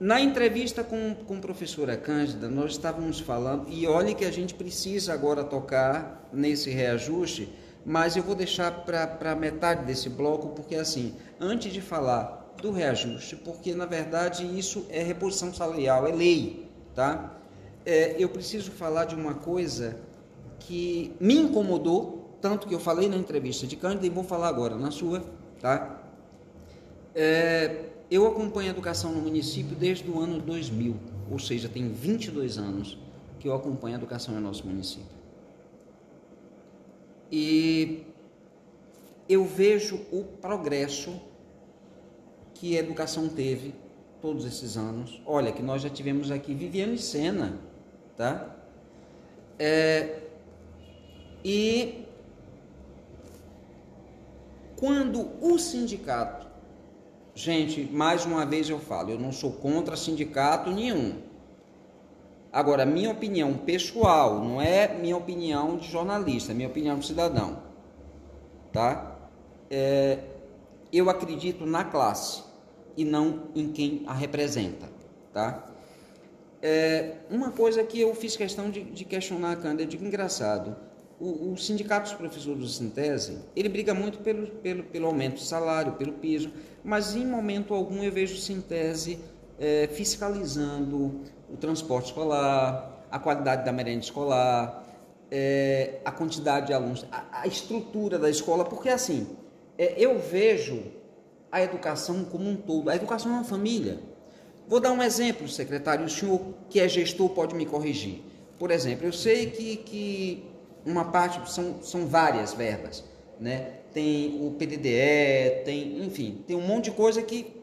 Na 0.00 0.18
entrevista 0.18 0.82
com, 0.82 1.14
com 1.14 1.36
a 1.36 1.40
professora 1.40 1.94
Cândida, 1.94 2.48
nós 2.48 2.70
estávamos 2.70 3.20
falando, 3.20 3.66
e 3.68 3.86
olhe 3.86 4.14
que 4.14 4.24
a 4.24 4.30
gente 4.30 4.54
precisa 4.54 5.12
agora 5.12 5.44
tocar 5.44 6.26
nesse 6.32 6.70
reajuste, 6.70 7.52
mas 7.84 8.16
eu 8.16 8.22
vou 8.22 8.34
deixar 8.34 8.86
para 8.86 9.36
metade 9.36 9.84
desse 9.84 10.08
bloco, 10.08 10.48
porque 10.48 10.74
assim, 10.74 11.14
antes 11.38 11.70
de 11.70 11.82
falar 11.82 12.54
do 12.62 12.72
reajuste, 12.72 13.36
porque 13.36 13.74
na 13.74 13.84
verdade 13.84 14.46
isso 14.58 14.86
é 14.88 15.02
reposição 15.02 15.52
salarial, 15.52 16.06
é 16.06 16.12
lei, 16.12 16.66
tá? 16.94 17.38
É, 17.84 18.16
eu 18.18 18.30
preciso 18.30 18.70
falar 18.70 19.04
de 19.04 19.14
uma 19.14 19.34
coisa 19.34 19.98
que 20.60 21.14
me 21.20 21.34
incomodou, 21.34 22.38
tanto 22.40 22.66
que 22.66 22.74
eu 22.74 22.80
falei 22.80 23.06
na 23.06 23.16
entrevista 23.16 23.66
de 23.66 23.76
Cândida 23.76 24.06
e 24.06 24.10
vou 24.10 24.24
falar 24.24 24.48
agora 24.48 24.76
na 24.76 24.90
sua, 24.90 25.22
tá? 25.60 26.00
É, 27.14 27.89
eu 28.10 28.26
acompanho 28.26 28.68
a 28.68 28.72
educação 28.72 29.12
no 29.12 29.20
município 29.20 29.76
desde 29.76 30.10
o 30.10 30.18
ano 30.18 30.40
2000, 30.40 30.96
ou 31.30 31.38
seja, 31.38 31.68
tem 31.68 31.88
22 31.88 32.58
anos 32.58 32.98
que 33.38 33.48
eu 33.48 33.54
acompanho 33.54 33.94
a 33.94 33.98
educação 33.98 34.34
no 34.34 34.40
nosso 34.40 34.66
município. 34.66 35.20
E 37.30 38.04
eu 39.28 39.44
vejo 39.44 40.00
o 40.10 40.24
progresso 40.24 41.20
que 42.54 42.76
a 42.76 42.80
educação 42.80 43.28
teve 43.28 43.72
todos 44.20 44.44
esses 44.44 44.76
anos. 44.76 45.22
Olha, 45.24 45.52
que 45.52 45.62
nós 45.62 45.82
já 45.82 45.88
tivemos 45.88 46.30
aqui 46.30 46.52
Viviane 46.52 46.98
Sena, 46.98 47.58
tá? 48.16 48.56
É, 49.58 50.20
e 51.44 52.04
quando 54.76 55.30
o 55.40 55.58
sindicato, 55.58 56.39
gente, 57.40 57.88
mais 57.90 58.26
uma 58.26 58.44
vez 58.44 58.68
eu 58.68 58.78
falo, 58.78 59.10
eu 59.10 59.18
não 59.18 59.32
sou 59.32 59.52
contra 59.52 59.96
sindicato 59.96 60.70
nenhum. 60.70 61.14
Agora, 62.52 62.84
minha 62.84 63.10
opinião 63.10 63.54
pessoal, 63.54 64.44
não 64.44 64.60
é 64.60 64.88
minha 64.88 65.16
opinião 65.16 65.76
de 65.76 65.88
jornalista, 65.88 66.52
é 66.52 66.54
minha 66.54 66.68
opinião 66.68 66.98
de 66.98 67.06
cidadão, 67.06 67.62
tá? 68.72 69.16
É, 69.70 70.18
eu 70.92 71.08
acredito 71.08 71.64
na 71.64 71.84
classe 71.84 72.42
e 72.96 73.04
não 73.04 73.44
em 73.54 73.72
quem 73.72 74.02
a 74.06 74.12
representa, 74.12 74.88
tá? 75.32 75.66
É, 76.60 77.14
uma 77.30 77.52
coisa 77.52 77.82
que 77.84 78.00
eu 78.00 78.14
fiz 78.14 78.36
questão 78.36 78.70
de, 78.70 78.82
de 78.82 79.04
questionar 79.04 79.52
a 79.52 79.56
Cândida, 79.56 79.84
eu 79.84 79.86
digo 79.86 80.04
engraçado, 80.04 80.76
o, 81.20 81.52
o 81.52 81.56
Sindicato 81.58 82.08
dos 82.08 82.14
Professores 82.14 82.58
do 82.58 82.66
Sintese, 82.66 83.38
ele 83.54 83.68
briga 83.68 83.92
muito 83.92 84.18
pelo, 84.18 84.46
pelo, 84.46 84.82
pelo 84.84 85.06
aumento 85.06 85.34
do 85.34 85.40
salário, 85.40 85.92
pelo 85.92 86.14
piso, 86.14 86.50
mas 86.82 87.14
em 87.14 87.26
momento 87.26 87.74
algum 87.74 88.02
eu 88.02 88.10
vejo 88.10 88.38
Sintese 88.38 89.18
é, 89.58 89.86
fiscalizando 89.92 91.20
o 91.52 91.56
transporte 91.58 92.06
escolar, 92.06 93.04
a 93.10 93.18
qualidade 93.18 93.66
da 93.66 93.72
merenda 93.72 94.02
escolar, 94.02 94.86
é, 95.30 96.00
a 96.04 96.10
quantidade 96.10 96.68
de 96.68 96.72
alunos, 96.72 97.04
a, 97.12 97.42
a, 97.42 97.46
estrutura 97.46 98.18
da 98.18 98.30
escola, 98.30 98.64
porque 98.64 98.88
assim, 98.88 99.28
é, 99.76 99.94
eu 99.98 100.18
vejo 100.18 100.82
a 101.52 101.62
educação 101.62 102.24
como 102.24 102.48
um 102.48 102.56
todo, 102.56 102.88
a 102.88 102.96
educação 102.96 103.30
é 103.32 103.34
uma 103.34 103.44
família. 103.44 104.00
Vou 104.66 104.80
dar 104.80 104.92
um 104.92 105.02
exemplo, 105.02 105.46
secretário, 105.48 106.06
o 106.06 106.08
senhor 106.08 106.40
que 106.70 106.80
é 106.80 106.88
gestor 106.88 107.28
pode 107.30 107.54
me 107.54 107.66
corrigir. 107.66 108.22
Por 108.58 108.70
exemplo, 108.70 109.06
eu 109.06 109.12
sei 109.12 109.50
que, 109.50 109.76
que 109.78 110.49
uma 110.84 111.04
parte, 111.04 111.50
são, 111.50 111.82
são 111.82 112.06
várias 112.06 112.52
verbas, 112.52 113.04
né? 113.38 113.80
tem 113.92 114.38
o 114.40 114.52
PDDE, 114.52 115.64
tem, 115.64 116.04
enfim, 116.04 116.42
tem 116.46 116.56
um 116.56 116.60
monte 116.60 116.84
de 116.84 116.90
coisa 116.92 117.22
que 117.22 117.54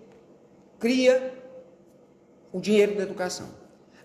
cria 0.79 1.33
o 2.51 2.59
dinheiro 2.59 2.95
da 2.95 3.03
educação. 3.03 3.47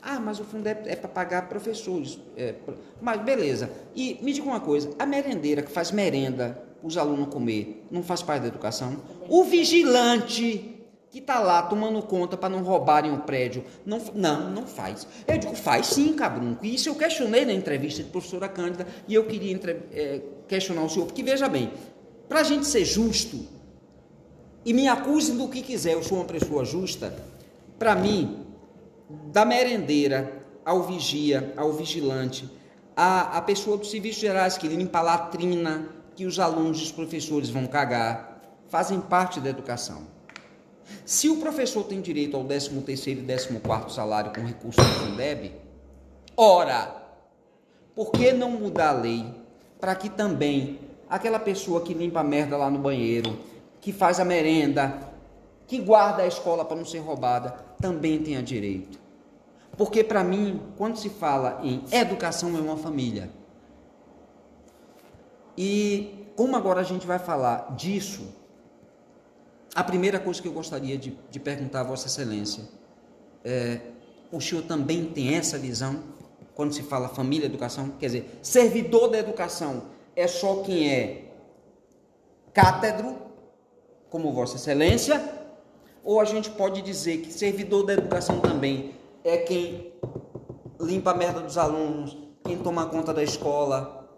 Ah, 0.01 0.19
mas 0.19 0.41
o 0.41 0.45
fundo 0.45 0.67
é, 0.67 0.83
é 0.87 0.97
para 0.97 1.09
pagar 1.09 1.49
professores. 1.49 2.19
É, 2.37 2.55
mas 3.01 3.23
beleza. 3.23 3.71
E 3.95 4.19
me 4.23 4.33
diga 4.33 4.47
uma 4.47 4.61
coisa: 4.61 4.91
a 4.99 5.07
merendeira 5.07 5.63
que 5.63 5.71
faz 5.71 5.93
merenda, 5.93 6.61
os 6.83 6.97
alunos 6.97 7.33
comer, 7.33 7.87
não 7.91 8.03
faz 8.03 8.21
parte 8.21 8.43
da 8.43 8.49
educação? 8.49 8.97
O 9.29 9.45
vigilante 9.45 10.82
que 11.13 11.19
está 11.19 11.41
lá 11.41 11.61
tomando 11.61 12.01
conta 12.01 12.39
para 12.39 12.49
não 12.49 12.63
roubarem 12.63 13.13
o 13.13 13.19
prédio, 13.19 13.63
não, 13.85 14.01
não, 14.15 14.51
não 14.51 14.67
faz. 14.67 15.07
Eu 15.29 15.37
digo, 15.37 15.55
faz 15.55 15.89
sim, 15.89 16.15
cabrunco. 16.15 16.65
E 16.65 16.75
isso 16.75 16.89
eu 16.89 16.95
questionei 16.95 17.45
na 17.45 17.53
entrevista 17.53 18.03
de 18.03 18.09
professora 18.09 18.49
Cândida 18.49 18.87
e 19.07 19.15
eu 19.15 19.27
queria 19.27 19.53
entre, 19.53 19.73
é, 19.93 20.23
questionar 20.49 20.83
o 20.83 20.89
senhor, 20.89 21.05
porque 21.05 21.23
veja 21.23 21.51
bem, 21.51 21.71
para 22.31 22.41
a 22.41 22.43
gente 22.43 22.67
ser 22.67 22.87
justo, 22.87 23.47
e 24.65 24.73
me 24.73 24.89
acusem 24.89 25.37
do 25.37 25.49
que 25.49 25.61
quiser, 25.61 25.93
eu 25.93 26.03
sou 26.03 26.17
uma 26.17 26.25
pessoa 26.25 26.65
justa, 26.65 27.15
para 27.79 27.95
mim, 27.95 28.47
da 29.27 29.45
merendeira 29.45 30.43
ao 30.65 30.83
vigia, 30.85 31.53
ao 31.59 31.75
vigilante, 31.75 32.49
a, 32.97 33.37
a 33.37 33.43
pessoa 33.43 33.77
dos 33.77 33.91
serviços 33.91 34.23
gerais 34.23 34.57
que 34.57 34.67
limpa 34.67 35.01
a 35.01 35.03
latrina, 35.03 35.89
que 36.17 36.25
os 36.25 36.39
alunos 36.39 36.81
e 36.81 36.85
os 36.85 36.93
professores 36.93 37.51
vão 37.51 37.67
cagar, 37.67 38.41
fazem 38.69 38.99
parte 38.99 39.41
da 39.41 39.51
educação. 39.51 40.07
Se 41.05 41.29
o 41.29 41.37
professor 41.37 41.85
tem 41.85 42.01
direito 42.01 42.37
ao 42.37 42.45
13º 42.45 43.25
e 43.25 43.61
14 43.61 43.95
salário 43.95 44.33
com 44.33 44.41
recurso 44.41 44.81
do 44.81 44.87
Fundeb, 44.87 45.53
ora, 46.37 47.03
por 47.95 48.11
que 48.13 48.33
não 48.33 48.51
mudar 48.51 48.91
a 48.91 49.01
lei 49.01 49.27
para 49.81 49.95
que 49.95 50.09
também 50.09 50.79
aquela 51.09 51.39
pessoa 51.39 51.81
que 51.83 51.93
limpa 51.93 52.21
a 52.21 52.25
merda 52.25 52.57
lá 52.57 52.71
no 52.71 52.79
banheiro, 52.79 53.39
que 53.81 53.93
faz 53.93 54.21
a 54.21 54.25
merenda, 54.25 55.11
que 55.67 55.79
guarda 55.79 56.23
a 56.23 56.27
escola 56.27 56.65
para 56.65 56.77
não 56.77 56.85
ser 56.85 57.01
roubada, 57.01 57.51
também 57.81 58.23
tenha 58.23 58.43
direito? 58.43 58.99
Porque 59.77 60.05
para 60.05 60.23
mim, 60.23 60.61
quando 60.77 60.97
se 60.97 61.09
fala 61.09 61.61
em 61.63 61.83
educação 61.91 62.57
é 62.57 62.61
uma 62.61 62.77
família. 62.77 63.31
E 65.57 66.29
como 66.37 66.57
agora 66.57 66.81
a 66.81 66.85
gente 66.85 67.07
vai 67.07 67.19
falar 67.19 67.75
disso, 67.77 68.35
a 69.75 69.83
primeira 69.83 70.21
coisa 70.21 70.41
que 70.41 70.49
eu 70.49 70.53
gostaria 70.53 70.99
de, 70.99 71.17
de 71.31 71.41
perguntar 71.41 71.81
a 71.81 71.85
Vossa 71.85 72.07
Excelência 72.07 72.65
é: 73.45 73.81
o 74.31 74.41
senhor 74.41 74.63
também 74.63 75.07
tem 75.07 75.35
essa 75.35 75.59
visão 75.59 76.03
quando 76.55 76.75
se 76.75 76.83
fala 76.83 77.09
família, 77.09 77.47
educação? 77.47 77.91
Quer 77.99 78.07
dizer, 78.07 78.39
servidor 78.43 79.09
da 79.09 79.19
educação 79.19 79.85
é 80.15 80.27
só 80.27 80.63
quem 80.63 80.93
é 80.93 81.33
cátedro, 82.53 83.17
como 84.11 84.33
Vossa 84.33 84.57
Excelência, 84.57 85.23
ou 86.05 86.21
a 86.21 86.25
gente 86.25 86.51
pode 86.51 86.83
dizer 86.83 87.19
que 87.19 87.33
servidor 87.33 87.87
da 87.87 87.95
educação 87.95 88.41
também 88.41 88.95
é 89.25 89.39
quem 89.39 89.93
limpa 90.79 91.13
a 91.13 91.15
merda 91.15 91.41
dos 91.41 91.57
alunos, 91.57 92.17
quem 92.45 92.59
toma 92.59 92.87
conta 92.87 93.15
da 93.15 93.23
escola, 93.23 94.09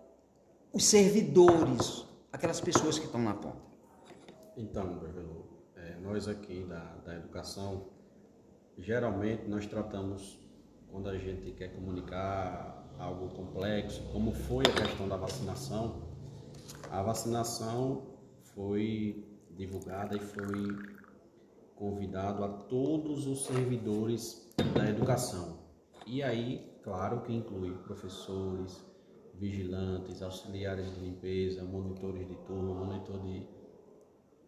os 0.73 0.85
servidores, 0.85 2.05
aquelas 2.33 2.61
pessoas 2.61 2.99
que 2.99 3.05
estão 3.05 3.21
na 3.23 3.35
ponta. 3.35 3.74
Então, 4.57 4.99
Bevelu, 5.01 5.45
é, 5.75 5.97
nós 5.97 6.29
aqui 6.29 6.63
da, 6.65 6.95
da 7.05 7.17
educação, 7.17 7.89
geralmente 8.79 9.49
nós 9.49 9.67
tratamos, 9.67 10.39
quando 10.93 11.09
a 11.09 11.19
gente 11.19 11.51
quer 11.53 11.75
comunicar 11.75 12.95
algo 12.97 13.31
complexo, 13.31 14.01
como 14.13 14.33
foi 14.33 14.63
a 14.65 14.73
questão 14.73 15.09
da 15.09 15.17
vacinação, 15.17 16.03
a 16.89 17.03
vacinação 17.03 18.15
foi 18.55 19.27
divulgada 19.57 20.17
e 20.17 20.21
foi 20.21 20.69
convidado 21.75 22.45
a 22.45 22.49
todos 22.49 23.27
os 23.27 23.47
servidores 23.47 24.49
da 24.73 24.89
educação. 24.89 25.65
E 26.07 26.23
aí, 26.23 26.79
claro 26.85 27.23
que 27.23 27.33
inclui 27.33 27.73
professores, 27.79 28.85
vigilantes, 29.35 30.23
auxiliares 30.23 30.95
de 30.95 31.01
limpeza, 31.01 31.65
monitores 31.65 32.29
de 32.29 32.37
turma, 32.47 32.73
monitor 32.73 33.19
de 33.21 33.64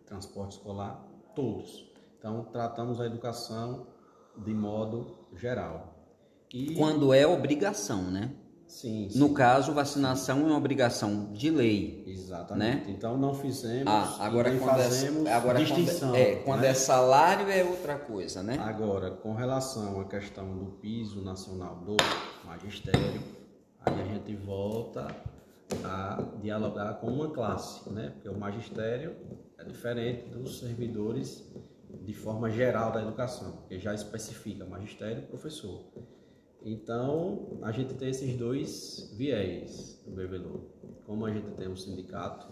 transporte 0.07 0.53
escolar, 0.53 1.05
todos. 1.35 1.91
Então, 2.19 2.45
tratamos 2.53 3.01
a 3.01 3.07
educação 3.07 3.87
de 4.37 4.55
modo 4.55 5.07
geral. 5.35 5.95
E... 6.53 6.75
Quando 6.75 7.13
é 7.13 7.27
obrigação, 7.27 8.03
né? 8.03 8.31
Sim, 8.67 9.09
sim, 9.09 9.19
No 9.19 9.33
caso, 9.33 9.73
vacinação 9.73 10.41
é 10.41 10.45
uma 10.45 10.57
obrigação 10.57 11.33
de 11.33 11.51
lei. 11.51 12.03
Exatamente. 12.07 12.87
Né? 12.87 12.95
Então 12.97 13.17
não 13.17 13.33
fizemos. 13.33 13.87
Ah, 13.87 14.17
agora 14.21 14.51
quando 14.51 14.69
fazemos 14.69 15.27
é, 15.27 15.33
agora 15.33 15.59
distinção. 15.61 16.11
Quando, 16.11 16.17
é, 16.17 16.35
quando 16.37 16.61
né? 16.63 16.69
é 16.69 16.75
salário 16.75 17.49
é 17.49 17.63
outra 17.63 17.97
coisa, 17.97 18.43
né? 18.43 18.59
Agora, 18.61 19.13
com 19.13 19.35
relação 19.35 20.01
à 20.01 20.05
questão 20.05 20.57
do 20.57 20.67
piso 20.73 21.23
nacional 21.23 21.77
do 21.77 21.97
magistério, 22.45 23.23
aí 23.85 24.01
a 24.01 24.05
gente 24.05 24.35
volta 24.35 25.15
a 25.85 26.23
dialogar 26.41 26.95
com 26.95 27.09
uma 27.09 27.31
classe, 27.31 27.89
né? 27.91 28.11
Porque 28.11 28.29
o 28.29 28.39
magistério 28.39 29.17
é 29.59 29.65
diferente 29.65 30.29
dos 30.29 30.59
servidores 30.59 31.45
de 32.03 32.13
forma 32.13 32.51
geral 32.51 32.93
da 32.93 33.03
educação, 33.03 33.53
porque 33.53 33.79
já 33.79 33.95
especifica 33.95 34.65
magistério 34.65 35.23
e 35.23 35.27
professor. 35.27 35.85
Então, 36.63 37.59
a 37.63 37.73
gente 37.73 37.95
tem 37.95 38.09
esses 38.09 38.37
dois 38.37 39.13
viés 39.17 40.01
do 40.05 40.13
Bebelu. 40.13 40.71
Como 41.05 41.25
a 41.25 41.33
gente 41.33 41.51
tem 41.53 41.69
um 41.69 41.77
sindicato 41.77 42.49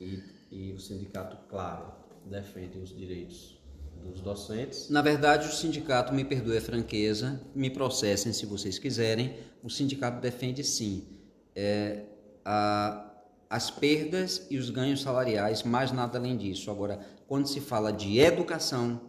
e, 0.00 0.22
e 0.50 0.72
o 0.72 0.78
sindicato, 0.78 1.36
claro, 1.48 1.92
defende 2.26 2.78
os 2.78 2.96
direitos 2.96 3.60
dos 4.02 4.20
docentes. 4.20 4.90
Na 4.90 5.02
verdade, 5.02 5.48
o 5.48 5.52
sindicato, 5.52 6.12
me 6.12 6.24
perdoe 6.24 6.58
a 6.58 6.60
franqueza, 6.60 7.40
me 7.54 7.70
processem 7.70 8.32
se 8.32 8.46
vocês 8.46 8.78
quiserem, 8.78 9.36
o 9.62 9.70
sindicato 9.70 10.20
defende 10.20 10.62
sim 10.62 11.14
é, 11.54 12.02
a, 12.44 13.10
as 13.48 13.70
perdas 13.70 14.46
e 14.50 14.58
os 14.58 14.70
ganhos 14.70 15.02
salariais, 15.02 15.62
mais 15.62 15.92
nada 15.92 16.18
além 16.18 16.36
disso. 16.36 16.70
Agora, 16.70 17.00
quando 17.26 17.46
se 17.46 17.60
fala 17.60 17.92
de 17.92 18.18
educação, 18.18 19.00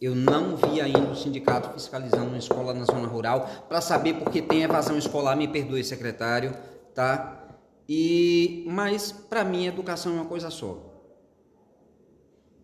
eu 0.00 0.14
não 0.14 0.56
vi 0.56 0.80
ainda 0.80 1.10
o 1.10 1.16
sindicato 1.16 1.72
fiscalizando 1.72 2.26
uma 2.26 2.38
escola 2.38 2.74
na 2.74 2.84
zona 2.84 3.06
rural 3.06 3.48
para 3.68 3.80
saber 3.80 4.14
porque 4.14 4.42
tem 4.42 4.62
evasão 4.62 4.98
escolar, 4.98 5.36
me 5.36 5.48
perdoe, 5.48 5.84
secretário, 5.84 6.54
tá? 6.94 7.56
E 7.88 8.64
mas 8.66 9.12
para 9.12 9.44
mim 9.44 9.66
educação 9.66 10.12
é 10.12 10.16
uma 10.16 10.26
coisa 10.26 10.50
só. 10.50 10.92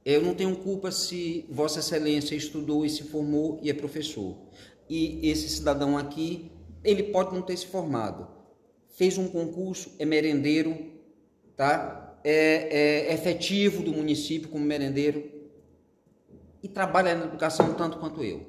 Eu 0.04 0.22
não 0.22 0.34
tenho 0.34 0.56
culpa 0.56 0.90
se 0.90 1.46
Vossa 1.50 1.80
Excelência 1.80 2.34
estudou 2.34 2.84
e 2.84 2.90
se 2.90 3.04
formou 3.04 3.60
e 3.62 3.70
é 3.70 3.74
professor. 3.74 4.36
E 4.88 5.28
esse 5.28 5.48
cidadão 5.48 5.96
aqui, 5.96 6.50
ele 6.82 7.04
pode 7.04 7.34
não 7.34 7.42
ter 7.42 7.56
se 7.56 7.66
formado. 7.66 8.26
Fez 9.00 9.16
um 9.16 9.28
concurso, 9.28 9.92
é 9.98 10.04
merendeiro, 10.04 10.76
tá? 11.56 12.18
É, 12.22 13.06
é 13.08 13.14
efetivo 13.14 13.82
do 13.82 13.94
município 13.94 14.50
como 14.50 14.62
merendeiro 14.62 15.24
e 16.62 16.68
trabalha 16.68 17.14
na 17.14 17.24
educação 17.24 17.72
tanto 17.72 17.96
quanto 17.96 18.22
eu. 18.22 18.44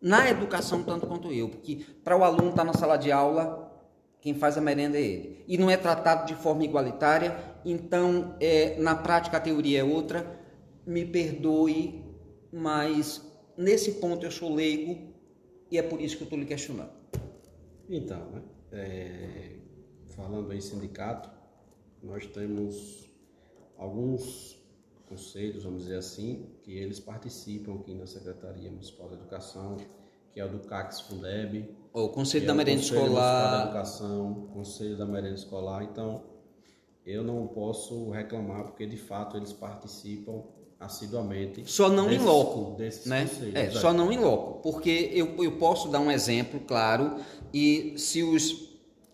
Na 0.00 0.30
educação 0.30 0.82
tanto 0.82 1.06
quanto 1.06 1.30
eu, 1.30 1.50
porque 1.50 1.84
para 2.02 2.16
o 2.16 2.24
aluno 2.24 2.48
estar 2.48 2.64
tá 2.64 2.64
na 2.64 2.72
sala 2.72 2.96
de 2.96 3.12
aula, 3.12 3.70
quem 4.18 4.32
faz 4.32 4.56
a 4.56 4.62
merenda 4.62 4.96
é 4.96 5.02
ele. 5.02 5.44
E 5.46 5.58
não 5.58 5.70
é 5.70 5.76
tratado 5.76 6.26
de 6.26 6.34
forma 6.34 6.64
igualitária, 6.64 7.36
então 7.62 8.34
é, 8.40 8.80
na 8.80 8.94
prática 8.94 9.36
a 9.36 9.40
teoria 9.40 9.80
é 9.80 9.84
outra. 9.84 10.40
Me 10.86 11.04
perdoe, 11.04 12.02
mas 12.50 13.20
nesse 13.58 13.92
ponto 14.00 14.24
eu 14.24 14.30
sou 14.30 14.54
leigo 14.54 15.12
e 15.70 15.76
é 15.76 15.82
por 15.82 16.00
isso 16.00 16.16
que 16.16 16.22
eu 16.22 16.26
estou 16.28 16.38
lhe 16.38 16.46
questionando. 16.46 16.92
Então, 17.90 18.30
né? 18.30 18.42
é, 18.72 19.55
falando 20.16 20.52
em 20.52 20.60
sindicato, 20.60 21.28
nós 22.02 22.26
temos 22.26 23.08
alguns 23.76 24.56
conselhos, 25.08 25.64
vamos 25.64 25.84
dizer 25.84 25.98
assim, 25.98 26.46
que 26.62 26.72
eles 26.72 26.98
participam 26.98 27.74
aqui 27.74 27.94
na 27.94 28.06
Secretaria 28.06 28.70
Municipal 28.70 29.08
da 29.08 29.14
Educação, 29.14 29.76
que 30.32 30.40
é 30.40 30.44
o 30.44 30.48
do 30.48 30.60
CACS 30.60 31.02
Fundeb. 31.02 31.70
O 31.92 32.08
Conselho 32.08 32.44
é 32.44 32.46
da 32.46 32.54
Merenda 32.54 32.80
Escolar. 32.80 33.50
Da 33.50 33.64
Educação, 33.64 34.48
Conselho 34.52 34.96
da 34.96 35.06
Merenda 35.06 35.34
Escolar. 35.34 35.82
Então, 35.84 36.24
eu 37.04 37.22
não 37.22 37.46
posso 37.46 38.10
reclamar, 38.10 38.64
porque 38.64 38.86
de 38.86 38.96
fato 38.96 39.36
eles 39.36 39.52
participam 39.52 40.42
assiduamente. 40.78 41.62
Só 41.70 41.88
não 41.88 42.06
desses, 42.06 42.22
em 42.22 42.26
loco, 42.26 42.76
né? 43.06 43.30
É, 43.54 43.60
é, 43.66 43.70
só 43.70 43.92
não 43.92 44.12
em 44.12 44.18
loco, 44.18 44.60
porque 44.60 45.10
eu, 45.14 45.42
eu 45.42 45.52
posso 45.52 45.88
dar 45.88 46.00
um 46.00 46.10
exemplo, 46.10 46.60
claro, 46.60 47.16
e 47.52 47.94
se 47.96 48.22
os 48.22 48.65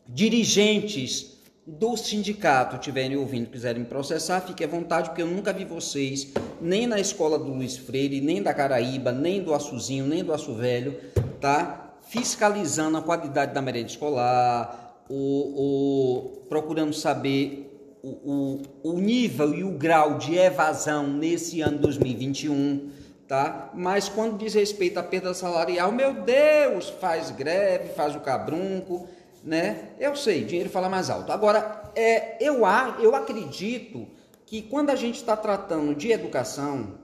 dirigentes 0.06 1.32
do 1.66 1.96
sindicato 1.96 2.76
estiverem 2.76 3.16
ouvindo 3.16 3.50
quiserem 3.50 3.82
me 3.82 3.88
processar, 3.88 4.40
fique 4.40 4.64
à 4.64 4.66
vontade, 4.66 5.10
porque 5.10 5.22
eu 5.22 5.26
nunca 5.26 5.52
vi 5.52 5.64
vocês, 5.64 6.32
nem 6.60 6.86
na 6.86 6.98
escola 6.98 7.38
do 7.38 7.52
Luiz 7.52 7.76
Freire, 7.76 8.20
nem 8.20 8.42
da 8.42 8.52
Caraíba, 8.52 9.12
nem 9.12 9.42
do 9.42 9.54
Açuzinho, 9.54 10.06
nem 10.06 10.24
do 10.24 10.32
Aço 10.32 10.54
Velho, 10.54 10.98
tá? 11.40 11.82
fiscalizando 12.08 12.98
a 12.98 13.02
qualidade 13.02 13.54
da 13.54 13.62
merenda 13.62 13.88
escolar, 13.88 15.04
o, 15.08 15.14
o 15.16 16.46
procurando 16.48 16.92
saber 16.92 17.98
o, 18.02 18.60
o, 18.82 18.92
o 18.92 18.98
nível 18.98 19.54
e 19.54 19.64
o 19.64 19.70
grau 19.70 20.18
de 20.18 20.36
evasão 20.36 21.06
nesse 21.06 21.60
ano 21.60 21.78
2021, 21.78 22.90
tá? 23.28 23.70
Mas 23.72 24.08
quando 24.08 24.36
diz 24.36 24.54
respeito 24.54 24.98
à 24.98 25.02
perda 25.02 25.32
salarial, 25.32 25.92
meu 25.92 26.12
Deus, 26.22 26.90
faz 27.00 27.30
greve, 27.30 27.94
faz 27.94 28.14
o 28.16 28.20
cabrunco, 28.20 29.08
né? 29.42 29.90
Eu 29.98 30.14
sei, 30.14 30.44
dinheiro 30.44 30.70
fala 30.70 30.88
mais 30.88 31.10
alto. 31.10 31.32
Agora, 31.32 31.90
é, 31.94 32.36
eu, 32.44 32.62
eu 33.00 33.14
acredito 33.14 34.06
que 34.46 34.62
quando 34.62 34.90
a 34.90 34.96
gente 34.96 35.16
está 35.16 35.36
tratando 35.36 35.94
de 35.94 36.12
educação, 36.12 36.98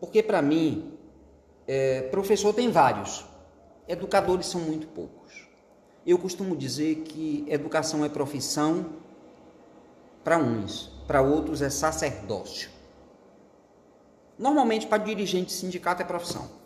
porque 0.00 0.22
para 0.22 0.40
mim, 0.40 0.92
é, 1.66 2.02
professor 2.02 2.54
tem 2.54 2.70
vários, 2.70 3.24
educadores 3.88 4.46
são 4.46 4.60
muito 4.60 4.86
poucos. 4.88 5.48
Eu 6.06 6.18
costumo 6.18 6.56
dizer 6.56 6.96
que 6.96 7.44
educação 7.48 8.04
é 8.04 8.08
profissão 8.08 8.86
para 10.24 10.38
uns, 10.38 10.90
para 11.06 11.20
outros 11.20 11.62
é 11.62 11.70
sacerdócio. 11.70 12.70
Normalmente, 14.38 14.86
para 14.86 15.02
dirigente 15.02 15.46
de 15.46 15.52
sindicato 15.52 16.02
é 16.02 16.04
profissão 16.04 16.61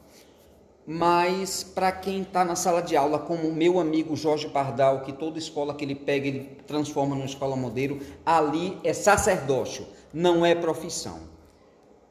mas 0.86 1.64
para 1.64 1.90
quem 1.90 2.22
está 2.22 2.44
na 2.44 2.54
sala 2.54 2.80
de 2.80 2.96
aula, 2.96 3.18
como 3.18 3.48
o 3.48 3.52
meu 3.52 3.80
amigo 3.80 4.14
Jorge 4.14 4.48
Pardal, 4.48 5.00
que 5.00 5.12
toda 5.12 5.36
escola 5.36 5.74
que 5.74 5.84
ele 5.84 5.96
pega, 5.96 6.28
ele 6.28 6.60
transforma 6.64 7.16
numa 7.16 7.26
escola 7.26 7.56
modelo, 7.56 7.98
ali 8.24 8.78
é 8.84 8.92
sacerdócio, 8.92 9.84
não 10.14 10.46
é 10.46 10.54
profissão. 10.54 11.34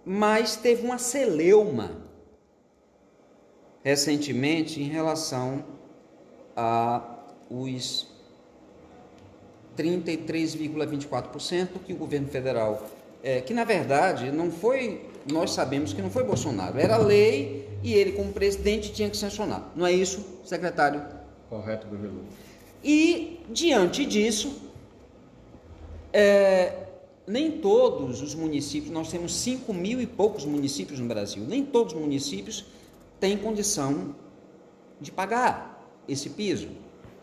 mas 0.08 0.56
teve 0.56 0.86
uma 0.86 1.00
celeuma 1.00 2.04
recentemente 3.84 4.80
em 4.80 4.88
relação 4.88 5.66
a 6.56 7.02
os 7.50 8.08
33,24% 9.76 11.80
que 11.86 11.94
o 11.94 11.96
governo 11.96 12.28
federal, 12.28 12.88
é, 13.24 13.42
que 13.42 13.54
na 13.54 13.64
verdade 13.64 14.32
não 14.32 14.52
foi, 14.52 15.10
nós 15.32 15.52
sabemos 15.52 15.94
que 15.94 16.02
não 16.02 16.10
foi 16.10 16.24
Bolsonaro, 16.24 16.80
era 16.80 16.98
lei 16.98 17.70
e 17.86 17.94
ele 17.94 18.14
como 18.14 18.34
presidente 18.34 18.92
tinha 18.92 19.08
que 19.08 19.16
sancionar. 19.16 19.72
Não 19.76 19.86
é 19.86 19.92
isso, 19.92 20.26
secretário? 20.44 21.06
Correto, 21.48 21.86
governador. 21.88 22.24
E 22.84 23.42
diante 23.48 24.04
disso, 24.08 24.60
é, 26.12 26.88
nem 27.28 27.60
todos 27.60 28.24
os 28.24 28.34
municípios, 28.34 28.92
nós 28.92 29.12
temos 29.12 29.36
5 29.36 29.72
mil 29.72 30.02
e 30.02 30.08
poucos 30.08 30.46
municípios 30.46 31.00
no 31.00 31.08
Brasil, 31.08 31.44
nem 31.48 31.64
todos 31.64 31.94
os 31.94 32.00
municípios 32.00 32.66
têm 33.20 33.38
condição 33.38 34.16
de 35.00 35.12
pagar 35.12 35.88
esse 36.08 36.32
piso, 36.32 36.70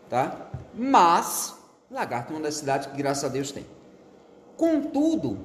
tá? 0.09 0.49
Mas 0.73 1.57
Lagarto 1.91 2.31
é 2.31 2.37
uma 2.37 2.43
das 2.43 2.55
cidades 2.55 2.87
que, 2.87 2.95
graças 2.95 3.25
a 3.25 3.27
Deus, 3.27 3.51
tem. 3.51 3.65
Contudo, 4.55 5.39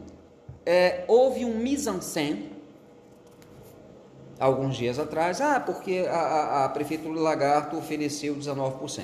é, 0.65 1.05
houve 1.09 1.45
um 1.45 1.59
mise-en-scène 1.59 2.58
alguns 4.39 4.77
dias 4.77 4.99
atrás, 4.99 5.41
ah, 5.41 5.61
porque 5.61 6.07
a, 6.09 6.15
a, 6.15 6.65
a 6.65 6.69
prefeitura 6.69 7.15
de 7.15 7.21
Lagarto 7.21 7.77
ofereceu 7.77 8.35
19%. 8.35 9.03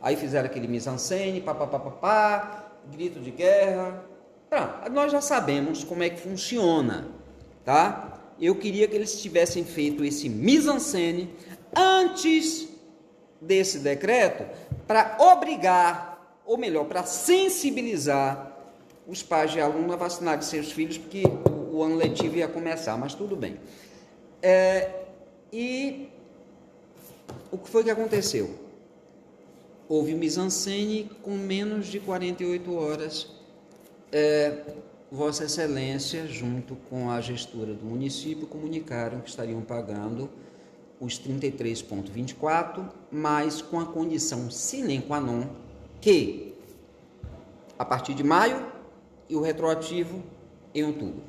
Aí 0.00 0.16
fizeram 0.16 0.46
aquele 0.46 0.66
mise-en-scène, 0.66 1.40
papapá, 1.40 2.66
grito 2.90 3.20
de 3.20 3.30
guerra. 3.30 4.04
Pronto, 4.50 4.90
nós 4.90 5.12
já 5.12 5.20
sabemos 5.20 5.84
como 5.84 6.02
é 6.02 6.10
que 6.10 6.20
funciona, 6.20 7.08
tá? 7.64 8.18
Eu 8.40 8.56
queria 8.56 8.88
que 8.88 8.96
eles 8.96 9.20
tivessem 9.22 9.64
feito 9.64 10.04
esse 10.04 10.28
mise-en-scène 10.28 11.32
antes 11.74 12.68
desse 13.40 13.78
decreto 13.78 14.44
para 14.86 15.16
obrigar 15.18 16.12
ou 16.44 16.58
melhor, 16.58 16.84
para 16.84 17.04
sensibilizar 17.04 18.52
os 19.06 19.22
pais 19.22 19.52
de 19.52 19.60
aluno 19.60 19.92
a 19.92 19.96
vacinar 19.96 20.42
seus 20.42 20.72
filhos, 20.72 20.98
porque 20.98 21.22
o 21.72 21.82
ano 21.82 21.96
letivo 21.96 22.36
ia 22.36 22.48
começar, 22.48 22.96
mas 22.96 23.14
tudo 23.14 23.36
bem. 23.36 23.58
É, 24.42 24.90
e 25.52 26.08
o 27.50 27.58
que 27.58 27.70
foi 27.70 27.84
que 27.84 27.90
aconteceu? 27.90 28.58
Houve 29.88 30.14
mise-en-scène 30.14 31.10
com 31.22 31.32
menos 31.32 31.86
de 31.86 32.00
48 32.00 32.74
horas. 32.74 33.28
É, 34.10 34.62
Vossa 35.10 35.44
Excelência, 35.44 36.26
junto 36.26 36.74
com 36.88 37.10
a 37.10 37.20
gestora 37.20 37.74
do 37.74 37.84
município, 37.84 38.46
comunicaram 38.46 39.20
que 39.20 39.28
estariam 39.28 39.60
pagando 39.60 40.28
os 40.98 41.20
33,24, 41.20 42.88
mas 43.10 43.60
com 43.60 43.78
a 43.78 43.84
condição 43.84 44.50
sine 44.50 45.02
qua 45.02 45.20
non 45.20 45.48
que 46.00 46.54
a 47.78 47.84
partir 47.84 48.14
de 48.14 48.24
maio 48.24 48.66
e 49.28 49.36
o 49.36 49.40
retroativo 49.40 50.22
em 50.74 50.84
outubro. 50.84 51.22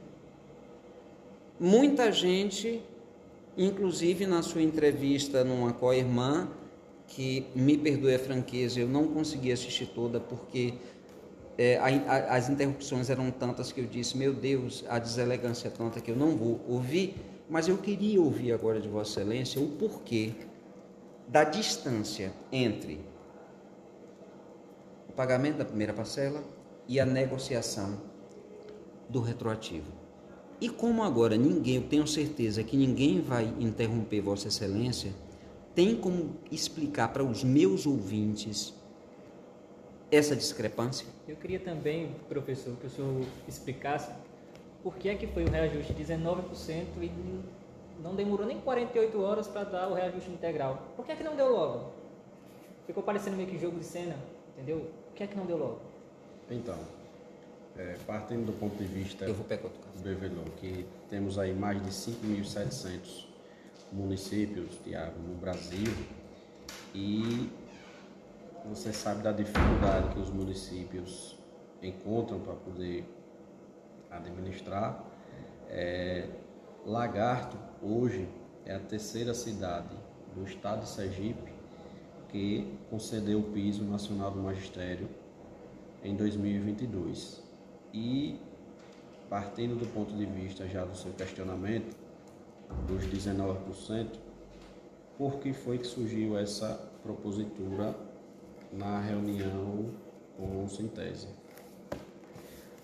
Muita 1.59 2.11
gente, 2.11 2.81
inclusive 3.57 4.25
na 4.25 4.41
sua 4.41 4.61
entrevista 4.61 5.43
numa 5.43 5.73
co-irmã, 5.73 6.47
que 7.07 7.45
me 7.53 7.77
perdoe 7.77 8.15
a 8.15 8.19
franqueza, 8.19 8.79
eu 8.79 8.87
não 8.87 9.07
consegui 9.07 9.51
assistir 9.51 9.87
toda 9.87 10.19
porque 10.19 10.73
é, 11.57 11.77
a, 11.77 11.85
a, 11.85 12.35
as 12.35 12.49
interrupções 12.49 13.09
eram 13.09 13.29
tantas 13.29 13.71
que 13.71 13.81
eu 13.81 13.85
disse, 13.85 14.17
meu 14.17 14.33
Deus, 14.33 14.83
a 14.89 14.97
deselegância 14.97 15.67
é 15.67 15.71
tanta 15.71 16.01
que 16.01 16.09
eu 16.09 16.15
não 16.15 16.35
vou 16.35 16.59
ouvir, 16.67 17.15
mas 17.49 17.67
eu 17.67 17.77
queria 17.77 18.21
ouvir 18.21 18.51
agora 18.51 18.79
de 18.79 18.87
Vossa 18.87 19.21
Excelência 19.21 19.61
o 19.61 19.67
porquê 19.69 20.31
da 21.27 21.43
distância 21.43 22.33
entre 22.51 22.99
o 25.09 25.13
pagamento 25.13 25.57
da 25.57 25.65
primeira 25.65 25.93
parcela 25.93 26.43
e 26.87 26.99
a 26.99 27.05
negociação 27.05 28.01
do 29.07 29.21
retroativo. 29.21 30.02
E 30.61 30.69
como 30.69 31.03
agora 31.03 31.35
ninguém, 31.35 31.75
eu 31.75 31.83
tenho 31.83 32.07
certeza 32.07 32.63
que 32.63 32.77
ninguém 32.77 33.21
vai 33.21 33.53
interromper 33.59 34.21
Vossa 34.21 34.47
Excelência, 34.47 35.11
tem 35.75 35.95
como 35.95 36.35
explicar 36.51 37.11
para 37.11 37.23
os 37.23 37.43
meus 37.43 37.85
ouvintes 37.85 38.73
essa 40.11 40.35
discrepância? 40.35 41.07
Eu 41.27 41.35
queria 41.35 41.59
também, 41.59 42.15
professor, 42.29 42.75
que 42.77 42.85
o 42.85 42.89
senhor 42.89 43.25
explicasse 43.47 44.11
por 44.83 44.95
que 44.95 45.09
é 45.09 45.15
que 45.15 45.25
foi 45.27 45.43
o 45.43 45.49
reajuste 45.49 45.93
de 45.93 46.03
19% 46.03 46.85
e 47.01 47.11
não 48.01 48.13
demorou 48.13 48.45
nem 48.45 48.59
48 48.59 49.21
horas 49.21 49.47
para 49.47 49.63
dar 49.63 49.87
o 49.87 49.93
reajuste 49.93 50.29
integral. 50.29 50.83
Por 50.95 51.05
que 51.05 51.13
é 51.13 51.15
que 51.15 51.23
não 51.23 51.35
deu 51.35 51.51
logo? 51.51 51.91
Ficou 52.85 53.01
parecendo 53.01 53.37
meio 53.37 53.49
que 53.49 53.57
jogo 53.57 53.79
de 53.79 53.85
cena, 53.85 54.15
entendeu? 54.53 54.77
O 55.09 55.13
que 55.15 55.23
é 55.23 55.27
que 55.27 55.35
não 55.35 55.45
deu 55.45 55.57
logo? 55.57 55.79
Então, 56.51 56.77
é, 57.77 57.95
partindo 58.05 58.45
do 58.45 58.53
ponto 58.53 58.75
de 58.75 58.85
vista 58.85 59.25
Eu 59.25 59.33
vou 59.33 59.45
pegar 59.45 59.69
do 59.69 60.03
Bevelon, 60.03 60.43
que 60.57 60.85
temos 61.09 61.39
aí 61.39 61.53
mais 61.53 61.81
de 61.81 61.89
5.700 61.89 63.25
municípios, 63.91 64.77
Tiago, 64.83 65.19
no 65.19 65.35
Brasil, 65.35 65.91
e 66.95 67.49
você 68.65 68.93
sabe 68.93 69.21
da 69.21 69.31
dificuldade 69.31 70.13
que 70.13 70.19
os 70.19 70.29
municípios 70.29 71.37
encontram 71.81 72.39
para 72.39 72.53
poder 72.53 73.05
administrar. 74.09 75.03
É, 75.69 76.27
Lagarto, 76.85 77.57
hoje, 77.81 78.27
é 78.65 78.75
a 78.75 78.79
terceira 78.79 79.33
cidade 79.33 79.95
do 80.35 80.43
estado 80.43 80.81
de 80.81 80.89
Sergipe 80.89 81.53
que 82.29 82.67
concedeu 82.89 83.39
o 83.39 83.43
piso 83.43 83.83
nacional 83.83 84.31
do 84.31 84.39
magistério 84.39 85.07
em 86.03 86.15
2022. 86.15 87.42
E 87.93 88.39
partindo 89.29 89.77
do 89.77 89.85
ponto 89.93 90.13
de 90.15 90.25
vista 90.25 90.67
já 90.67 90.83
do 90.83 90.95
seu 90.95 91.11
questionamento 91.13 91.95
dos 92.87 93.05
19%, 93.05 94.07
por 95.17 95.39
que 95.39 95.53
foi 95.53 95.77
que 95.77 95.85
surgiu 95.85 96.37
essa 96.37 96.91
propositura 97.03 97.95
na 98.71 98.99
reunião 98.99 99.91
com 100.35 100.63
o 100.63 100.67
Sintese? 100.67 101.27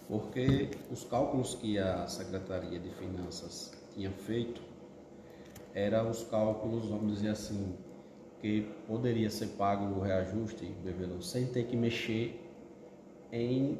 Porque 0.07 0.69
os 0.91 1.03
cálculos 1.03 1.55
que 1.55 1.77
a 1.79 2.07
Secretaria 2.07 2.79
de 2.79 2.89
Finanças 2.91 3.71
tinha 3.93 4.11
feito 4.11 4.61
eram 5.73 6.09
os 6.09 6.23
cálculos, 6.23 6.87
vamos 6.87 7.15
dizer 7.15 7.29
assim, 7.29 7.75
que 8.41 8.61
poderia 8.87 9.29
ser 9.29 9.47
pago 9.49 9.85
o 9.85 10.01
reajuste, 10.01 10.71
sem 11.21 11.47
ter 11.47 11.65
que 11.65 11.75
mexer 11.75 12.39
em 13.31 13.77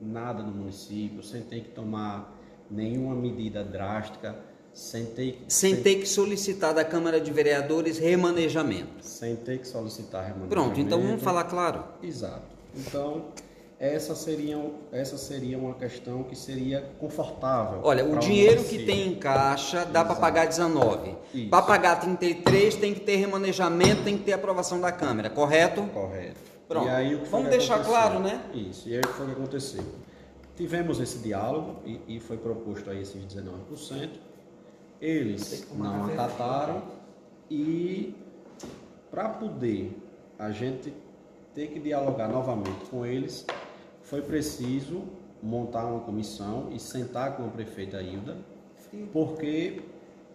nada 0.00 0.42
no 0.42 0.52
município, 0.52 1.22
sem 1.22 1.42
ter 1.42 1.60
que 1.62 1.70
tomar 1.70 2.36
nenhuma 2.70 3.14
medida 3.14 3.64
drástica, 3.64 4.36
sem 4.72 5.06
ter, 5.06 5.44
sem, 5.48 5.74
sem 5.74 5.82
ter 5.82 5.96
que 5.96 6.06
solicitar 6.06 6.72
da 6.72 6.84
Câmara 6.84 7.20
de 7.20 7.32
Vereadores 7.32 7.98
remanejamento. 7.98 9.04
Sem 9.04 9.36
ter 9.36 9.58
que 9.58 9.66
solicitar 9.66 10.22
remanejamento. 10.22 10.54
Pronto, 10.54 10.80
então 10.80 11.00
vamos 11.00 11.22
falar 11.22 11.44
claro. 11.44 11.84
Exato. 12.02 12.46
Então, 12.76 13.32
essa 13.80 14.14
seria, 14.14 14.58
essa 14.90 15.16
seria 15.16 15.56
uma 15.56 15.74
questão 15.74 16.24
que 16.24 16.36
seria 16.36 16.90
confortável. 16.98 17.80
Olha, 17.82 18.04
o 18.04 18.18
dinheiro 18.18 18.62
que 18.64 18.84
tem 18.84 19.08
em 19.08 19.14
caixa 19.14 19.84
dá 19.84 20.04
para 20.04 20.16
pagar 20.16 20.46
19. 20.46 21.16
Para 21.48 21.62
pagar 21.62 22.00
33 22.00 22.74
tem 22.74 22.92
que 22.92 23.00
ter 23.00 23.16
remanejamento, 23.16 24.02
tem 24.02 24.18
que 24.18 24.24
ter 24.24 24.32
aprovação 24.32 24.80
da 24.80 24.90
Câmara, 24.90 25.30
correto? 25.30 25.82
Correto. 25.94 26.47
Pronto. 26.68 26.86
Vamos 27.30 27.48
deixar 27.48 27.76
aconteceu? 27.76 27.92
claro, 27.92 28.20
né? 28.20 28.44
Isso. 28.52 28.88
E 28.88 28.94
aí 28.94 29.00
o 29.00 29.02
que 29.02 29.14
foi 29.14 29.26
que 29.26 29.32
aconteceu? 29.32 29.84
Tivemos 30.54 31.00
esse 31.00 31.18
diálogo 31.18 31.76
e, 31.84 32.16
e 32.16 32.20
foi 32.20 32.36
proposto 32.36 32.90
aí 32.90 33.00
esses 33.00 33.24
19%. 33.24 34.10
Eles 35.00 35.66
não 35.74 36.06
acataram 36.06 36.82
e 37.50 38.14
para 39.10 39.28
poder 39.28 39.96
a 40.38 40.50
gente 40.50 40.92
ter 41.54 41.68
que 41.68 41.80
dialogar 41.80 42.28
novamente 42.28 42.84
com 42.90 43.04
eles, 43.04 43.46
foi 44.02 44.22
preciso 44.22 45.02
montar 45.42 45.86
uma 45.86 46.00
comissão 46.00 46.68
e 46.70 46.78
sentar 46.78 47.36
com 47.36 47.44
a 47.44 47.48
prefeita 47.48 48.00
Hilda, 48.02 48.36
porque 49.12 49.82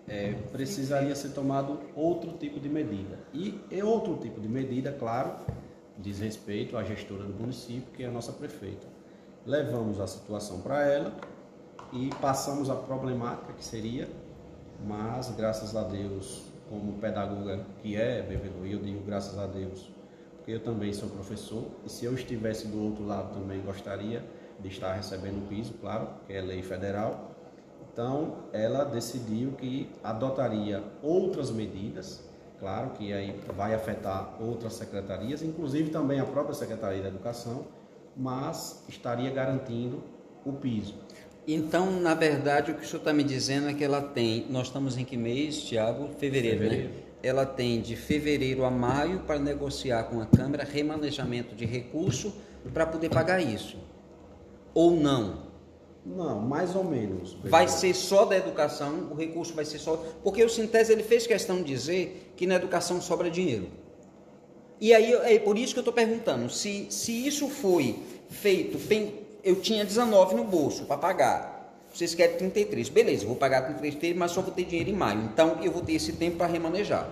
é, 0.08 0.34
precisaria 0.52 1.16
ser 1.16 1.30
tomado 1.30 1.80
outro 1.96 2.34
tipo 2.34 2.60
de 2.60 2.70
medida. 2.70 3.20
E, 3.34 3.60
e 3.72 3.82
outro 3.82 4.18
tipo 4.18 4.42
de 4.42 4.48
medida, 4.48 4.92
claro, 4.92 5.36
diz 5.98 6.20
respeito 6.20 6.78
à 6.78 6.84
gestora 6.84 7.24
do 7.24 7.34
município, 7.34 7.92
que 7.94 8.04
é 8.04 8.08
a 8.08 8.12
nossa 8.12 8.32
prefeita. 8.32 8.88
Levamos 9.46 10.00
a 10.00 10.08
situação 10.08 10.62
para 10.62 10.82
ela 10.84 11.14
e 11.92 12.10
passamos 12.22 12.70
a 12.70 12.76
problemática 12.76 13.54
que 13.54 13.64
seria, 13.64 14.10
mas 14.86 15.30
graças 15.36 15.76
a 15.76 15.84
Deus, 15.84 16.46
como 16.70 16.94
pedagoga 16.94 17.66
que 17.82 17.96
é, 17.96 18.22
Bebelu, 18.22 18.66
eu 18.66 18.80
digo 18.80 19.04
graças 19.06 19.38
a 19.38 19.46
Deus, 19.46 19.92
porque 20.38 20.52
eu 20.52 20.60
também 20.60 20.92
sou 20.94 21.10
professor 21.10 21.66
e 21.86 21.90
se 21.90 22.06
eu 22.06 22.14
estivesse 22.14 22.68
do 22.68 22.82
outro 22.82 23.06
lado 23.06 23.34
também 23.34 23.62
gostaria 23.62 24.24
de 24.60 24.70
estar 24.70 24.94
recebendo 24.94 25.44
o 25.44 25.48
piso, 25.48 25.74
claro, 25.80 26.08
que 26.26 26.34
é 26.34 26.42
lei 26.42 26.62
federal. 26.62 27.32
Então, 27.92 28.38
ela 28.52 28.84
decidiu 28.84 29.52
que 29.52 29.90
adotaria 30.04 30.84
outras 31.02 31.52
medidas, 31.52 32.28
claro 32.64 32.92
que 32.92 33.12
aí 33.12 33.36
vai 33.58 33.74
afetar 33.74 34.42
outras 34.42 34.72
secretarias, 34.76 35.44
inclusive 35.44 35.90
também 35.90 36.22
a 36.22 36.24
própria 36.24 36.56
Secretaria 36.56 37.02
da 37.02 37.10
Educação, 37.10 37.66
mas 38.16 38.86
estaria 38.88 39.30
garantindo 39.32 40.02
o 40.46 40.54
piso. 40.54 40.96
Então, 41.46 41.92
na 41.92 42.14
verdade, 42.14 42.72
o 42.72 42.76
que 42.76 42.86
o 42.86 42.88
senhor 42.88 43.00
está 43.00 43.12
me 43.12 43.22
dizendo 43.22 43.68
é 43.68 43.74
que 43.74 43.84
ela 43.84 44.02
tem. 44.02 44.48
Nós 44.50 44.68
estamos 44.68 44.98
em 44.98 45.04
que 45.04 45.18
mês, 45.18 45.62
Tiago? 45.64 46.08
Fevereiro, 46.18 46.60
Fevereiro. 46.60 46.90
né? 46.90 46.96
Ela 47.22 47.46
tem 47.46 47.82
de 47.82 47.98
fevereiro 47.98 48.64
a 48.64 48.72
maio 48.72 49.20
para 49.28 49.38
negociar 49.40 50.04
com 50.04 50.22
a 50.22 50.26
Câmara 50.26 50.64
remanejamento 50.64 51.54
de 51.56 51.66
recurso 51.66 52.34
para 52.74 52.86
poder 52.86 53.10
pagar 53.10 53.42
isso. 53.42 53.78
Ou 54.74 54.92
não? 54.96 55.53
Não, 56.06 56.40
mais 56.40 56.76
ou 56.76 56.84
menos. 56.84 57.38
Vai 57.44 57.68
ser 57.68 57.94
só 57.94 58.26
da 58.26 58.36
educação, 58.36 59.08
o 59.12 59.16
recurso 59.16 59.54
vai 59.54 59.64
ser 59.64 59.80
só. 59.80 59.96
Porque 60.22 60.44
o 60.44 60.50
Sintese 60.50 60.92
ele 60.92 61.04
fez 61.04 61.26
questão 61.26 61.58
de 61.58 61.64
dizer 61.64 62.34
que 62.36 62.46
na 62.46 62.56
educação 62.56 63.02
sobra 63.02 63.30
dinheiro. 63.32 63.68
E 64.82 64.94
aí 64.94 65.14
é 65.14 65.40
por 65.40 65.58
isso 65.58 65.74
que 65.74 65.80
eu 65.80 65.82
estou 65.82 65.94
perguntando: 65.94 66.50
se, 66.50 66.88
se 66.90 67.26
isso 67.26 67.48
foi 67.48 68.00
feito, 68.30 68.78
bem, 68.78 69.14
eu 69.44 69.56
tinha 69.56 69.86
19 69.86 70.36
no 70.36 70.44
bolso 70.44 70.86
para 70.86 70.98
pagar. 70.98 71.54
Vocês 71.94 72.16
querem 72.16 72.38
33, 72.38 72.90
beleza, 72.90 73.26
vou 73.26 73.36
pagar 73.36 73.62
33, 73.62 74.16
mas 74.16 74.32
só 74.32 74.42
vou 74.42 74.52
ter 74.52 74.66
dinheiro 74.66 74.90
em 74.90 74.94
maio. 74.94 75.22
Então 75.32 75.60
eu 75.62 75.72
vou 75.72 75.82
ter 75.82 75.94
esse 75.94 76.12
tempo 76.14 76.38
para 76.38 76.48
remanejar. 76.48 77.08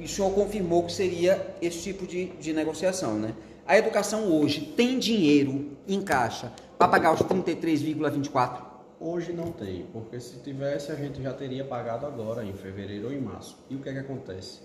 E 0.00 0.04
o 0.04 0.08
senhor 0.08 0.30
confirmou 0.32 0.82
que 0.84 0.92
seria 0.92 1.54
esse 1.62 1.78
tipo 1.80 2.06
de, 2.06 2.26
de 2.40 2.52
negociação, 2.52 3.14
né? 3.14 3.34
A 3.66 3.78
educação 3.78 4.32
hoje 4.32 4.72
tem 4.76 4.98
dinheiro 4.98 5.70
em 5.86 6.02
caixa 6.02 6.52
para 6.84 6.90
pagar 6.90 7.14
os 7.14 7.20
33,24? 7.20 8.62
Hoje 9.00 9.32
não 9.32 9.50
tem, 9.50 9.86
porque 9.86 10.20
se 10.20 10.40
tivesse 10.40 10.92
a 10.92 10.94
gente 10.94 11.22
já 11.22 11.32
teria 11.32 11.64
pagado 11.64 12.04
agora, 12.04 12.44
em 12.44 12.52
fevereiro 12.52 13.06
ou 13.06 13.12
em 13.12 13.20
março. 13.20 13.56
E 13.70 13.74
o 13.74 13.80
que 13.80 13.88
é 13.88 13.92
que 13.94 13.98
acontece? 14.00 14.60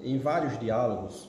Em 0.00 0.16
vários 0.18 0.58
diálogos, 0.60 1.28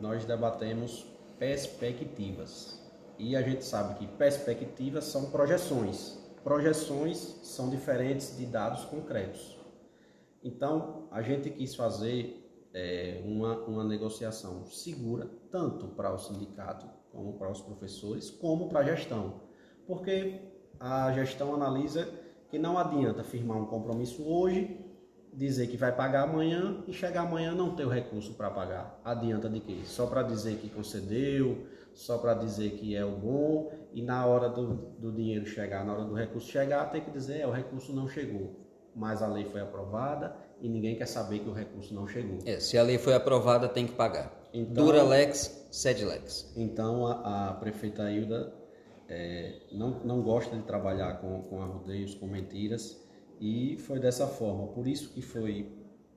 nós 0.00 0.24
debatemos 0.24 1.04
perspectivas. 1.36 2.80
E 3.18 3.34
a 3.34 3.42
gente 3.42 3.64
sabe 3.64 3.98
que 3.98 4.06
perspectivas 4.06 5.04
são 5.04 5.30
projeções. 5.32 6.16
Projeções 6.44 7.18
são 7.42 7.70
diferentes 7.70 8.36
de 8.36 8.46
dados 8.46 8.84
concretos. 8.84 9.58
Então, 10.44 11.08
a 11.10 11.22
gente 11.22 11.50
quis 11.50 11.74
fazer 11.74 12.40
é, 12.72 13.20
uma, 13.24 13.58
uma 13.64 13.82
negociação 13.82 14.64
segura, 14.66 15.28
tanto 15.50 15.88
para 15.88 16.12
o 16.12 16.18
sindicato, 16.18 16.86
como 17.14 17.34
para 17.34 17.50
os 17.50 17.60
professores, 17.60 18.30
como 18.30 18.68
para 18.68 18.80
a 18.80 18.84
gestão. 18.84 19.40
Porque 19.86 20.40
a 20.80 21.12
gestão 21.12 21.54
analisa 21.54 22.08
que 22.50 22.58
não 22.58 22.76
adianta 22.76 23.22
firmar 23.22 23.56
um 23.58 23.66
compromisso 23.66 24.22
hoje, 24.28 24.78
dizer 25.32 25.66
que 25.66 25.76
vai 25.76 25.94
pagar 25.94 26.24
amanhã 26.24 26.82
e 26.86 26.92
chegar 26.92 27.22
amanhã 27.22 27.54
não 27.54 27.74
ter 27.74 27.84
o 27.84 27.88
recurso 27.88 28.34
para 28.34 28.50
pagar. 28.50 29.00
Adianta 29.04 29.48
de 29.48 29.60
quê? 29.60 29.80
Só 29.84 30.06
para 30.06 30.22
dizer 30.22 30.56
que 30.58 30.68
concedeu, 30.68 31.66
só 31.92 32.18
para 32.18 32.34
dizer 32.34 32.72
que 32.72 32.94
é 32.94 33.04
o 33.04 33.12
bom 33.12 33.72
e 33.92 34.02
na 34.02 34.26
hora 34.26 34.48
do, 34.48 34.74
do 34.98 35.12
dinheiro 35.12 35.46
chegar, 35.46 35.84
na 35.84 35.92
hora 35.92 36.04
do 36.04 36.14
recurso 36.14 36.48
chegar, 36.48 36.90
tem 36.90 37.00
que 37.00 37.10
dizer 37.10 37.40
é, 37.40 37.46
o 37.46 37.50
recurso 37.50 37.92
não 37.92 38.08
chegou. 38.08 38.60
Mas 38.94 39.22
a 39.22 39.26
lei 39.26 39.44
foi 39.44 39.60
aprovada 39.60 40.36
e 40.60 40.68
ninguém 40.68 40.96
quer 40.96 41.06
saber 41.06 41.40
que 41.40 41.48
o 41.48 41.52
recurso 41.52 41.92
não 41.92 42.06
chegou. 42.06 42.38
É, 42.44 42.60
se 42.60 42.78
a 42.78 42.82
lei 42.82 42.98
foi 42.98 43.14
aprovada, 43.14 43.68
tem 43.68 43.86
que 43.86 43.94
pagar. 43.94 44.43
Então- 44.54 44.84
Dura 44.84 45.02
lex, 45.02 45.66
sed 45.70 46.04
lex. 46.04 46.52
Então 46.56 47.06
a, 47.06 47.48
a 47.50 47.54
prefeita 47.54 48.08
Hilda 48.10 48.54
é, 49.08 49.60
não, 49.72 49.90
não 50.04 50.22
gosta 50.22 50.56
de 50.56 50.62
trabalhar 50.62 51.14
com, 51.20 51.42
com 51.42 51.60
arrodeios, 51.60 52.14
com 52.14 52.26
mentiras 52.26 53.04
e 53.40 53.76
foi 53.78 53.98
dessa 53.98 54.26
forma. 54.28 54.68
Por 54.68 54.86
isso 54.86 55.12
que 55.12 55.20
foi 55.20 55.68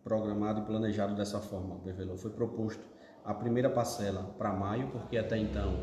programado 0.04 0.62
e 0.62 0.66
planejado 0.66 1.16
dessa 1.16 1.40
forma, 1.40 1.76
Bevelô. 1.80 2.16
Foi 2.16 2.32
proposto 2.32 2.82
a 3.26 3.34
primeira 3.34 3.70
parcela 3.70 4.24
para 4.38 4.54
maio, 4.54 4.90
porque 4.92 5.18
até 5.18 5.38
então 5.38 5.80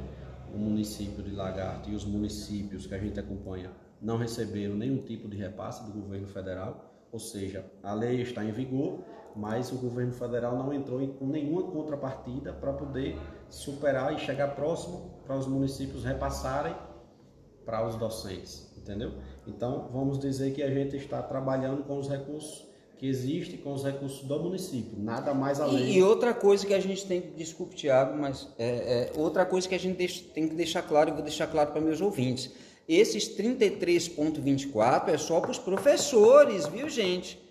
o 0.54 0.56
município 0.56 1.22
de 1.22 1.32
Lagarto 1.32 1.90
e 1.90 1.94
os 1.94 2.04
municípios 2.04 2.86
que 2.86 2.94
a 2.94 2.98
gente 2.98 3.18
acompanha 3.18 3.72
não 4.00 4.16
receberam 4.16 4.76
nenhum 4.76 4.98
tipo 4.98 5.28
de 5.28 5.36
repasse 5.36 5.84
do 5.84 5.92
governo 5.92 6.26
federal, 6.28 6.93
ou 7.14 7.20
seja, 7.20 7.64
a 7.80 7.94
lei 7.94 8.20
está 8.22 8.44
em 8.44 8.50
vigor, 8.50 8.98
mas 9.36 9.70
o 9.70 9.76
governo 9.76 10.12
federal 10.12 10.58
não 10.58 10.72
entrou 10.74 11.00
em- 11.00 11.14
nenhuma 11.20 11.62
contrapartida 11.62 12.52
para 12.52 12.72
poder 12.72 13.16
superar 13.48 14.12
e 14.12 14.18
chegar 14.18 14.48
próximo 14.56 15.12
para 15.24 15.36
os 15.36 15.46
municípios 15.46 16.02
repassarem 16.04 16.74
para 17.64 17.86
os 17.86 17.94
docentes, 17.94 18.68
entendeu? 18.76 19.12
Então, 19.46 19.88
vamos 19.92 20.18
dizer 20.18 20.52
que 20.54 20.60
a 20.60 20.68
gente 20.70 20.96
está 20.96 21.22
trabalhando 21.22 21.84
com 21.84 21.98
os 22.00 22.08
recursos 22.08 22.66
que 22.98 23.06
existem, 23.06 23.58
com 23.58 23.72
os 23.72 23.84
recursos 23.84 24.24
do 24.26 24.40
município, 24.40 24.98
nada 24.98 25.32
mais 25.32 25.60
além. 25.60 25.84
E, 25.92 25.98
e 25.98 26.02
outra 26.02 26.34
coisa 26.34 26.66
que 26.66 26.74
a 26.74 26.80
gente 26.80 27.06
tem, 27.06 27.20
desculpe 27.36 27.76
Tiago, 27.76 28.18
mas 28.18 28.48
é, 28.58 28.68
é, 28.68 29.12
outra 29.16 29.44
coisa 29.44 29.68
que 29.68 29.74
a 29.74 29.78
gente 29.78 29.96
deixa- 29.96 30.24
tem 30.34 30.48
que 30.48 30.54
deixar 30.56 30.82
claro, 30.82 31.10
eu 31.10 31.14
vou 31.14 31.22
deixar 31.22 31.46
claro 31.46 31.70
para 31.70 31.80
meus 31.80 32.00
ouvintes, 32.00 32.50
esses 32.88 33.28
33,24 33.36 35.08
é 35.08 35.18
só 35.18 35.40
para 35.40 35.50
os 35.50 35.58
professores, 35.58 36.66
viu 36.66 36.88
gente? 36.88 37.42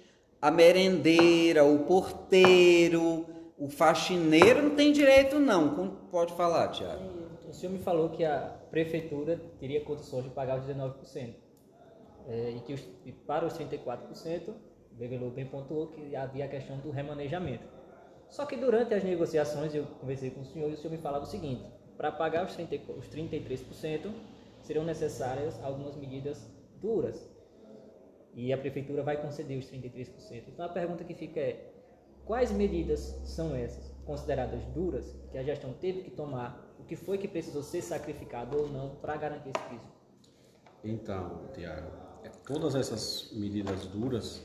A 0.41 0.51
merendeira, 0.51 1.63
o 1.63 1.79
porteiro, 1.79 3.25
o 3.57 3.69
faxineiro 3.69 4.61
não 4.61 4.75
tem 4.75 4.91
direito 4.91 5.39
não. 5.39 5.73
Como- 5.75 5.91
Pode 6.11 6.34
falar, 6.34 6.67
Tiago. 6.69 7.01
O 7.49 7.53
senhor 7.53 7.71
me 7.71 7.79
falou 7.79 8.09
que 8.09 8.23
a 8.25 8.53
prefeitura 8.69 9.39
teria 9.59 9.81
condições 9.81 10.23
de 10.23 10.29
pagar 10.31 10.59
os 10.59 10.65
19%. 10.65 11.36
É, 12.27 12.51
e 12.55 12.59
que 12.61 12.73
os- 12.73 12.88
e 13.05 13.11
para 13.11 13.45
os 13.45 13.53
34%, 13.53 14.51
o 14.91 14.95
Bevelou 14.95 15.29
bem 15.29 15.45
pontuou 15.45 15.88
que 15.88 16.15
havia 16.15 16.45
a 16.45 16.47
questão 16.47 16.77
do 16.77 16.89
remanejamento. 16.89 17.63
Só 18.29 18.45
que 18.45 18.55
durante 18.55 18.93
as 18.93 19.03
negociações 19.03 19.73
eu 19.75 19.86
conversei 19.99 20.29
com 20.31 20.41
o 20.41 20.45
senhor 20.45 20.69
e 20.69 20.73
o 20.73 20.77
senhor 20.77 20.91
me 20.91 20.97
falava 20.97 21.25
o 21.25 21.27
seguinte: 21.27 21.63
para 21.97 22.11
pagar 22.11 22.45
os, 22.45 22.53
30, 22.55 22.75
e- 22.75 22.81
os 22.97 23.07
33%, 23.07 24.09
serão 24.64 24.84
necessárias 24.84 25.61
algumas 25.61 25.95
medidas 25.95 26.49
duras. 26.82 27.30
E 28.34 28.51
a 28.51 28.57
prefeitura 28.57 29.03
vai 29.03 29.22
conceder 29.22 29.59
os 29.59 29.70
33%. 29.70 30.45
Então 30.47 30.66
a 30.66 30.70
pergunta 30.70 31.03
que 31.03 31.14
fica 31.14 31.39
é: 31.39 31.72
quais 32.26 32.51
medidas 32.51 33.20
são 33.24 33.55
essas 33.55 33.93
consideradas 34.05 34.64
duras 34.74 35.16
que 35.32 35.38
a 35.38 35.43
gestão 35.43 35.74
teve 35.74 36.01
que 36.01 36.11
tomar? 36.11 36.74
O 36.80 36.84
que 36.84 36.95
foi 36.95 37.18
que 37.18 37.28
precisou 37.28 37.61
ser 37.61 37.82
sacrificado 37.82 38.57
ou 38.57 38.68
não 38.70 38.95
para 38.95 39.16
garantir 39.16 39.51
esse 39.55 39.70
piso? 39.70 39.93
Então, 40.84 41.47
Tiago, 41.53 41.91
é, 42.24 42.30
todas 42.45 42.76
essas 42.76 43.32
medidas 43.34 43.86
duras 43.86 44.41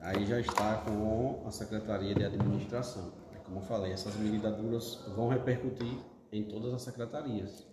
aí 0.00 0.24
já 0.24 0.40
está 0.40 0.78
com 0.78 1.42
a 1.46 1.50
Secretaria 1.50 2.14
de 2.14 2.24
Administração. 2.24 3.12
É 3.34 3.38
como 3.38 3.58
eu 3.58 3.62
falei, 3.62 3.92
essas 3.92 4.16
medidas 4.16 4.56
duras 4.56 5.04
vão 5.14 5.28
repercutir 5.28 5.98
em 6.32 6.44
todas 6.44 6.72
as 6.72 6.82
secretarias. 6.82 7.67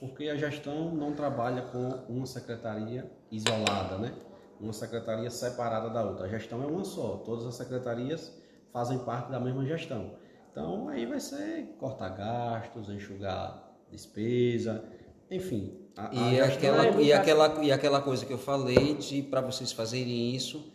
Porque 0.00 0.28
a 0.28 0.36
gestão 0.36 0.94
não 0.94 1.12
trabalha 1.12 1.62
com 1.62 1.88
uma 2.08 2.26
secretaria 2.26 3.10
isolada, 3.30 3.96
né? 3.98 4.12
Uma 4.60 4.72
secretaria 4.72 5.30
separada 5.30 5.88
da 5.90 6.04
outra. 6.04 6.26
A 6.26 6.28
gestão 6.28 6.62
é 6.62 6.66
uma 6.66 6.84
só. 6.84 7.16
Todas 7.24 7.46
as 7.46 7.54
secretarias 7.54 8.32
fazem 8.72 8.98
parte 8.98 9.30
da 9.30 9.40
mesma 9.40 9.64
gestão. 9.64 10.12
Então 10.50 10.88
aí 10.88 11.06
vai 11.06 11.20
ser 11.20 11.74
cortar 11.78 12.10
gastos, 12.10 12.88
enxugar 12.88 13.62
despesa, 13.90 14.84
enfim. 15.30 15.82
a- 15.96 16.08
a 16.10 16.12
E 16.14 16.36
gestão- 16.36 16.74
aquela, 16.80 17.00
e, 17.02 17.12
aquela, 17.12 17.64
e 17.64 17.72
aquela 17.72 18.02
coisa 18.02 18.26
que 18.26 18.32
eu 18.32 18.36
falei 18.38 18.94
de 18.96 19.22
para 19.22 19.40
vocês 19.40 19.72
fazerem 19.72 20.34
isso, 20.34 20.72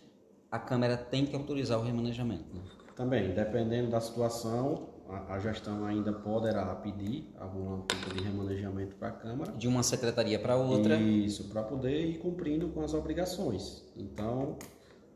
a 0.50 0.58
Câmara 0.58 0.98
tem 0.98 1.28
que 1.28 1.36
autorizar 1.36 1.78
o 1.80 1.84
remanejamento. 1.84 2.46
né? 2.56 2.62
Também, 2.96 3.32
dependendo 3.34 3.92
da 3.92 4.02
situação, 4.02 4.90
a, 5.12 5.36
a 5.36 5.40
gestão 5.40 5.86
ainda 5.86 6.14
poderá 6.14 6.66
pedir 6.76 7.30
algum 7.40 7.82
tipo 7.82 8.14
de 8.14 8.24
remanejamento 8.24 8.96
para 8.96 9.10
a 9.10 9.12
Câmara. 9.12 9.52
De 9.52 9.68
uma 9.68 9.84
secretaria 9.84 10.40
para 10.40 10.56
outra. 10.56 10.96
Isso, 10.96 11.50
para 11.50 11.64
poder 11.64 12.06
ir 12.06 12.18
cumprindo 12.20 12.70
com 12.70 12.82
as 12.82 12.94
obrigações. 12.94 13.84
Então, 13.96 14.58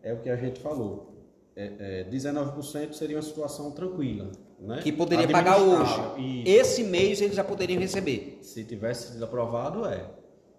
é 0.03 0.13
o 0.13 0.19
que 0.19 0.29
a 0.29 0.35
gente 0.35 0.59
falou. 0.59 1.13
É, 1.55 2.01
é, 2.01 2.09
19% 2.09 2.93
seria 2.93 3.15
uma 3.15 3.23
situação 3.23 3.71
tranquila. 3.71 4.29
Né? 4.59 4.81
Que 4.81 4.91
poderia 4.91 5.27
pagar 5.27 5.57
hoje. 5.57 5.93
Isso. 6.17 6.49
Esse 6.49 6.83
mês 6.83 7.21
eles 7.21 7.35
já 7.35 7.43
poderiam 7.43 7.79
receber. 7.79 8.39
Se 8.41 8.63
tivesse 8.63 9.13
sido 9.13 9.23
aprovado, 9.23 9.85
é. 9.85 10.09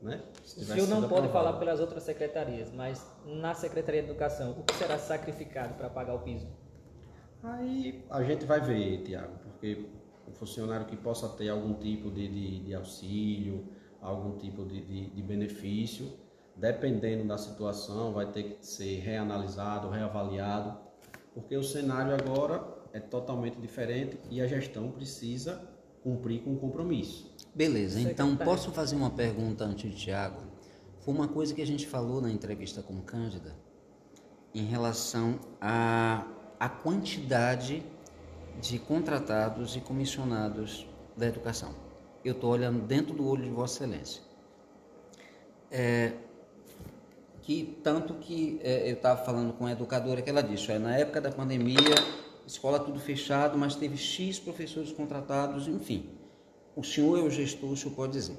Né? 0.01 0.23
Se 0.45 0.61
O 0.61 0.65
senhor 0.65 0.89
não 0.89 1.01
pode 1.03 1.27
aprovado. 1.27 1.33
falar 1.33 1.53
pelas 1.59 1.81
outras 1.81 2.03
secretarias, 2.03 2.71
mas 2.73 3.05
na 3.25 3.55
Secretaria 3.55 4.03
de 4.03 4.09
Educação, 4.11 4.53
o 4.53 4.63
que 4.63 4.75
será 4.75 4.99
sacrificado 4.99 5.75
para 5.75 5.89
pagar 5.89 6.15
o 6.15 6.21
piso? 6.21 6.47
Aí 7.43 8.05
a 8.11 8.23
gente 8.23 8.45
vai 8.45 8.61
ver, 8.61 9.03
Tiago, 9.03 9.39
porque 9.45 9.87
o 10.27 10.33
funcionário 10.33 10.87
que 10.87 10.97
possa 10.97 11.29
ter 11.29 11.49
algum 11.49 11.75
tipo 11.75 12.11
de, 12.11 12.29
de, 12.29 12.61
de 12.61 12.75
auxílio, 12.75 13.65
algum 14.01 14.37
tipo 14.39 14.65
de, 14.65 14.81
de, 14.81 15.11
de 15.11 15.23
benefício, 15.23 16.13
dependendo 16.57 17.25
da 17.25 17.39
situação, 17.39 18.13
vai 18.13 18.31
ter 18.33 18.43
que 18.43 18.67
ser 18.67 19.01
reanalisado, 19.01 19.89
reavaliado, 19.89 20.79
porque 21.35 21.57
o 21.57 21.63
cenário 21.63 22.15
agora 22.15 22.67
é 22.93 23.01
totalmente 23.01 23.61
diferente 23.61 24.19
e 24.31 24.41
a 24.41 24.47
gestão 24.47 24.91
precisa 24.91 25.61
cumprir 26.03 26.43
com 26.43 26.55
o 26.55 26.57
compromisso. 26.57 27.35
Beleza, 27.55 28.01
então 28.01 28.37
posso 28.37 28.71
fazer 28.71 28.97
uma 28.97 29.11
pergunta 29.11 29.65
antes 29.65 29.91
de 29.91 29.97
Tiago? 29.97 30.57
foi 31.07 31.15
uma 31.15 31.29
coisa 31.29 31.55
que 31.55 31.63
a 31.63 31.67
gente 31.67 31.87
falou 31.87 32.21
na 32.21 32.29
entrevista 32.29 32.83
com 32.83 33.01
Cândida 33.01 33.55
em 34.53 34.65
relação 34.65 35.39
à, 35.61 36.27
à 36.59 36.69
quantidade 36.69 37.83
de 38.61 38.79
contratados 38.79 39.77
e 39.77 39.81
comissionados 39.81 40.87
da 41.17 41.27
educação. 41.27 41.75
Eu 42.25 42.33
estou 42.33 42.51
olhando 42.51 42.81
dentro 42.81 43.15
do 43.15 43.27
olho 43.27 43.43
de 43.43 43.51
Vossa 43.51 43.85
Excelência. 43.85 44.23
É, 45.71 46.13
que 47.43 47.79
tanto 47.83 48.15
que 48.15 48.59
é, 48.63 48.91
eu 48.91 48.95
estava 48.95 49.23
falando 49.25 49.53
com 49.53 49.67
a 49.67 49.73
educadora 49.73 50.21
que 50.21 50.29
ela 50.29 50.43
disse, 50.43 50.73
é, 50.73 50.79
na 50.79 50.97
época 50.97 51.21
da 51.21 51.31
pandemia, 51.31 51.95
escola 52.47 52.79
tudo 52.81 52.99
fechado, 52.99 53.57
mas 53.57 53.77
teve 53.77 53.97
X 53.97 54.39
professores 54.39 54.93
contratados, 54.93 55.69
enfim. 55.69 56.11
O 56.75 56.83
senhor 56.83 57.19
é 57.19 57.23
o 57.23 57.31
gestor, 57.31 57.71
o 57.71 57.77
senhor 57.77 57.95
pode 57.95 58.13
dizer. 58.13 58.37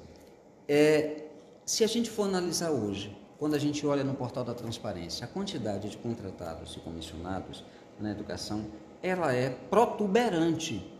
É, 0.68 1.24
se 1.64 1.82
a 1.84 1.86
gente 1.86 2.10
for 2.10 2.24
analisar 2.24 2.70
hoje, 2.70 3.16
quando 3.38 3.54
a 3.54 3.58
gente 3.58 3.86
olha 3.86 4.04
no 4.04 4.14
portal 4.14 4.44
da 4.44 4.52
transparência, 4.52 5.24
a 5.24 5.28
quantidade 5.28 5.88
de 5.88 5.96
contratados 5.96 6.74
e 6.76 6.80
comissionados 6.80 7.64
na 8.00 8.10
educação, 8.10 8.66
ela 9.02 9.32
é 9.32 9.50
protuberante, 9.50 10.92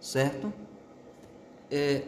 certo? 0.00 0.52
É, 1.70 2.02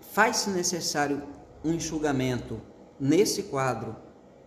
Faz-se 0.00 0.50
necessário 0.50 1.22
um 1.64 1.72
enxugamento 1.72 2.60
nesse 2.98 3.44
quadro 3.44 3.94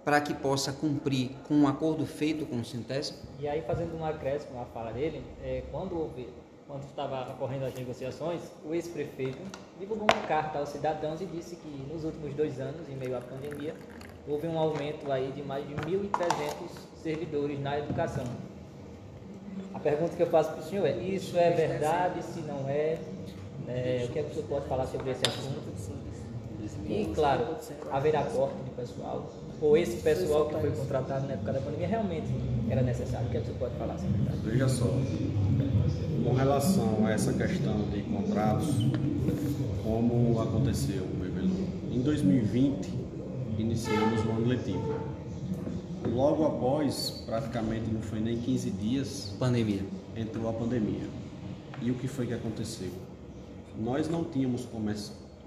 para 0.04 0.20
que 0.20 0.34
possa 0.34 0.74
cumprir 0.74 1.32
com 1.48 1.54
um 1.54 1.68
acordo 1.68 2.06
feito 2.06 2.46
com 2.46 2.58
o 2.58 2.66
Sintese? 2.66 3.14
E 3.40 3.48
aí, 3.48 3.62
fazendo 3.62 3.98
um 3.98 4.04
acréscimo 4.04 4.60
à 4.60 4.66
fala 4.66 4.92
dele, 4.92 5.24
é, 5.42 5.64
quando 5.72 5.98
houve, 5.98 6.28
quando 6.68 6.84
estava 6.84 7.32
ocorrendo 7.32 7.66
as 7.66 7.74
negociações, 7.74 8.42
o 8.66 8.74
ex-prefeito 8.74 9.38
divulgou 9.80 10.06
uma 10.12 10.28
carta 10.28 10.60
aos 10.60 10.68
cidadãos 10.68 11.22
e 11.22 11.26
disse 11.28 11.56
que 11.56 11.70
nos 11.90 12.04
últimos 12.04 12.34
dois 12.34 12.60
anos, 12.60 12.90
em 12.90 12.96
meio 12.98 13.16
à 13.16 13.22
pandemia, 13.22 13.74
houve 14.28 14.48
um 14.48 14.60
aumento 14.60 15.10
aí 15.10 15.32
de 15.32 15.42
mais 15.42 15.66
de 15.66 15.76
1.300 15.76 16.10
servidores 17.02 17.58
na 17.62 17.80
educação. 17.80 18.26
A 19.74 19.80
pergunta 19.80 20.16
que 20.16 20.24
eu 20.24 20.28
faço 20.28 20.52
para 20.52 20.62
o 20.62 20.64
senhor 20.64 20.86
é: 20.86 20.98
isso 20.98 21.38
é 21.38 21.52
verdade? 21.52 22.24
Se 22.24 22.42
não 22.42 22.68
é, 22.70 22.98
é 23.68 24.06
o 24.08 24.12
que 24.12 24.20
é 24.20 24.24
que 24.24 24.32
o 24.32 24.34
senhor 24.34 24.48
pode 24.48 24.68
falar 24.68 24.86
sobre 24.88 25.12
esse 25.12 25.22
assunto? 25.28 25.74
E, 26.88 27.12
claro, 27.16 27.46
haverá 27.92 28.24
corte 28.24 28.56
de 28.64 28.70
pessoal, 28.72 29.32
ou 29.62 29.78
esse 29.78 29.98
pessoal 30.02 30.48
que 30.48 30.56
foi 30.56 30.72
contratado 30.72 31.28
na 31.28 31.34
época 31.34 31.54
da 31.54 31.60
pandemia 31.60 31.88
realmente 31.88 32.28
era 32.70 32.82
necessário? 32.82 33.28
O 33.28 33.30
que, 33.32 33.38
é 33.38 33.40
que 33.40 33.50
o 33.50 33.54
senhor 33.54 33.60
pode 33.60 33.76
falar 33.76 33.98
sobre 33.98 34.18
isso? 34.22 34.42
Veja 34.44 34.68
só, 34.70 34.88
com 36.24 36.34
relação 36.34 37.06
a 37.06 37.12
essa 37.12 37.34
questão 37.34 37.82
de 37.90 38.02
contratos, 38.02 38.68
como 39.84 40.42
aconteceu? 40.42 41.04
Em 41.92 42.02
2020, 42.02 42.90
iniciamos 43.58 44.26
o 44.26 44.30
ano 44.30 44.48
letivo. 44.48 44.96
Logo 46.12 46.46
após, 46.46 47.24
praticamente 47.26 47.90
não 47.90 48.02
foi 48.02 48.20
nem 48.20 48.38
15 48.38 48.70
dias, 48.72 49.36
Pandemia. 49.40 49.84
entrou 50.16 50.50
a 50.50 50.54
pandemia. 50.54 51.08
E 51.82 51.92
o 51.92 51.96
que 51.96 52.08
foi 52.08 52.28
que 52.28 52.34
aconteceu? 52.34 52.92
Nós 53.80 54.10
não 54.10 54.24
tínhamos, 54.24 54.66
come... 54.66 54.94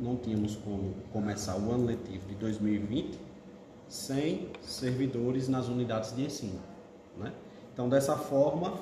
não 0.00 0.16
tínhamos 0.16 0.56
como 0.56 0.94
começar 1.12 1.56
o 1.56 1.70
ano 1.70 1.84
letivo 1.84 2.26
de 2.28 2.34
2020 2.36 3.18
sem 3.88 4.48
servidores 4.62 5.48
nas 5.48 5.68
unidades 5.68 6.16
de 6.16 6.24
ensino. 6.24 6.58
Né? 7.16 7.32
Então, 7.72 7.88
dessa 7.88 8.16
forma, 8.16 8.74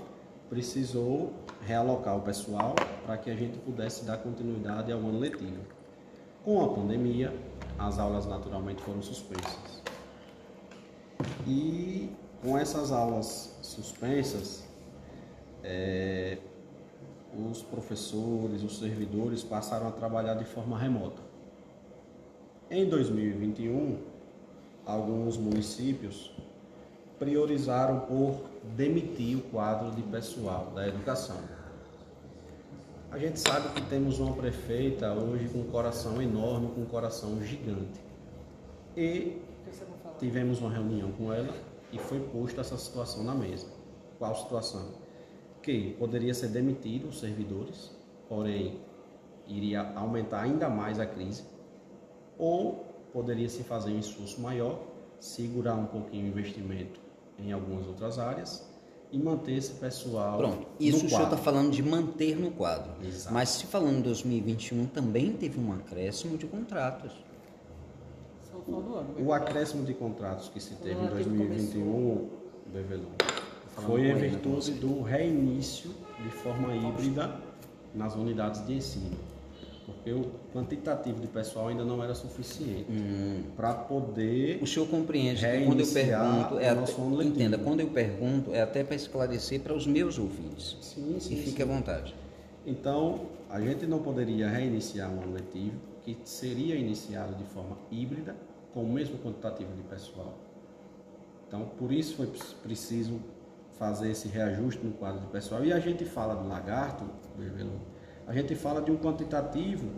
precisou 0.49 1.33
realocar 1.67 2.17
o 2.17 2.21
pessoal 2.21 2.75
para 3.05 3.17
que 3.17 3.31
a 3.31 3.35
gente 3.35 3.59
pudesse 3.59 4.05
dar 4.05 4.19
continuidade 4.19 4.93
ao 4.93 5.01
ano 5.01 5.19
letivo. 5.19 5.61
Com 6.45 6.63
a 6.65 6.69
pandemia, 6.69 7.35
as 7.79 7.99
aulas 7.99 8.27
naturalmente 8.27 8.81
foram 8.83 9.03
suspensas. 9.03 9.83
E 11.47 12.11
com 12.43 12.59
essas 12.59 12.93
aulas 12.93 13.57
suspensas, 13.63 14.65
é, 15.63 16.39
os 17.51 17.63
professores, 17.63 18.63
os 18.63 18.79
servidores 18.79 19.43
passaram 19.43 19.89
a 19.89 19.91
trabalhar 19.91 20.35
de 20.35 20.45
forma 20.45 20.79
remota. 20.79 21.23
Em 22.71 22.89
2021, 22.89 23.99
alguns 24.87 25.37
municípios 25.37 26.33
priorizaram 27.19 28.01
por 28.01 28.41
demitir 28.77 29.39
o 29.39 29.43
quadro 29.43 29.91
de 29.93 30.03
pessoal 30.03 30.73
da 30.75 30.87
educação. 30.87 31.39
A 33.11 33.19
gente 33.19 33.39
sabe 33.39 33.69
que 33.69 33.81
temos 33.89 34.19
uma 34.19 34.35
prefeita 34.35 35.13
hoje 35.13 35.49
com 35.49 35.61
um 35.61 35.71
coração 35.71 36.21
enorme, 36.21 36.69
com 36.75 36.81
um 36.81 36.87
coração 36.87 37.41
gigante. 37.43 38.01
E 38.97 39.41
tivemos 40.25 40.59
uma 40.59 40.71
reunião 40.71 41.13
com 41.13 41.31
ela 41.31 41.55
e 41.93 41.99
foi 41.99 42.19
posta 42.19 42.63
essa 42.63 42.79
situação 42.79 43.23
na 43.23 43.35
mesa. 43.35 43.67
Qual 44.19 44.35
situação? 44.35 44.93
Que 45.63 45.93
poderia 45.99 46.33
ser 46.33 46.49
demitido 46.49 47.09
os 47.09 47.21
servidores, 47.21 47.91
porém 48.27 48.81
iria 49.47 49.93
aumentar 49.95 50.41
ainda 50.41 50.71
mais 50.71 50.99
a 50.99 51.05
crise, 51.05 51.45
ou 52.39 52.87
poderia 53.13 53.49
se 53.51 53.63
fazer 53.65 53.93
um 53.93 53.99
esforço 53.99 54.41
maior, 54.41 54.81
segurar 55.21 55.75
um 55.75 55.87
pouquinho 55.87 56.25
o 56.25 56.29
investimento 56.29 56.99
em 57.39 57.53
algumas 57.53 57.87
outras 57.87 58.19
áreas 58.19 58.67
e 59.13 59.19
manter 59.19 59.57
esse 59.57 59.73
pessoal. 59.73 60.39
Pronto, 60.39 60.67
isso 60.81 61.01
no 61.01 61.05
o 61.05 61.09
senhor 61.11 61.25
está 61.25 61.37
falando 61.37 61.71
de 61.71 61.83
manter 61.83 62.35
no 62.35 62.51
quadro. 62.51 62.93
Exato. 63.07 63.35
Mas 63.35 63.51
se 63.51 63.67
falando 63.67 63.99
em 63.99 64.03
2021, 64.03 64.87
também 64.87 65.33
teve 65.33 65.61
um 65.61 65.71
acréscimo 65.73 66.39
de 66.39 66.47
contratos. 66.47 67.13
O 68.67 69.33
acréscimo 69.33 69.85
de 69.85 69.93
contratos 69.95 70.49
que 70.49 70.61
se 70.61 70.75
teve 70.77 71.01
em 71.03 71.07
2021, 71.09 72.29
Bevelu, 72.73 73.09
Falando 73.75 73.91
foi 73.91 74.09
em 74.09 74.15
virtude 74.15 74.73
do 74.73 75.03
reinício 75.03 75.91
de 76.23 76.31
forma 76.31 76.75
híbrida 76.75 77.37
nas 77.95 78.15
unidades 78.15 78.65
de 78.67 78.75
ensino. 78.75 79.17
Porque 79.85 80.13
o 80.13 80.31
quantitativo 80.55 81.21
de 81.21 81.27
pessoal 81.27 81.69
ainda 81.69 81.85
não 81.85 82.03
era 82.03 82.15
suficiente 82.15 82.87
para 83.55 83.75
poder. 83.75 84.59
O 84.63 84.67
senhor 84.67 84.89
compreende 84.89 85.41
que 85.41 85.47
quando 85.47 85.81
eu 85.81 85.87
Reiniciar 85.87 86.21
pergunto, 86.23 86.59
é 86.59 86.69
o 86.69 86.71
até, 86.71 86.81
nosso 86.81 87.03
ano 87.03 87.17
letivo. 87.17 87.35
entenda, 87.35 87.59
quando 87.59 87.81
eu 87.81 87.89
pergunto 87.89 88.55
é 88.55 88.63
até 88.63 88.83
para 88.83 88.97
esclarecer 88.97 89.61
para 89.61 89.75
os 89.75 89.87
meus 89.87 90.19
ouvintes. 90.19 90.79
Sim, 90.81 91.17
sim, 91.21 91.35
E 91.35 91.37
fique 91.37 91.57
sim. 91.59 91.63
à 91.63 91.67
vontade. 91.67 92.15
Então, 92.67 93.27
a 93.51 93.61
gente 93.61 93.87
não 93.87 93.99
poderia 93.99 94.49
reiniciar 94.49 95.11
um 95.13 95.23
ano 95.23 95.35
letivo 95.35 95.75
que 96.03 96.17
seria 96.25 96.75
iniciado 96.77 97.35
de 97.35 97.45
forma 97.45 97.77
híbrida, 97.91 98.35
com 98.75 98.83
o 98.83 98.93
mesmo 98.93 99.17
quantitativo 99.19 99.73
de 99.73 99.83
pessoal. 99.85 100.35
Então, 101.47 101.67
por 101.79 101.93
isso 101.93 102.17
foi 102.17 102.27
pre- 102.27 102.41
preciso 102.65 103.21
fazer 103.79 104.11
esse 104.11 104.27
reajuste 104.27 104.85
no 104.85 104.93
quadro 104.93 105.21
de 105.21 105.29
pessoal. 105.29 105.65
E 105.65 105.73
a 105.73 105.79
gente 105.79 106.05
fala 106.05 106.35
do 106.35 106.49
lagarto, 106.49 107.05
a 108.27 108.33
gente 108.33 108.55
fala 108.57 108.83
de 108.83 108.91
um 108.91 108.97
quantitativo 108.97 109.89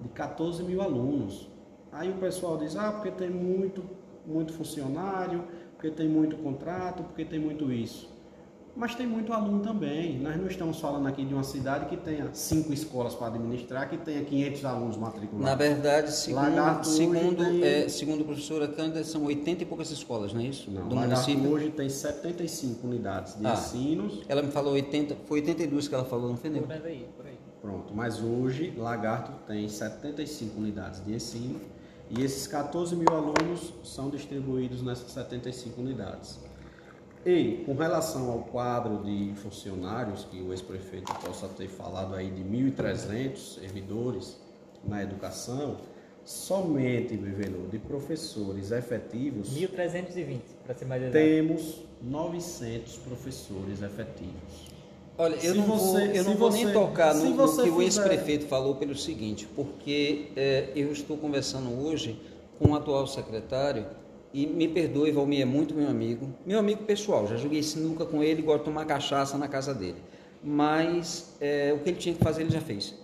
de 0.00 0.08
14 0.10 0.62
mil 0.62 0.80
alunos. 0.80 1.48
Aí 1.90 2.10
o 2.10 2.14
pessoal 2.14 2.56
diz, 2.56 2.76
ah, 2.76 2.92
porque 2.92 3.10
tem 3.10 3.28
muito, 3.30 3.84
muito 4.24 4.52
funcionário, 4.52 5.44
porque 5.72 5.90
tem 5.90 6.08
muito 6.08 6.36
contrato, 6.36 7.02
porque 7.02 7.24
tem 7.24 7.40
muito 7.40 7.72
isso. 7.72 8.13
Mas 8.76 8.94
tem 8.96 9.06
muito 9.06 9.32
aluno 9.32 9.60
também. 9.60 10.18
Nós 10.18 10.36
não 10.36 10.48
estamos 10.48 10.80
falando 10.80 11.06
aqui 11.06 11.24
de 11.24 11.32
uma 11.32 11.44
cidade 11.44 11.86
que 11.86 11.96
tenha 11.96 12.28
cinco 12.32 12.72
escolas 12.72 13.14
para 13.14 13.28
administrar, 13.28 13.88
que 13.88 13.96
tenha 13.96 14.24
500 14.24 14.64
alunos 14.64 14.96
matriculados. 14.96 15.48
Na 15.48 15.54
verdade, 15.54 16.12
segundo, 16.12 16.84
segundo, 16.84 17.36
tem- 17.36 17.62
é, 17.62 17.88
segundo 17.88 18.22
a 18.22 18.24
professora 18.24 18.66
Cândida, 18.66 19.04
são 19.04 19.24
80 19.26 19.62
e 19.62 19.66
poucas 19.66 19.92
escolas, 19.92 20.32
não 20.32 20.40
é 20.40 20.46
isso? 20.46 20.68
Não, 20.72 20.88
Do 20.88 20.96
Lagarto 20.96 21.30
município. 21.30 21.52
hoje 21.52 21.70
tem 21.70 21.88
75 21.88 22.84
unidades 22.88 23.38
de 23.38 23.46
Ah. 23.46 23.52
ensinos. 23.52 24.22
Ela 24.28 24.42
me 24.42 24.50
falou 24.50 24.72
80, 24.72 25.16
foi 25.26 25.38
82 25.40 25.86
que 25.86 25.94
ela 25.94 26.04
falou, 26.04 26.30
não 26.30 26.36
foi? 26.36 26.50
Por 26.50 26.72
aí, 26.72 27.06
por 27.16 27.26
aí. 27.26 27.38
Pronto, 27.62 27.94
mas 27.94 28.20
hoje 28.20 28.74
Lagarto 28.76 29.30
tem 29.46 29.68
75 29.68 30.58
unidades 30.58 31.02
de 31.04 31.14
ensino 31.14 31.60
e 32.10 32.22
esses 32.24 32.46
14 32.48 32.96
mil 32.96 33.08
alunos 33.08 33.72
são 33.84 34.10
distribuídos 34.10 34.82
nessas 34.82 35.12
75 35.12 35.80
unidades. 35.80 36.40
E 37.26 37.62
com 37.64 37.74
relação 37.74 38.30
ao 38.30 38.40
quadro 38.40 39.02
de 39.02 39.32
funcionários, 39.36 40.26
que 40.30 40.40
o 40.42 40.52
ex-prefeito 40.52 41.12
possa 41.24 41.48
ter 41.48 41.68
falado 41.68 42.14
aí 42.14 42.30
de 42.30 42.42
1.300 42.42 43.36
servidores 43.60 44.36
na 44.86 45.02
educação, 45.02 45.78
somente, 46.24 47.16
Bevelu, 47.16 47.68
de 47.68 47.78
professores 47.78 48.70
efetivos, 48.70 49.48
1.320, 49.56 50.40
para 50.66 50.74
ser 50.74 50.84
mais 50.84 51.02
exato. 51.02 51.18
temos 51.18 51.76
900 52.02 52.96
professores 52.98 53.80
efetivos. 53.82 54.74
Olha, 55.16 55.34
eu 55.36 55.52
Se 55.52 55.54
não 55.54 55.64
vou, 55.64 55.78
você- 55.78 56.10
eu 56.18 56.24
não 56.24 56.34
vou 56.34 56.50
você- 56.50 56.64
nem 56.64 56.72
tocar 56.74 57.14
no, 57.14 57.24
no 57.30 57.36
que 57.36 57.42
o 57.70 57.78
fizer- 57.78 57.82
ex-prefeito 57.82 58.46
falou 58.46 58.74
pelo 58.74 58.96
seguinte, 58.96 59.46
porque 59.54 60.28
é, 60.36 60.70
eu 60.74 60.90
estou 60.92 61.16
conversando 61.16 61.70
hoje 61.86 62.20
com 62.58 62.70
o 62.70 62.74
atual 62.74 63.06
secretário 63.06 63.86
e 64.34 64.48
me 64.48 64.66
perdoe, 64.66 65.12
Valmir 65.12 65.42
é 65.42 65.44
muito 65.44 65.76
meu 65.76 65.88
amigo, 65.88 66.28
meu 66.44 66.58
amigo 66.58 66.82
pessoal, 66.82 67.24
já 67.24 67.36
joguei 67.36 67.62
sinuca 67.62 68.04
com 68.04 68.20
ele, 68.20 68.42
gosto 68.42 68.58
de 68.58 68.64
tomar 68.64 68.84
cachaça 68.84 69.38
na 69.38 69.46
casa 69.46 69.72
dele, 69.72 70.02
mas 70.42 71.36
é, 71.40 71.72
o 71.72 71.78
que 71.78 71.90
ele 71.90 71.98
tinha 71.98 72.14
que 72.16 72.22
fazer 72.22 72.42
ele 72.42 72.50
já 72.50 72.60
fez. 72.60 72.96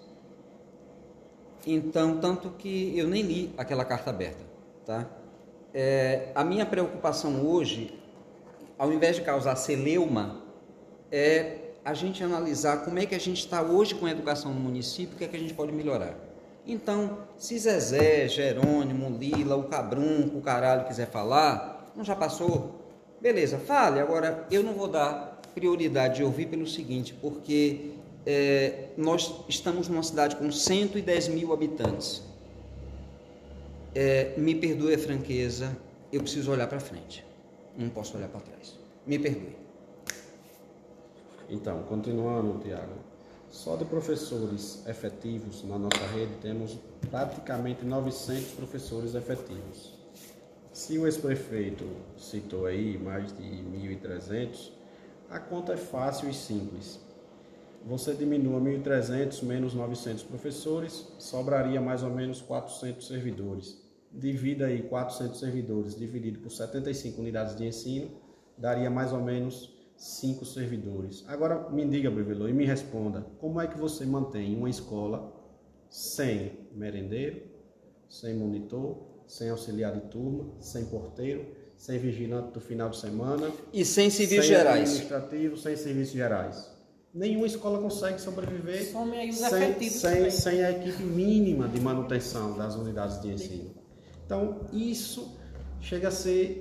Então, 1.65 2.19
tanto 2.19 2.51
que 2.59 2.99
eu 2.99 3.07
nem 3.07 3.23
li 3.23 3.55
aquela 3.57 3.85
carta 3.85 4.11
aberta, 4.11 4.45
tá? 4.85 5.09
É, 5.73 6.33
a 6.35 6.43
minha 6.43 6.67
preocupação 6.67 7.47
hoje, 7.47 7.97
ao 8.77 8.93
invés 8.93 9.15
de 9.15 9.23
causar 9.23 9.55
celeuma, 9.55 10.43
é 11.13 11.59
a 11.85 11.95
gente 11.95 12.25
analisar 12.25 12.85
como 12.85 12.99
é 12.99 13.07
que 13.07 13.15
a 13.15 13.21
gente 13.21 13.39
está 13.39 13.63
hoje 13.63 13.95
com 13.95 14.05
a 14.05 14.11
educação 14.11 14.53
no 14.53 14.59
município, 14.59 15.15
o 15.15 15.19
que 15.19 15.25
é 15.25 15.29
que 15.29 15.37
a 15.37 15.41
gente 15.41 15.55
pode 15.55 15.71
melhorar. 15.71 16.30
Então, 16.71 17.19
se 17.37 17.59
Zezé, 17.59 18.29
Jerônimo, 18.29 19.19
Lila, 19.19 19.57
o 19.57 19.65
Cabrunco, 19.65 20.39
o 20.39 20.41
caralho 20.41 20.87
quiser 20.87 21.11
falar, 21.11 21.93
não 21.97 22.05
já 22.05 22.15
passou? 22.15 22.81
Beleza, 23.21 23.59
fale. 23.59 23.99
Agora, 23.99 24.47
eu 24.53 24.63
não 24.63 24.73
vou 24.75 24.87
dar 24.87 25.41
prioridade 25.53 26.19
de 26.19 26.23
ouvir 26.23 26.47
pelo 26.47 26.65
seguinte, 26.69 27.13
porque 27.21 27.91
é, 28.25 28.91
nós 28.97 29.35
estamos 29.49 29.89
numa 29.89 30.05
cidade 30.05 30.37
com 30.37 30.53
110 30.53 31.27
mil 31.31 31.53
habitantes. 31.53 32.23
É, 33.93 34.35
me 34.37 34.55
perdoe 34.55 34.95
a 34.95 34.99
franqueza, 34.99 35.77
eu 36.13 36.23
preciso 36.23 36.53
olhar 36.53 36.69
para 36.69 36.79
frente. 36.79 37.27
Não 37.77 37.89
posso 37.89 38.17
olhar 38.17 38.29
para 38.29 38.43
trás. 38.43 38.79
Me 39.05 39.19
perdoe. 39.19 39.57
Então, 41.49 41.83
continuando, 41.83 42.61
Tiago, 42.63 43.10
só 43.51 43.77
de 43.77 43.85
professores 43.85 44.87
efetivos 44.87 45.65
na 45.65 45.79
nossa 45.79 46.07
rede 46.15 46.33
temos 46.41 46.79
praticamente 47.11 47.85
900 47.85 48.53
professores 48.53 49.15
efetivos. 49.15 49.99
Se 50.73 50.97
o 50.99 51.07
ex-prefeito 51.07 51.85
citou 52.17 52.67
aí 52.67 52.97
mais 52.97 53.37
de 53.37 53.43
1.300, 53.43 54.71
a 55.29 55.41
conta 55.41 55.73
é 55.73 55.77
fácil 55.77 56.31
e 56.31 56.35
simples. 56.35 57.01
Você 57.85 58.15
diminua 58.15 58.61
1.300 58.61 59.43
menos 59.43 59.75
900 59.75 60.23
professores, 60.23 61.09
sobraria 61.19 61.81
mais 61.81 62.03
ou 62.03 62.11
menos 62.11 62.41
400 62.41 63.07
servidores. 63.07 63.83
Divida 64.13 64.67
aí 64.67 64.83
400 64.83 65.39
servidores 65.39 65.97
dividido 65.97 66.39
por 66.39 66.51
75 66.51 67.21
unidades 67.21 67.57
de 67.57 67.67
ensino, 67.67 68.11
daria 68.57 68.91
mais 68.91 69.13
ou 69.13 69.21
menos 69.21 69.80
cinco 70.01 70.47
servidores. 70.47 71.23
Agora 71.29 71.69
me 71.69 71.85
diga, 71.87 72.11
Brevelô, 72.11 72.49
e 72.49 72.55
me 72.55 72.65
responda, 72.65 73.27
como 73.39 73.61
é 73.61 73.67
que 73.67 73.79
você 73.79 74.07
mantém 74.07 74.57
uma 74.57 74.71
escola 74.71 75.31
sem 75.91 76.53
merendeiro, 76.75 77.43
sem 78.09 78.35
monitor, 78.35 78.97
sem 79.27 79.51
auxiliar 79.51 79.93
de 79.93 80.01
turma, 80.09 80.55
sem 80.59 80.87
porteiro, 80.87 81.47
sem 81.77 81.99
vigilante 81.99 82.53
do 82.53 82.61
final 82.61 82.89
de 82.89 82.99
semana 82.99 83.53
e 83.73 83.85
sem 83.85 84.09
serviços 84.09 84.47
sem 84.47 84.57
gerais, 84.57 84.91
administrativo, 84.91 85.57
sem 85.59 85.77
serviços 85.77 86.15
gerais. 86.15 86.71
Nenhuma 87.13 87.47
escola 87.47 87.79
consegue 87.79 88.21
sobreviver 88.21 88.91
sem, 89.33 89.91
sem, 89.91 90.31
sem 90.31 90.65
a 90.65 90.71
equipe 90.71 91.03
mínima 91.03 91.69
de 91.69 91.79
manutenção 91.79 92.57
das 92.57 92.75
unidades 92.75 93.21
de 93.21 93.29
ensino. 93.29 93.75
Então, 94.25 94.67
isso 94.73 95.37
chega 95.81 96.09
a 96.09 96.11
ser 96.11 96.61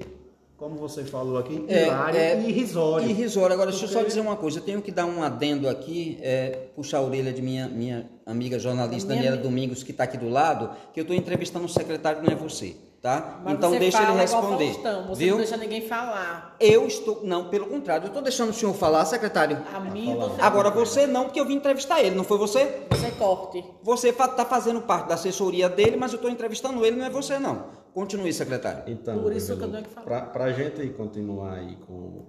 como 0.60 0.76
você 0.76 1.05
falou 1.05 1.38
aqui, 1.38 1.64
é, 1.70 1.88
hilário 1.88 2.20
é, 2.20 2.38
e 2.41 2.49
irrisório. 2.49 3.10
Irrisório. 3.10 3.53
Agora, 3.53 3.72
deixa 3.72 3.86
eu 3.86 3.89
só 3.89 4.03
dizer 4.03 4.20
uma 4.20 4.36
coisa. 4.36 4.60
Eu 4.60 4.64
tenho 4.64 4.82
que 4.82 4.91
dar 4.91 5.05
um 5.05 5.24
adendo 5.24 5.70
aqui, 5.70 6.20
é, 6.22 6.68
puxar 6.76 6.97
a 6.97 7.01
orelha 7.01 7.32
de 7.32 7.41
minha, 7.41 7.70
minha 7.70 8.10
amiga 8.26 8.60
jornalista 8.60 9.07
minha 9.07 9.22
Daniela 9.22 9.38
amiga. 9.38 9.49
Domingos, 9.49 9.84
que 9.84 9.91
está 9.91 10.03
aqui 10.03 10.18
do 10.18 10.28
lado, 10.28 10.70
que 10.93 10.99
eu 10.99 11.03
estou 11.03 11.16
entrevistando 11.16 11.66
o 11.66 11.70
secretário, 11.70 12.22
não 12.22 12.30
é 12.30 12.36
você. 12.36 12.76
Tá? 13.01 13.39
Mas 13.45 13.53
então 13.53 13.72
deixa 13.72 14.03
ele 14.03 14.12
responder. 14.12 14.74
Faustão, 14.74 15.07
você 15.07 15.24
viu? 15.24 15.32
não 15.32 15.38
deixa 15.38 15.55
ninguém 15.55 15.88
falar. 15.88 16.57
Eu 16.60 16.86
estou. 16.86 17.22
Não, 17.24 17.47
pelo 17.47 17.68
contrário, 17.68 18.03
eu 18.03 18.07
estou 18.07 18.22
deixando 18.22 18.49
o 18.49 18.53
senhor 18.53 18.76
falar, 18.76 19.05
secretário. 19.05 19.57
A 19.74 19.80
mim, 19.80 20.14
você 20.14 20.41
Agora 20.41 20.70
você 20.70 21.07
não, 21.07 21.24
porque 21.24 21.39
eu 21.39 21.45
vim 21.45 21.53
entrevistar 21.53 22.03
ele, 22.03 22.14
não 22.18 22.26
foi 22.26 22.38
você? 22.38 22.82
Você 22.89 23.10
corte. 23.12 23.64
Você 23.82 24.10
está 24.10 24.43
fazendo 24.43 24.82
parte 24.82 25.07
da 25.07 25.16
assessoria 25.16 25.70
dele, 25.70 25.95
mas 25.95 26.12
eu 26.12 26.18
estou 26.18 26.30
entrevistando 26.30 26.86
ele, 26.86 26.97
não 26.97 27.05
é 27.05 27.10
você 27.10 27.39
não. 27.39 27.78
Continue, 28.00 28.32
secretário. 28.32 28.84
Então, 28.88 29.22
Por 29.22 29.34
isso 29.36 29.58
que 29.58 29.62
eu 29.62 29.72
tenho 29.72 29.84
que 29.84 29.89
falar. 29.89 30.28
Para 30.28 30.45
a 30.45 30.54
gente 30.54 30.88
continuar 30.93 31.56
aí 31.56 31.76
com, 31.86 32.28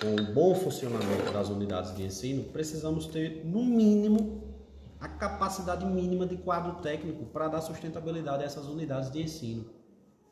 com 0.00 0.22
o 0.22 0.32
bom 0.32 0.54
funcionamento 0.54 1.30
das 1.34 1.50
unidades 1.50 1.94
de 1.94 2.02
ensino, 2.02 2.44
precisamos 2.44 3.06
ter, 3.06 3.44
no 3.44 3.62
mínimo, 3.62 4.42
a 4.98 5.06
capacidade 5.06 5.84
mínima 5.84 6.26
de 6.26 6.38
quadro 6.38 6.80
técnico 6.80 7.26
para 7.26 7.48
dar 7.48 7.60
sustentabilidade 7.60 8.42
a 8.42 8.46
essas 8.46 8.68
unidades 8.68 9.10
de 9.10 9.22
ensino. 9.22 9.66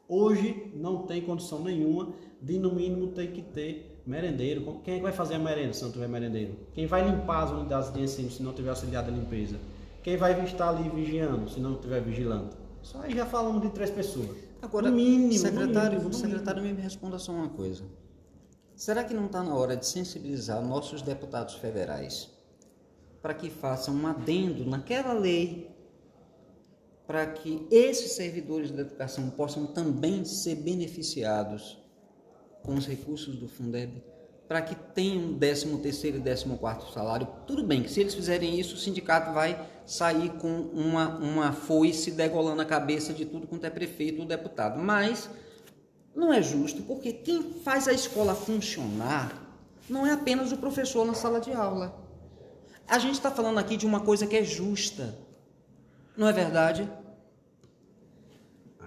Hoje 0.09 0.73
não 0.75 1.03
tem 1.03 1.21
condição 1.21 1.63
nenhuma 1.63 2.15
de, 2.41 2.59
no 2.59 2.75
mínimo, 2.75 3.09
ter 3.09 3.31
que 3.33 3.43
ter 3.43 4.01
merendeiro. 4.07 4.81
Quem 4.83 4.95
é 4.95 4.97
que 4.97 5.03
vai 5.03 5.13
fazer 5.13 5.35
a 5.35 5.39
merenda 5.39 5.75
se 5.75 5.85
não 5.85 5.93
tiver 5.93 6.09
merendeiro? 6.09 6.57
Quem 6.73 6.87
vai 6.87 7.07
limpar 7.07 7.45
as 7.45 7.51
unidades 7.51 7.93
de 7.93 8.01
ensino 8.01 8.31
se 8.31 8.43
não 8.43 8.55
tiver 8.55 8.71
auxiliar 8.71 9.05
de 9.05 9.11
limpeza? 9.11 9.59
Quem 10.03 10.17
vai 10.17 10.43
estar 10.43 10.71
ali 10.71 10.89
vigiando 10.89 11.51
se 11.51 11.61
não 11.61 11.77
tiver 11.77 12.01
vigilante? 12.01 12.57
Só 12.83 13.01
aí 13.03 13.15
já 13.15 13.27
falamos 13.27 13.63
de 13.63 13.71
três 13.71 13.91
pessoas. 13.91 14.37
Agora, 14.61 14.91
no 14.91 14.97
mínimo, 14.97 15.33
secretário, 15.33 15.99
no 15.99 16.05
mínimo, 16.05 16.15
secretário 16.15 16.63
mínimo. 16.63 16.79
me 16.79 16.85
responda 16.85 17.19
só 17.19 17.33
uma 17.33 17.49
coisa. 17.49 17.85
Será 18.75 19.05
que 19.05 19.15
não 19.15 19.27
está 19.27 19.43
na 19.43 19.55
hora 19.55 19.77
de 19.77 19.87
sensibilizar 19.87 20.63
nossos 20.63 21.03
deputados 21.03 21.55
federais 21.55 22.31
para 23.21 23.35
que 23.35 23.51
façam 23.51 23.95
um 23.95 24.07
adendo 24.07 24.65
naquela 24.65 25.13
lei 25.13 25.71
para 27.07 27.27
que 27.27 27.67
esses 27.71 28.13
servidores 28.13 28.71
da 28.71 28.83
educação 28.83 29.31
possam 29.31 29.67
também 29.67 30.25
ser 30.25 30.57
beneficiados 30.57 31.79
com 32.63 32.75
os 32.75 32.87
recursos 32.87 33.37
do 33.37 33.49
Fundeb? 33.49 34.03
Para 34.47 34.63
que 34.63 34.75
tenham 34.75 35.39
13 35.39 35.79
terceiro 35.79 36.19
e 36.19 36.21
14 36.21 36.57
quarto 36.59 36.93
salário, 36.93 37.27
tudo 37.47 37.63
bem 37.63 37.83
que 37.83 37.91
se 37.91 38.01
eles 38.01 38.15
fizerem 38.15 38.61
isso, 38.61 38.75
o 38.75 38.79
sindicato 38.79 39.33
vai 39.33 39.59
sair 39.89 40.29
com 40.35 40.49
uma, 40.49 41.17
uma 41.17 41.53
foice 41.53 42.11
degolando 42.11 42.61
a 42.61 42.65
cabeça 42.65 43.15
de 43.15 43.25
tudo 43.25 43.47
quanto 43.47 43.65
é 43.65 43.71
prefeito 43.71 44.21
ou 44.21 44.27
deputado. 44.27 44.79
Mas 44.79 45.31
não 46.15 46.31
é 46.31 46.43
justo, 46.43 46.83
porque 46.83 47.11
quem 47.11 47.55
faz 47.65 47.89
a 47.89 47.93
escola 47.93 48.35
funcionar 48.35 49.33
não 49.89 50.07
é 50.07 50.13
apenas 50.13 50.53
o 50.53 50.59
professor 50.59 51.07
na 51.07 51.15
sala 51.15 51.41
de 51.41 51.53
aula. 51.53 52.07
A 52.87 52.99
gente 52.99 53.15
está 53.15 53.31
falando 53.31 53.57
aqui 53.57 53.79
de 53.79 53.87
uma 53.87 54.01
coisa 54.01 54.27
que 54.27 54.37
é 54.37 54.45
justa. 54.45 55.17
Não 56.15 56.29
é 56.29 56.33
verdade? 56.33 56.91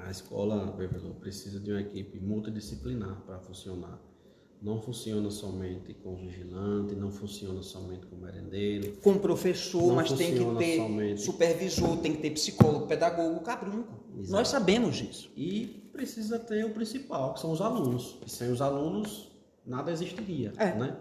A 0.06 0.12
escola, 0.12 0.72
precisa 1.20 1.60
de 1.60 1.72
uma 1.72 1.82
equipe 1.82 2.20
multidisciplinar 2.20 3.22
para 3.26 3.40
funcionar. 3.40 3.98
Não 4.62 4.80
funciona 4.80 5.32
somente 5.32 5.92
com 5.96 6.16
vigilante, 6.16 6.94
não 6.94 7.10
funciona 7.10 7.64
somente 7.64 8.06
com 8.06 8.16
merendeiro. 8.16 8.96
Com 8.98 9.18
professor, 9.18 9.96
mas 9.96 10.12
tem 10.12 10.36
que 10.36 10.56
ter 10.58 10.78
somente. 10.78 11.22
supervisor, 11.22 11.98
tem 11.98 12.14
que 12.14 12.22
ter 12.22 12.30
psicólogo, 12.30 12.86
pedagogo, 12.86 13.40
cabrunco. 13.40 13.92
Exato. 14.16 14.32
Nós 14.32 14.50
sabemos 14.50 14.98
disso. 14.98 15.32
E 15.36 15.90
precisa 15.92 16.38
ter 16.38 16.64
o 16.64 16.70
principal, 16.70 17.34
que 17.34 17.40
são 17.40 17.52
os 17.52 17.60
alunos. 17.60 18.20
E 18.24 18.30
sem 18.30 18.52
os 18.52 18.62
alunos, 18.62 19.32
nada 19.66 19.92
existiria. 19.92 20.54
É. 20.58 20.76
Né? 20.76 20.96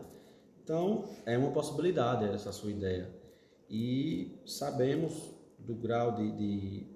Então, 0.64 1.04
é 1.26 1.36
uma 1.36 1.50
possibilidade 1.50 2.24
essa 2.24 2.52
sua 2.52 2.70
ideia. 2.70 3.10
E 3.68 4.40
sabemos 4.46 5.34
do 5.58 5.74
grau 5.74 6.12
de, 6.12 6.30
de 6.32 6.86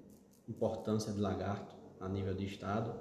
importância 0.49 1.13
de 1.13 1.19
lagarto 1.19 1.75
a 1.99 2.09
nível 2.09 2.33
de 2.33 2.45
Estado. 2.45 2.91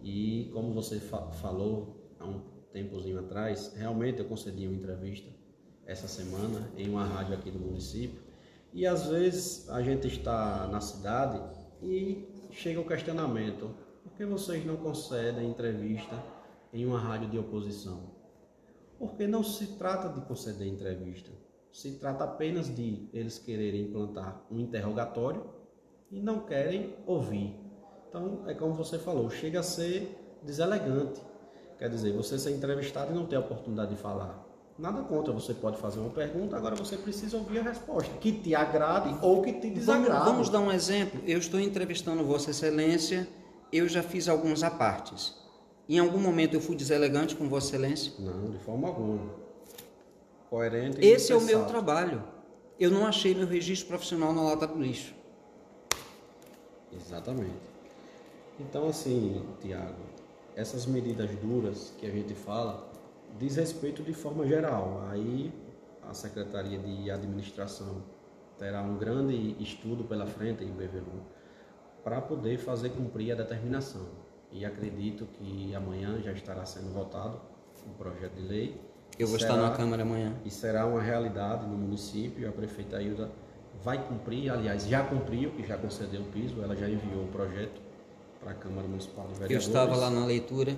E 0.00 0.48
como 0.52 0.72
você 0.72 1.00
fa 1.00 1.30
falou 1.32 2.14
há 2.20 2.24
um 2.24 2.59
tempozinho 2.72 3.18
atrás, 3.18 3.72
realmente 3.76 4.20
eu 4.20 4.24
concedi 4.24 4.66
uma 4.66 4.76
entrevista 4.76 5.28
essa 5.86 6.06
semana 6.06 6.70
em 6.76 6.88
uma 6.88 7.04
rádio 7.04 7.34
aqui 7.34 7.50
do 7.50 7.58
município. 7.58 8.22
E 8.72 8.86
às 8.86 9.06
vezes 9.06 9.68
a 9.68 9.82
gente 9.82 10.06
está 10.06 10.68
na 10.68 10.80
cidade 10.80 11.40
e 11.82 12.28
chega 12.52 12.80
o 12.80 12.86
questionamento: 12.86 13.74
por 14.04 14.12
que 14.12 14.24
vocês 14.24 14.64
não 14.64 14.76
concedem 14.76 15.50
entrevista 15.50 16.22
em 16.72 16.86
uma 16.86 16.98
rádio 16.98 17.28
de 17.28 17.38
oposição? 17.38 18.00
Porque 18.98 19.26
não 19.26 19.42
se 19.42 19.78
trata 19.78 20.08
de 20.08 20.20
conceder 20.26 20.68
entrevista, 20.68 21.30
se 21.72 21.92
trata 21.98 22.24
apenas 22.24 22.74
de 22.74 23.08
eles 23.12 23.38
quererem 23.38 23.82
implantar 23.82 24.44
um 24.50 24.60
interrogatório 24.60 25.44
e 26.10 26.20
não 26.20 26.40
querem 26.40 26.94
ouvir. 27.06 27.58
Então, 28.08 28.44
é 28.46 28.54
como 28.54 28.74
você 28.74 28.98
falou, 28.98 29.30
chega 29.30 29.60
a 29.60 29.62
ser 29.62 30.38
deselegante. 30.42 31.20
Quer 31.80 31.88
dizer, 31.88 32.12
você 32.12 32.38
ser 32.38 32.50
entrevistado 32.50 33.10
e 33.10 33.14
não 33.14 33.24
ter 33.24 33.36
a 33.36 33.40
oportunidade 33.40 33.94
de 33.94 33.96
falar. 33.96 34.46
Nada 34.78 35.02
contra, 35.02 35.32
você 35.32 35.54
pode 35.54 35.78
fazer 35.78 35.98
uma 35.98 36.10
pergunta, 36.10 36.54
agora 36.54 36.76
você 36.76 36.94
precisa 36.94 37.38
ouvir 37.38 37.60
a 37.60 37.62
resposta, 37.62 38.12
que 38.18 38.32
te 38.32 38.54
agrade 38.54 39.16
ou 39.22 39.40
que 39.40 39.54
te 39.54 39.68
Vamos, 39.68 39.78
desagrade. 39.78 40.24
vamos 40.26 40.50
dar 40.50 40.60
um 40.60 40.70
exemplo. 40.70 41.22
Eu 41.26 41.38
estou 41.38 41.58
entrevistando 41.58 42.22
Vossa 42.22 42.50
Excelência, 42.50 43.26
eu 43.72 43.88
já 43.88 44.02
fiz 44.02 44.28
alguns 44.28 44.62
apartes. 44.62 45.34
Em 45.88 45.98
algum 45.98 46.18
momento 46.18 46.52
eu 46.52 46.60
fui 46.60 46.76
deselegante 46.76 47.34
com 47.34 47.48
Vossa 47.48 47.68
Excelência? 47.68 48.12
Não, 48.18 48.50
de 48.50 48.58
forma 48.58 48.86
alguma. 48.88 49.30
Coerente 50.50 51.00
e 51.00 51.06
Esse 51.06 51.32
é 51.32 51.36
o 51.36 51.40
meu 51.40 51.64
trabalho. 51.64 52.22
Eu 52.78 52.90
não 52.90 53.06
achei 53.06 53.34
meu 53.34 53.46
registro 53.46 53.88
profissional 53.88 54.34
na 54.34 54.42
lata 54.42 54.66
do 54.66 54.78
lixo. 54.78 55.14
Exatamente. 56.94 57.70
Então, 58.58 58.86
assim, 58.88 59.42
Tiago, 59.62 59.94
essas 60.60 60.84
medidas 60.86 61.30
duras 61.36 61.94
que 61.98 62.06
a 62.06 62.10
gente 62.10 62.34
fala 62.34 62.86
diz 63.38 63.56
respeito 63.56 64.02
de 64.02 64.12
forma 64.12 64.46
geral. 64.46 65.02
Aí 65.10 65.52
a 66.08 66.12
Secretaria 66.12 66.78
de 66.78 67.10
Administração 67.10 68.02
terá 68.58 68.82
um 68.82 68.96
grande 68.98 69.56
estudo 69.58 70.04
pela 70.04 70.26
frente 70.26 70.62
em 70.62 70.70
BVU 70.70 71.20
para 72.04 72.20
poder 72.20 72.58
fazer 72.58 72.90
cumprir 72.90 73.32
a 73.32 73.34
determinação. 73.34 74.06
e 74.52 74.64
acredito 74.64 75.26
que 75.34 75.72
amanhã 75.76 76.20
já 76.24 76.32
estará 76.32 76.64
sendo 76.64 76.92
votado 76.92 77.40
o 77.86 77.90
projeto 77.90 78.32
de 78.34 78.42
lei. 78.42 78.80
Eu 79.16 79.28
vou 79.28 79.38
Será- 79.38 79.54
estar 79.54 79.62
na 79.70 79.76
Câmara 79.76 80.02
amanhã. 80.02 80.34
E 80.44 80.50
será 80.50 80.86
uma 80.86 81.00
realidade 81.00 81.64
no 81.68 81.76
município. 81.78 82.48
A 82.48 82.52
prefeita 82.52 82.96
Ailda 82.96 83.30
vai 83.80 84.04
cumprir, 84.08 84.50
aliás, 84.50 84.88
já 84.88 85.04
cumpriu, 85.04 85.52
que 85.52 85.64
já 85.64 85.78
concedeu 85.78 86.22
o 86.22 86.24
piso, 86.24 86.60
ela 86.60 86.74
já 86.74 86.88
enviou 86.88 87.22
o 87.22 87.28
projeto 87.28 87.80
para 88.40 88.52
a 88.52 88.54
Câmara 88.54 88.88
Municipal 88.88 89.26
de 89.26 89.32
Eu 89.32 89.38
Vereadores. 89.38 89.66
estava 89.66 89.96
lá 89.96 90.10
na 90.10 90.24
leitura, 90.24 90.76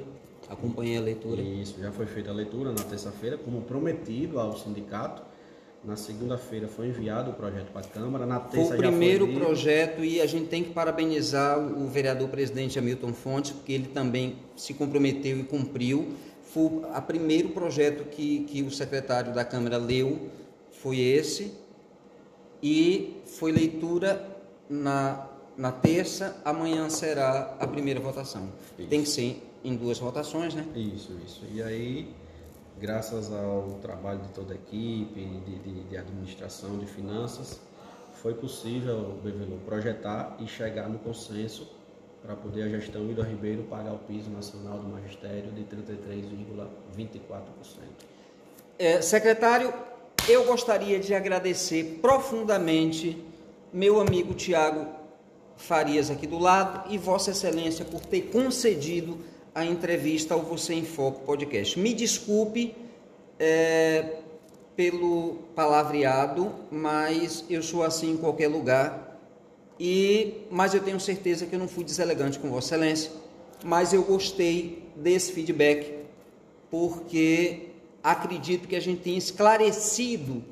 acompanhei 0.49 0.99
a 0.99 1.01
leitura. 1.01 1.41
Isso, 1.41 1.81
já 1.81 1.93
foi 1.93 2.07
feita 2.07 2.31
a 2.31 2.35
leitura 2.35 2.73
na 2.73 2.83
terça-feira, 2.83 3.39
como 3.39 3.63
prometido 3.63 4.39
ao 4.41 4.57
sindicato. 4.57 5.23
Na 5.85 5.97
segunda-feira 5.97 6.69
foi 6.69 6.89
enviado 6.89 7.33
o 7.33 7.35
projeto 7.35 7.73
para 7.73 7.81
a 7.81 7.85
Câmara, 7.85 8.25
na 8.25 8.39
Foi 8.39 8.51
terça 8.53 8.75
o 8.75 8.77
já 8.77 8.87
primeiro 8.87 9.27
foi 9.27 9.35
projeto 9.35 10.05
e 10.05 10.21
a 10.21 10.27
gente 10.27 10.47
tem 10.47 10.63
que 10.63 10.71
parabenizar 10.71 11.59
o 11.59 11.89
vereador 11.89 12.29
presidente 12.29 12.79
Hamilton 12.79 13.13
Fontes, 13.13 13.51
porque 13.51 13.73
ele 13.73 13.89
também 13.89 14.37
se 14.57 14.75
comprometeu 14.75 15.41
e 15.41 15.43
cumpriu. 15.43 16.13
Foi 16.45 16.67
o 16.67 17.03
primeiro 17.03 17.49
projeto 17.49 18.05
que, 18.05 18.45
que 18.45 18.63
o 18.63 18.71
secretário 18.71 19.35
da 19.35 19.45
Câmara 19.45 19.77
leu, 19.77 20.29
foi 20.71 21.01
esse. 21.01 21.53
E 22.63 23.17
foi 23.27 23.51
leitura 23.51 24.25
na, 24.71 25.27
na 25.57 25.71
terça, 25.71 26.37
amanhã 26.45 26.89
será 26.89 27.57
a 27.59 27.67
primeira 27.67 28.01
votação. 28.01 28.49
Tem 28.89 29.03
que 29.03 29.09
ser 29.09 29.43
em 29.65 29.77
duas 29.77 29.99
votações, 29.99 30.55
né? 30.55 30.67
Isso, 30.75 31.13
isso. 31.25 31.45
E 31.53 31.63
aí, 31.63 32.15
graças 32.79 33.33
ao 33.33 33.79
trabalho 33.83 34.21
de 34.21 34.29
toda 34.29 34.55
a 34.55 34.57
equipe, 34.57 35.21
de, 35.47 35.59
de, 35.59 35.85
de 35.85 35.97
administração, 35.97 36.79
de 36.79 36.87
finanças, 36.87 37.61
foi 38.15 38.35
possível, 38.35 39.19
Bevelu, 39.23 39.59
projetar 39.67 40.37
e 40.39 40.47
chegar 40.47 40.89
no 40.89 40.99
consenso 40.99 41.69
para 42.23 42.37
poder 42.37 42.63
a 42.63 42.69
gestão 42.69 43.11
Ida 43.11 43.25
Ribeiro 43.25 43.65
pagar 43.65 43.93
o 43.93 43.99
piso 43.99 44.31
nacional 44.31 44.79
do 44.79 44.89
magistério 44.89 45.51
de 45.51 45.65
33,24%. 45.65 47.03
É, 48.79 49.03
secretário, 49.03 49.75
eu 50.29 50.45
gostaria 50.45 51.01
de 51.01 51.15
agradecer 51.15 51.99
profundamente 52.01 53.23
meu 53.73 54.01
amigo 54.01 54.35
Tiago 54.35 55.02
Farias 55.57 56.11
aqui 56.11 56.27
do 56.27 56.39
lado 56.39 56.93
e 56.93 56.99
Vossa 56.99 57.31
Excelência 57.31 57.85
por 57.85 58.01
ter 58.01 58.23
concedido 58.23 59.19
a 59.55 59.65
entrevista 59.65 60.35
ao 60.35 60.41
Você 60.43 60.75
em 60.75 60.85
Foco 60.85 61.21
podcast. 61.21 61.79
Me 61.79 61.93
desculpe 61.93 62.75
é, 63.39 64.17
pelo 64.75 65.39
palavreado, 65.55 66.53
mas 66.71 67.45
eu 67.49 67.63
sou 67.63 67.83
assim 67.83 68.13
em 68.13 68.17
qualquer 68.17 68.49
lugar. 68.49 69.19
E, 69.79 70.45
mas 70.51 70.75
eu 70.75 70.83
tenho 70.83 71.01
certeza 71.01 71.47
que 71.47 71.55
eu 71.55 71.59
não 71.59 71.69
fui 71.69 71.85
deselegante 71.85 72.39
com 72.39 72.49
Vossa 72.49 72.75
Excelência, 72.75 73.11
mas 73.65 73.93
eu 73.93 74.03
gostei 74.03 74.83
desse 74.97 75.33
feedback 75.33 76.03
porque 76.71 77.71
acredito 78.03 78.67
que 78.67 78.77
a 78.77 78.81
gente 78.81 79.03
tem 79.03 79.17
esclarecido 79.17 80.43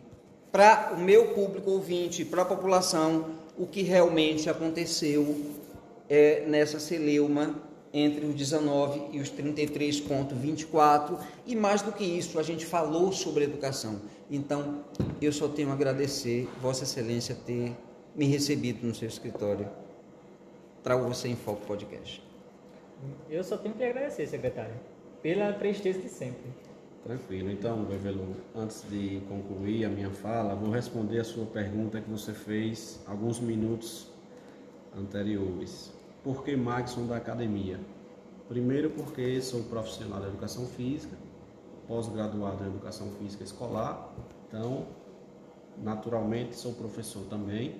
para 0.52 0.92
o 0.96 1.00
meu 1.00 1.28
público 1.28 1.70
ouvinte, 1.70 2.24
para 2.24 2.42
a 2.42 2.44
população, 2.44 3.26
o 3.60 3.66
que 3.66 3.82
realmente 3.82 4.48
aconteceu 4.48 5.38
é, 6.08 6.46
nessa 6.46 6.80
celeuma 6.80 7.62
entre 7.92 8.24
os 8.24 8.34
19 8.34 9.10
e 9.12 9.20
os 9.20 9.30
33,24 9.30 11.18
e 11.46 11.54
mais 11.54 11.82
do 11.82 11.92
que 11.92 12.02
isso, 12.02 12.38
a 12.38 12.42
gente 12.42 12.64
falou 12.64 13.12
sobre 13.12 13.44
educação. 13.44 14.00
Então, 14.30 14.82
eu 15.20 15.30
só 15.30 15.46
tenho 15.46 15.68
a 15.68 15.74
agradecer 15.74 16.48
Vossa 16.62 16.84
Excelência 16.84 17.34
ter 17.34 17.76
me 18.16 18.24
recebido 18.24 18.86
no 18.86 18.94
seu 18.94 19.08
escritório. 19.08 19.68
Trago 20.82 21.04
você 21.04 21.28
em 21.28 21.36
Foco 21.36 21.66
Podcast. 21.66 22.22
Eu 23.28 23.44
só 23.44 23.58
tenho 23.58 23.74
que 23.74 23.84
agradecer, 23.84 24.26
secretário, 24.26 24.74
pela 25.22 25.52
presteza 25.52 25.98
de 25.98 26.08
sempre. 26.08 26.50
Tranquilo. 27.02 27.50
Então, 27.50 27.82
Bevelu, 27.84 28.36
antes 28.54 28.84
de 28.88 29.22
concluir 29.26 29.86
a 29.86 29.88
minha 29.88 30.10
fala, 30.10 30.54
vou 30.54 30.70
responder 30.70 31.18
a 31.20 31.24
sua 31.24 31.46
pergunta 31.46 32.00
que 32.00 32.10
você 32.10 32.32
fez 32.32 33.00
alguns 33.06 33.40
minutos 33.40 34.06
anteriores. 34.96 35.90
Por 36.22 36.44
que 36.44 36.54
Maxon 36.54 37.06
da 37.06 37.16
academia? 37.16 37.80
Primeiro, 38.48 38.90
porque 38.90 39.40
sou 39.40 39.62
profissional 39.64 40.20
da 40.20 40.28
educação 40.28 40.66
física, 40.66 41.16
pós-graduado 41.88 42.64
em 42.64 42.66
educação 42.66 43.10
física 43.12 43.44
escolar, 43.44 44.12
então, 44.46 44.86
naturalmente, 45.82 46.54
sou 46.54 46.74
professor 46.74 47.24
também. 47.30 47.76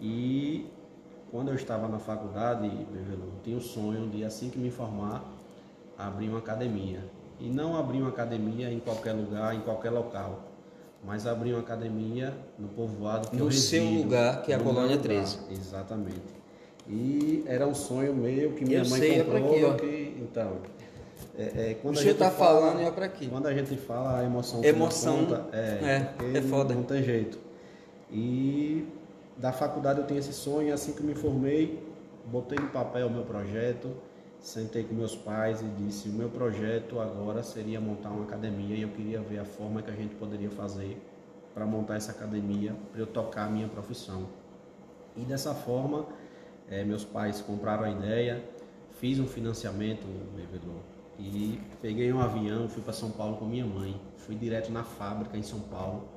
E 0.00 0.66
quando 1.30 1.48
eu 1.48 1.54
estava 1.54 1.86
na 1.86 1.98
faculdade, 1.98 2.68
Bevelu, 2.68 3.30
tinha 3.44 3.58
o 3.58 3.60
sonho 3.60 4.08
de, 4.08 4.24
assim 4.24 4.48
que 4.48 4.58
me 4.58 4.70
formar, 4.70 5.22
abrir 5.98 6.30
uma 6.30 6.38
academia. 6.38 7.04
E 7.42 7.48
não 7.48 7.76
abrir 7.76 7.98
uma 8.00 8.10
academia 8.10 8.70
em 8.72 8.78
qualquer 8.78 9.12
lugar, 9.12 9.54
em 9.54 9.60
qualquer 9.60 9.90
local, 9.90 10.44
mas 11.04 11.26
abrir 11.26 11.52
uma 11.52 11.60
academia 11.60 12.32
no 12.58 12.68
povoado 12.68 13.28
que 13.30 13.36
No 13.36 13.46
eu 13.46 13.50
seu 13.52 13.82
resido, 13.82 14.02
lugar, 14.04 14.42
que 14.42 14.52
é 14.52 14.54
a 14.54 14.58
Colônia 14.60 14.90
lugar. 14.96 15.02
13. 15.02 15.38
Exatamente. 15.50 16.22
E 16.88 17.42
era 17.46 17.66
um 17.66 17.74
sonho 17.74 18.14
meu 18.14 18.52
que 18.52 18.64
minha 18.64 18.78
Eu 18.82 18.88
mãe 18.88 19.00
sei, 19.00 19.20
é 19.20 19.24
comprou. 19.24 19.58
pra 19.58 19.68
aqui, 19.74 19.86
que- 19.86 20.16
então, 20.22 20.52
é, 21.36 21.42
é, 21.70 21.76
quando 21.82 21.96
O 21.96 21.98
a 21.98 22.02
gente 22.02 22.16
tá 22.16 22.30
fala- 22.30 22.60
falando 22.60 22.80
é 22.86 22.90
pra 22.92 23.06
aqui. 23.06 23.26
Quando 23.28 23.46
a 23.48 23.54
gente 23.54 23.76
fala, 23.76 24.20
a 24.20 24.24
emoção 24.24 24.62
Emoção, 24.62 25.26
conta, 25.26 25.46
é, 25.52 26.12
é, 26.34 26.38
é 26.38 26.42
foda. 26.42 26.74
Não 26.74 26.84
tem 26.84 27.02
jeito. 27.02 27.38
E 28.10 28.86
da 29.36 29.52
faculdade 29.52 30.00
eu 30.00 30.06
tinha 30.06 30.18
esse 30.20 30.32
sonho, 30.32 30.68
e 30.68 30.72
assim 30.72 30.92
que 30.92 31.02
me 31.02 31.14
formei, 31.14 31.82
botei 32.26 32.58
no 32.58 32.68
papel 32.68 33.06
o 33.08 33.10
meu 33.10 33.22
projeto, 33.24 33.90
sentei 34.42 34.82
com 34.82 34.94
meus 34.94 35.16
pais 35.16 35.62
e 35.62 35.64
disse: 35.82 36.08
o 36.08 36.12
meu 36.12 36.28
projeto 36.28 37.00
agora 37.00 37.42
seria 37.42 37.80
montar 37.80 38.10
uma 38.10 38.24
academia 38.24 38.76
e 38.76 38.82
eu 38.82 38.88
queria 38.90 39.20
ver 39.20 39.38
a 39.38 39.44
forma 39.44 39.80
que 39.80 39.90
a 39.90 39.94
gente 39.94 40.14
poderia 40.16 40.50
fazer 40.50 41.00
para 41.54 41.64
montar 41.64 41.96
essa 41.96 42.12
academia, 42.12 42.74
para 42.90 43.00
eu 43.00 43.06
tocar 43.06 43.46
a 43.46 43.50
minha 43.50 43.68
profissão. 43.68 44.26
E 45.16 45.20
dessa 45.20 45.54
forma, 45.54 46.06
eh, 46.68 46.82
meus 46.82 47.04
pais 47.04 47.40
compraram 47.40 47.84
a 47.84 47.90
ideia, 47.90 48.42
fiz 48.90 49.20
um 49.20 49.26
financiamento, 49.26 50.06
e 51.18 51.60
peguei 51.80 52.12
um 52.12 52.20
avião, 52.20 52.68
fui 52.68 52.82
para 52.82 52.92
São 52.92 53.10
Paulo 53.10 53.36
com 53.36 53.44
minha 53.44 53.66
mãe, 53.66 54.00
fui 54.16 54.34
direto 54.34 54.72
na 54.72 54.82
fábrica 54.82 55.36
em 55.36 55.42
São 55.42 55.60
Paulo, 55.60 56.08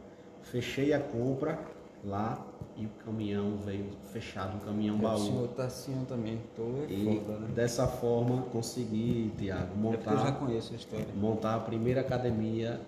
fechei 0.41 0.93
a 0.93 0.99
compra 0.99 1.59
lá 2.05 2.45
e 2.77 2.85
o 2.85 2.89
caminhão 3.05 3.57
veio 3.57 3.85
fechado, 4.11 4.57
um 4.57 4.59
caminhão 4.59 4.95
O 4.95 4.99
baú. 4.99 5.17
senhor 5.19 5.47
tá 5.49 5.65
assim 5.65 6.05
também, 6.07 6.39
tô 6.55 6.63
é 6.63 6.91
E 6.93 7.19
foda, 7.21 7.39
né? 7.39 7.47
dessa 7.55 7.87
forma 7.87 8.41
consegui, 8.51 9.31
Tiago, 9.37 9.63
É 9.63 9.97
porque 9.97 10.09
eu 10.09 10.17
já 10.17 10.23
montar, 10.25 10.31
conheço 10.39 10.73
a 10.73 10.75
história. 10.75 11.07
montar 11.15 11.55
a 11.55 11.59
primeira 11.59 12.01
academia 12.01 12.79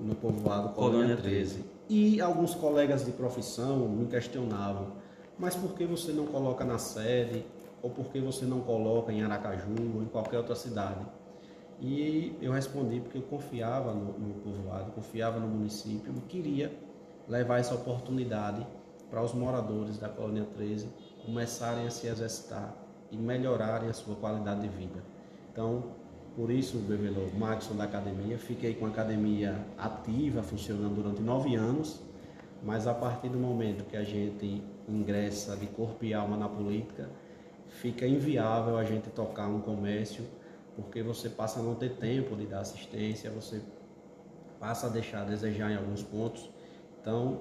no 0.00 0.14
povoado 0.14 0.70
Colônia 0.70 1.00
Colônia 1.00 1.16
13. 1.16 1.64
E 1.88 2.20
alguns 2.20 2.54
colegas 2.54 3.04
de 3.04 3.12
profissão 3.12 3.88
me 3.88 4.06
questionavam, 4.06 4.88
mas 5.38 5.54
por 5.54 5.74
que 5.74 5.84
você 5.84 6.12
não 6.12 6.26
coloca 6.26 6.64
na 6.64 6.78
sede? 6.78 7.44
Ou 7.82 7.90
por 7.90 8.06
que 8.06 8.18
você 8.18 8.46
não 8.46 8.60
coloca 8.60 9.12
em 9.12 9.22
Aracaju 9.22 9.74
ou 9.94 10.02
em 10.02 10.06
qualquer 10.06 10.38
outra 10.38 10.54
cidade? 10.54 11.04
E 11.78 12.34
eu 12.40 12.50
respondi 12.52 13.00
porque 13.00 13.18
eu 13.18 13.22
confiava 13.22 13.92
no, 13.92 14.18
no 14.18 14.34
povoado, 14.40 14.90
confiava 14.92 15.38
no 15.38 15.46
município 15.46 16.14
e 16.16 16.20
queria 16.22 16.72
levar 17.28 17.58
essa 17.58 17.74
oportunidade 17.74 18.66
para 19.10 19.22
os 19.22 19.32
moradores 19.32 19.98
da 19.98 20.08
Colônia 20.08 20.46
13 20.54 20.88
começarem 21.24 21.86
a 21.86 21.90
se 21.90 22.06
exercitar 22.06 22.74
e 23.10 23.16
melhorarem 23.16 23.88
a 23.88 23.92
sua 23.92 24.16
qualidade 24.16 24.62
de 24.62 24.68
vida. 24.68 25.02
Então, 25.52 25.84
por 26.36 26.50
isso, 26.50 26.78
Bebelô, 26.78 27.28
Maxon 27.38 27.76
da 27.76 27.84
academia, 27.84 28.36
fiquei 28.36 28.74
com 28.74 28.86
a 28.86 28.88
academia 28.88 29.56
ativa, 29.78 30.42
funcionando 30.42 30.96
durante 30.96 31.22
nove 31.22 31.54
anos, 31.54 32.00
mas 32.62 32.86
a 32.88 32.94
partir 32.94 33.28
do 33.28 33.38
momento 33.38 33.84
que 33.84 33.96
a 33.96 34.02
gente 34.02 34.62
ingressa 34.88 35.56
de 35.56 35.66
corpo 35.68 36.04
e 36.04 36.12
alma 36.12 36.36
na 36.36 36.48
política, 36.48 37.08
fica 37.68 38.06
inviável 38.06 38.76
a 38.76 38.84
gente 38.84 39.10
tocar 39.10 39.46
um 39.46 39.60
comércio, 39.60 40.24
porque 40.74 41.02
você 41.02 41.28
passa 41.28 41.60
a 41.60 41.62
não 41.62 41.76
ter 41.76 41.90
tempo 41.96 42.34
de 42.34 42.46
dar 42.46 42.60
assistência, 42.60 43.30
você 43.30 43.62
passa 44.58 44.88
a 44.88 44.90
deixar 44.90 45.22
a 45.22 45.24
desejar 45.24 45.70
em 45.70 45.76
alguns 45.76 46.02
pontos. 46.02 46.50
Então, 47.04 47.40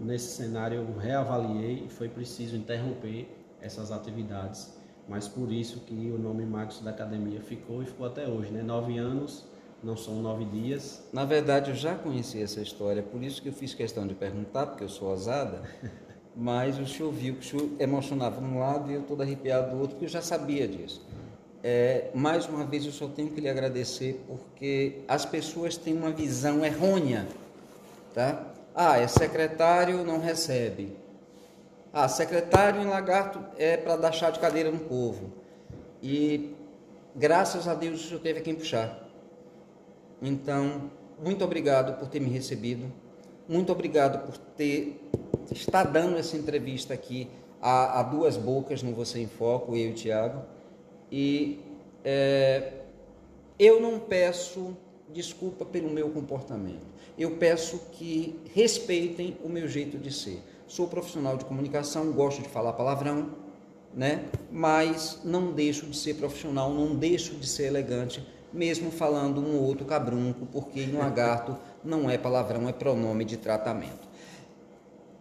nesse 0.00 0.34
cenário, 0.34 0.78
eu 0.78 0.98
reavaliei 0.98 1.84
e 1.86 1.88
foi 1.88 2.08
preciso 2.08 2.56
interromper 2.56 3.28
essas 3.60 3.92
atividades. 3.92 4.74
Mas 5.08 5.28
por 5.28 5.52
isso 5.52 5.78
que 5.86 6.10
o 6.10 6.18
nome 6.18 6.44
Marcos 6.44 6.80
da 6.80 6.90
Academia 6.90 7.40
ficou 7.40 7.80
e 7.80 7.86
ficou 7.86 8.08
até 8.08 8.26
hoje, 8.26 8.50
né? 8.50 8.60
Nove 8.60 8.98
anos, 8.98 9.44
não 9.84 9.96
são 9.96 10.20
nove 10.20 10.44
dias. 10.46 11.04
Na 11.12 11.24
verdade, 11.24 11.70
eu 11.70 11.76
já 11.76 11.94
conheci 11.94 12.42
essa 12.42 12.60
história, 12.60 13.04
por 13.04 13.22
isso 13.22 13.40
que 13.40 13.50
eu 13.50 13.52
fiz 13.52 13.72
questão 13.72 14.04
de 14.04 14.14
perguntar, 14.14 14.66
porque 14.66 14.82
eu 14.82 14.88
sou 14.88 15.10
ousada, 15.10 15.62
mas 16.34 16.76
o 16.76 16.86
senhor 16.86 17.12
viu 17.12 17.36
que 17.36 17.46
o 17.46 17.48
senhor 17.48 17.70
emocionava 17.78 18.40
de 18.40 18.46
um 18.48 18.58
lado 18.58 18.90
e 18.90 18.94
eu 18.94 19.02
todo 19.02 19.22
arrepiado 19.22 19.70
do 19.70 19.76
outro, 19.76 19.90
porque 19.90 20.06
eu 20.06 20.10
já 20.10 20.22
sabia 20.22 20.66
disso. 20.66 21.06
É, 21.62 22.10
mais 22.12 22.48
uma 22.48 22.64
vez, 22.64 22.84
eu 22.84 22.90
só 22.92 23.06
tenho 23.06 23.30
que 23.30 23.40
lhe 23.40 23.48
agradecer, 23.48 24.24
porque 24.26 25.02
as 25.06 25.24
pessoas 25.24 25.76
têm 25.76 25.94
uma 25.94 26.10
visão 26.10 26.64
errônea, 26.64 27.28
tá? 28.12 28.53
Ah, 28.74 28.98
é 28.98 29.06
secretário, 29.06 30.04
não 30.04 30.18
recebe. 30.18 30.96
Ah, 31.92 32.08
secretário 32.08 32.82
em 32.82 32.86
lagarto 32.86 33.40
é 33.56 33.76
para 33.76 33.96
dar 33.96 34.10
chá 34.10 34.30
de 34.30 34.40
cadeira 34.40 34.70
no 34.70 34.80
povo. 34.80 35.32
E 36.02 36.54
graças 37.14 37.68
a 37.68 37.74
Deus 37.74 38.06
senhor 38.06 38.20
teve 38.20 38.40
quem 38.40 38.54
puxar. 38.54 39.08
Então, 40.20 40.90
muito 41.22 41.44
obrigado 41.44 41.98
por 41.98 42.08
ter 42.08 42.18
me 42.18 42.30
recebido. 42.30 42.90
Muito 43.48 43.70
obrigado 43.70 44.26
por 44.26 44.36
ter 44.36 45.00
estar 45.52 45.84
dando 45.84 46.16
essa 46.16 46.36
entrevista 46.36 46.94
aqui 46.94 47.30
a, 47.62 48.00
a 48.00 48.02
duas 48.02 48.36
bocas 48.36 48.82
no 48.82 48.92
Você 48.94 49.20
em 49.20 49.28
Foco, 49.28 49.76
eu 49.76 49.90
e 49.90 49.90
o 49.92 49.94
Tiago. 49.94 50.42
E 51.12 51.60
é, 52.04 52.72
eu 53.58 53.80
não 53.80 54.00
peço 54.00 54.76
desculpa 55.12 55.64
pelo 55.64 55.90
meu 55.90 56.10
comportamento. 56.10 56.93
Eu 57.16 57.36
peço 57.36 57.78
que 57.92 58.40
respeitem 58.52 59.36
o 59.44 59.48
meu 59.48 59.68
jeito 59.68 59.96
de 59.96 60.12
ser. 60.12 60.42
Sou 60.66 60.88
profissional 60.88 61.36
de 61.36 61.44
comunicação, 61.44 62.10
gosto 62.10 62.42
de 62.42 62.48
falar 62.48 62.72
palavrão, 62.72 63.30
né? 63.94 64.24
Mas 64.50 65.20
não 65.24 65.52
deixo 65.52 65.86
de 65.86 65.96
ser 65.96 66.14
profissional, 66.14 66.72
não 66.72 66.96
deixo 66.96 67.34
de 67.36 67.46
ser 67.46 67.66
elegante, 67.66 68.26
mesmo 68.52 68.90
falando 68.90 69.40
um 69.40 69.56
ou 69.56 69.62
outro 69.62 69.84
cabrunco, 69.84 70.46
porque 70.46 70.80
em 70.80 70.92
lagarto 70.92 71.56
não 71.84 72.10
é 72.10 72.18
palavrão, 72.18 72.68
é 72.68 72.72
pronome 72.72 73.24
de 73.24 73.36
tratamento. 73.36 74.08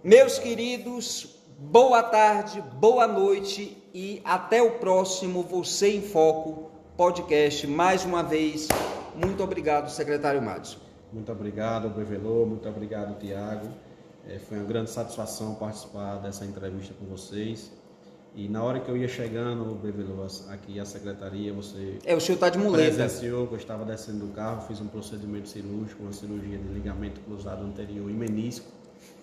Meus 0.04 0.40
queridos, 0.40 1.36
boa 1.60 2.02
tarde, 2.02 2.60
boa 2.80 3.08
noite 3.08 3.78
e 3.94 4.20
até 4.26 4.64
o 4.64 4.80
próximo 4.80 5.44
Você 5.44 5.96
em 5.96 6.02
Foco 6.02 6.72
podcast. 6.98 7.68
Mais 7.68 8.04
uma 8.04 8.24
vez, 8.24 8.68
muito 9.16 9.44
obrigado, 9.44 9.90
secretário 9.90 10.42
Madison. 10.42 10.83
Muito 11.14 11.32
obrigado, 11.32 11.90
Bevelô, 11.90 12.44
muito 12.44 12.68
obrigado, 12.68 13.20
Tiago. 13.20 13.68
É, 14.28 14.40
foi 14.40 14.58
uma 14.58 14.66
grande 14.66 14.90
satisfação 14.90 15.54
participar 15.54 16.16
dessa 16.16 16.44
entrevista 16.44 16.92
com 17.00 17.06
vocês. 17.06 17.72
E 18.36 18.50
na 18.50 18.64
hora 18.64 18.80
que 18.80 18.90
eu 18.90 18.98
ia 18.98 19.08
chegando, 19.08 19.76
Bevelô, 19.76 20.26
aqui 20.50 20.80
à 20.80 20.86
secretaria, 20.86 21.54
você. 21.54 22.00
É, 22.04 22.16
o 22.16 22.20
senhor 22.20 22.38
está 22.38 22.50
de 22.50 22.58
muleta. 22.58 22.96
Presenciou 22.96 23.46
que 23.46 23.54
eu 23.54 23.60
estava 23.60 23.86
descendo 23.86 24.26
do 24.26 24.34
carro, 24.34 24.66
fiz 24.68 24.82
um 24.82 24.88
procedimento 24.88 25.48
cirúrgico, 25.48 26.02
uma 26.02 26.12
cirurgia 26.12 26.58
de 26.58 26.68
ligamento 26.70 27.22
cruzado 27.22 27.64
anterior 27.64 28.10
e 28.10 28.14
menisco. 28.14 28.66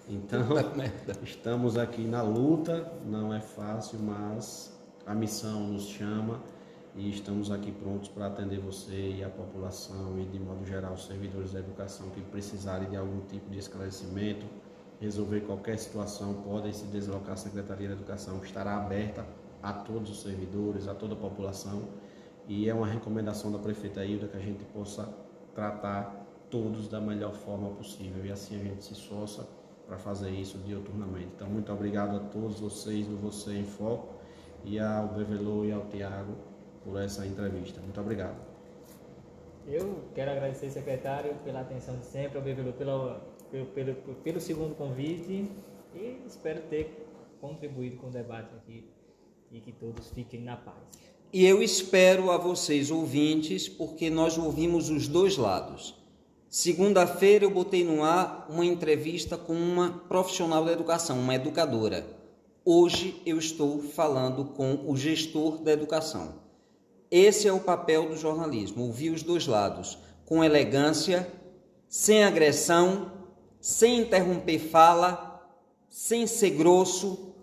Então, 0.08 0.46
estamos 1.24 1.76
aqui 1.76 2.02
na 2.02 2.22
luta, 2.22 2.88
não 3.04 3.34
é 3.34 3.40
fácil, 3.40 3.98
mas 3.98 4.72
a 5.04 5.12
missão 5.12 5.66
nos 5.66 5.88
chama 5.88 6.40
e 6.96 7.08
estamos 7.10 7.50
aqui 7.50 7.70
prontos 7.70 8.08
para 8.08 8.26
atender 8.26 8.58
você 8.58 9.14
e 9.16 9.24
a 9.24 9.28
população 9.28 10.18
e, 10.18 10.24
de 10.24 10.38
modo 10.38 10.66
geral, 10.66 10.94
os 10.94 11.06
servidores 11.06 11.52
da 11.52 11.60
educação 11.60 12.08
que 12.10 12.20
precisarem 12.20 12.88
de 12.90 12.96
algum 12.96 13.20
tipo 13.26 13.48
de 13.48 13.58
esclarecimento, 13.58 14.44
resolver 15.00 15.40
qualquer 15.42 15.78
situação, 15.78 16.34
podem 16.42 16.72
se 16.72 16.84
deslocar 16.86 17.34
à 17.34 17.36
Secretaria 17.36 17.88
da 17.88 17.94
Educação, 17.94 18.42
estará 18.42 18.76
aberta 18.76 19.24
a 19.62 19.72
todos 19.72 20.10
os 20.10 20.22
servidores, 20.22 20.88
a 20.88 20.94
toda 20.94 21.14
a 21.14 21.16
população. 21.16 21.82
E 22.48 22.68
é 22.68 22.74
uma 22.74 22.86
recomendação 22.86 23.52
da 23.52 23.58
prefeita 23.58 24.04
Hilda 24.04 24.26
que 24.26 24.36
a 24.36 24.40
gente 24.40 24.64
possa 24.64 25.08
tratar 25.54 26.26
todos 26.50 26.88
da 26.88 27.00
melhor 27.00 27.32
forma 27.32 27.70
possível. 27.70 28.26
E 28.26 28.32
assim 28.32 28.60
a 28.60 28.64
gente 28.64 28.84
se 28.84 28.94
esforça 28.94 29.46
para 29.86 29.96
fazer 29.96 30.30
isso 30.30 30.58
diuturnamente. 30.58 31.28
Então, 31.36 31.48
muito 31.48 31.72
obrigado 31.72 32.16
a 32.16 32.20
todos 32.20 32.58
vocês 32.58 33.06
do 33.06 33.16
Você 33.16 33.52
em 33.52 33.64
Foco 33.64 34.14
e 34.64 34.78
ao 34.78 35.08
Bevelô 35.08 35.64
e 35.64 35.72
ao 35.72 35.86
Tiago 35.86 36.49
por 36.90 37.00
essa 37.00 37.24
entrevista. 37.24 37.80
Muito 37.80 38.00
obrigado. 38.00 38.36
Eu 39.66 40.00
quero 40.14 40.32
agradecer, 40.32 40.70
secretário, 40.70 41.34
pela 41.44 41.60
atenção 41.60 41.96
de 41.98 42.06
sempre, 42.06 42.38
ao 42.38 42.44
pelo, 42.44 42.72
pelo, 42.72 43.66
pelo, 43.66 43.94
pelo 43.94 44.40
segundo 44.40 44.74
convite 44.74 45.48
e 45.94 46.20
espero 46.26 46.62
ter 46.62 47.06
contribuído 47.40 47.96
com 47.98 48.08
o 48.08 48.10
debate 48.10 48.54
aqui 48.56 48.84
e 49.52 49.60
que 49.60 49.72
todos 49.72 50.10
fiquem 50.10 50.42
na 50.42 50.56
paz. 50.56 50.76
E 51.32 51.46
eu 51.46 51.62
espero 51.62 52.30
a 52.32 52.36
vocês, 52.36 52.90
ouvintes, 52.90 53.68
porque 53.68 54.10
nós 54.10 54.36
ouvimos 54.36 54.90
os 54.90 55.06
dois 55.06 55.36
lados. 55.36 55.94
Segunda-feira 56.48 57.44
eu 57.44 57.50
botei 57.50 57.84
no 57.84 58.02
ar 58.02 58.48
uma 58.50 58.66
entrevista 58.66 59.38
com 59.38 59.52
uma 59.52 59.92
profissional 60.08 60.64
da 60.64 60.72
educação, 60.72 61.20
uma 61.20 61.36
educadora. 61.36 62.04
Hoje 62.64 63.22
eu 63.24 63.38
estou 63.38 63.80
falando 63.80 64.46
com 64.46 64.90
o 64.90 64.96
gestor 64.96 65.62
da 65.62 65.70
educação. 65.70 66.39
Esse 67.10 67.48
é 67.48 67.52
o 67.52 67.60
papel 67.60 68.08
do 68.08 68.16
jornalismo: 68.16 68.84
ouvir 68.84 69.10
os 69.10 69.22
dois 69.22 69.46
lados, 69.46 69.98
com 70.24 70.44
elegância, 70.44 71.28
sem 71.88 72.22
agressão, 72.22 73.10
sem 73.60 74.00
interromper 74.00 74.58
fala, 74.58 75.44
sem 75.88 76.26
ser 76.26 76.50
grosso, 76.50 77.34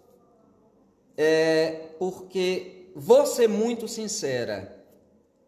é, 1.18 1.92
porque 2.00 2.92
vou 2.96 3.26
ser 3.26 3.50
muito 3.50 3.88
sincera. 3.88 4.74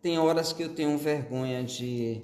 Tem 0.02 0.20
horas 0.20 0.52
que 0.52 0.64
eu 0.64 0.74
tenho 0.76 0.98
vergonha 0.98 1.64
de, 1.64 2.22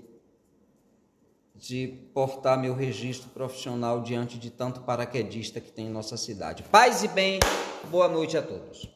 de 1.56 1.88
portar 2.14 2.60
meu 2.60 2.74
registro 2.74 3.30
profissional 3.30 4.02
diante 4.02 4.38
de 4.38 4.50
tanto 4.50 4.82
paraquedista 4.82 5.62
que 5.62 5.72
tem 5.72 5.88
em 5.88 5.92
nossa 5.92 6.18
cidade. 6.18 6.64
Paz 6.64 7.04
e 7.04 7.08
bem, 7.08 7.40
boa 7.90 8.08
noite 8.08 8.38
a 8.38 8.42
todos. 8.42 8.90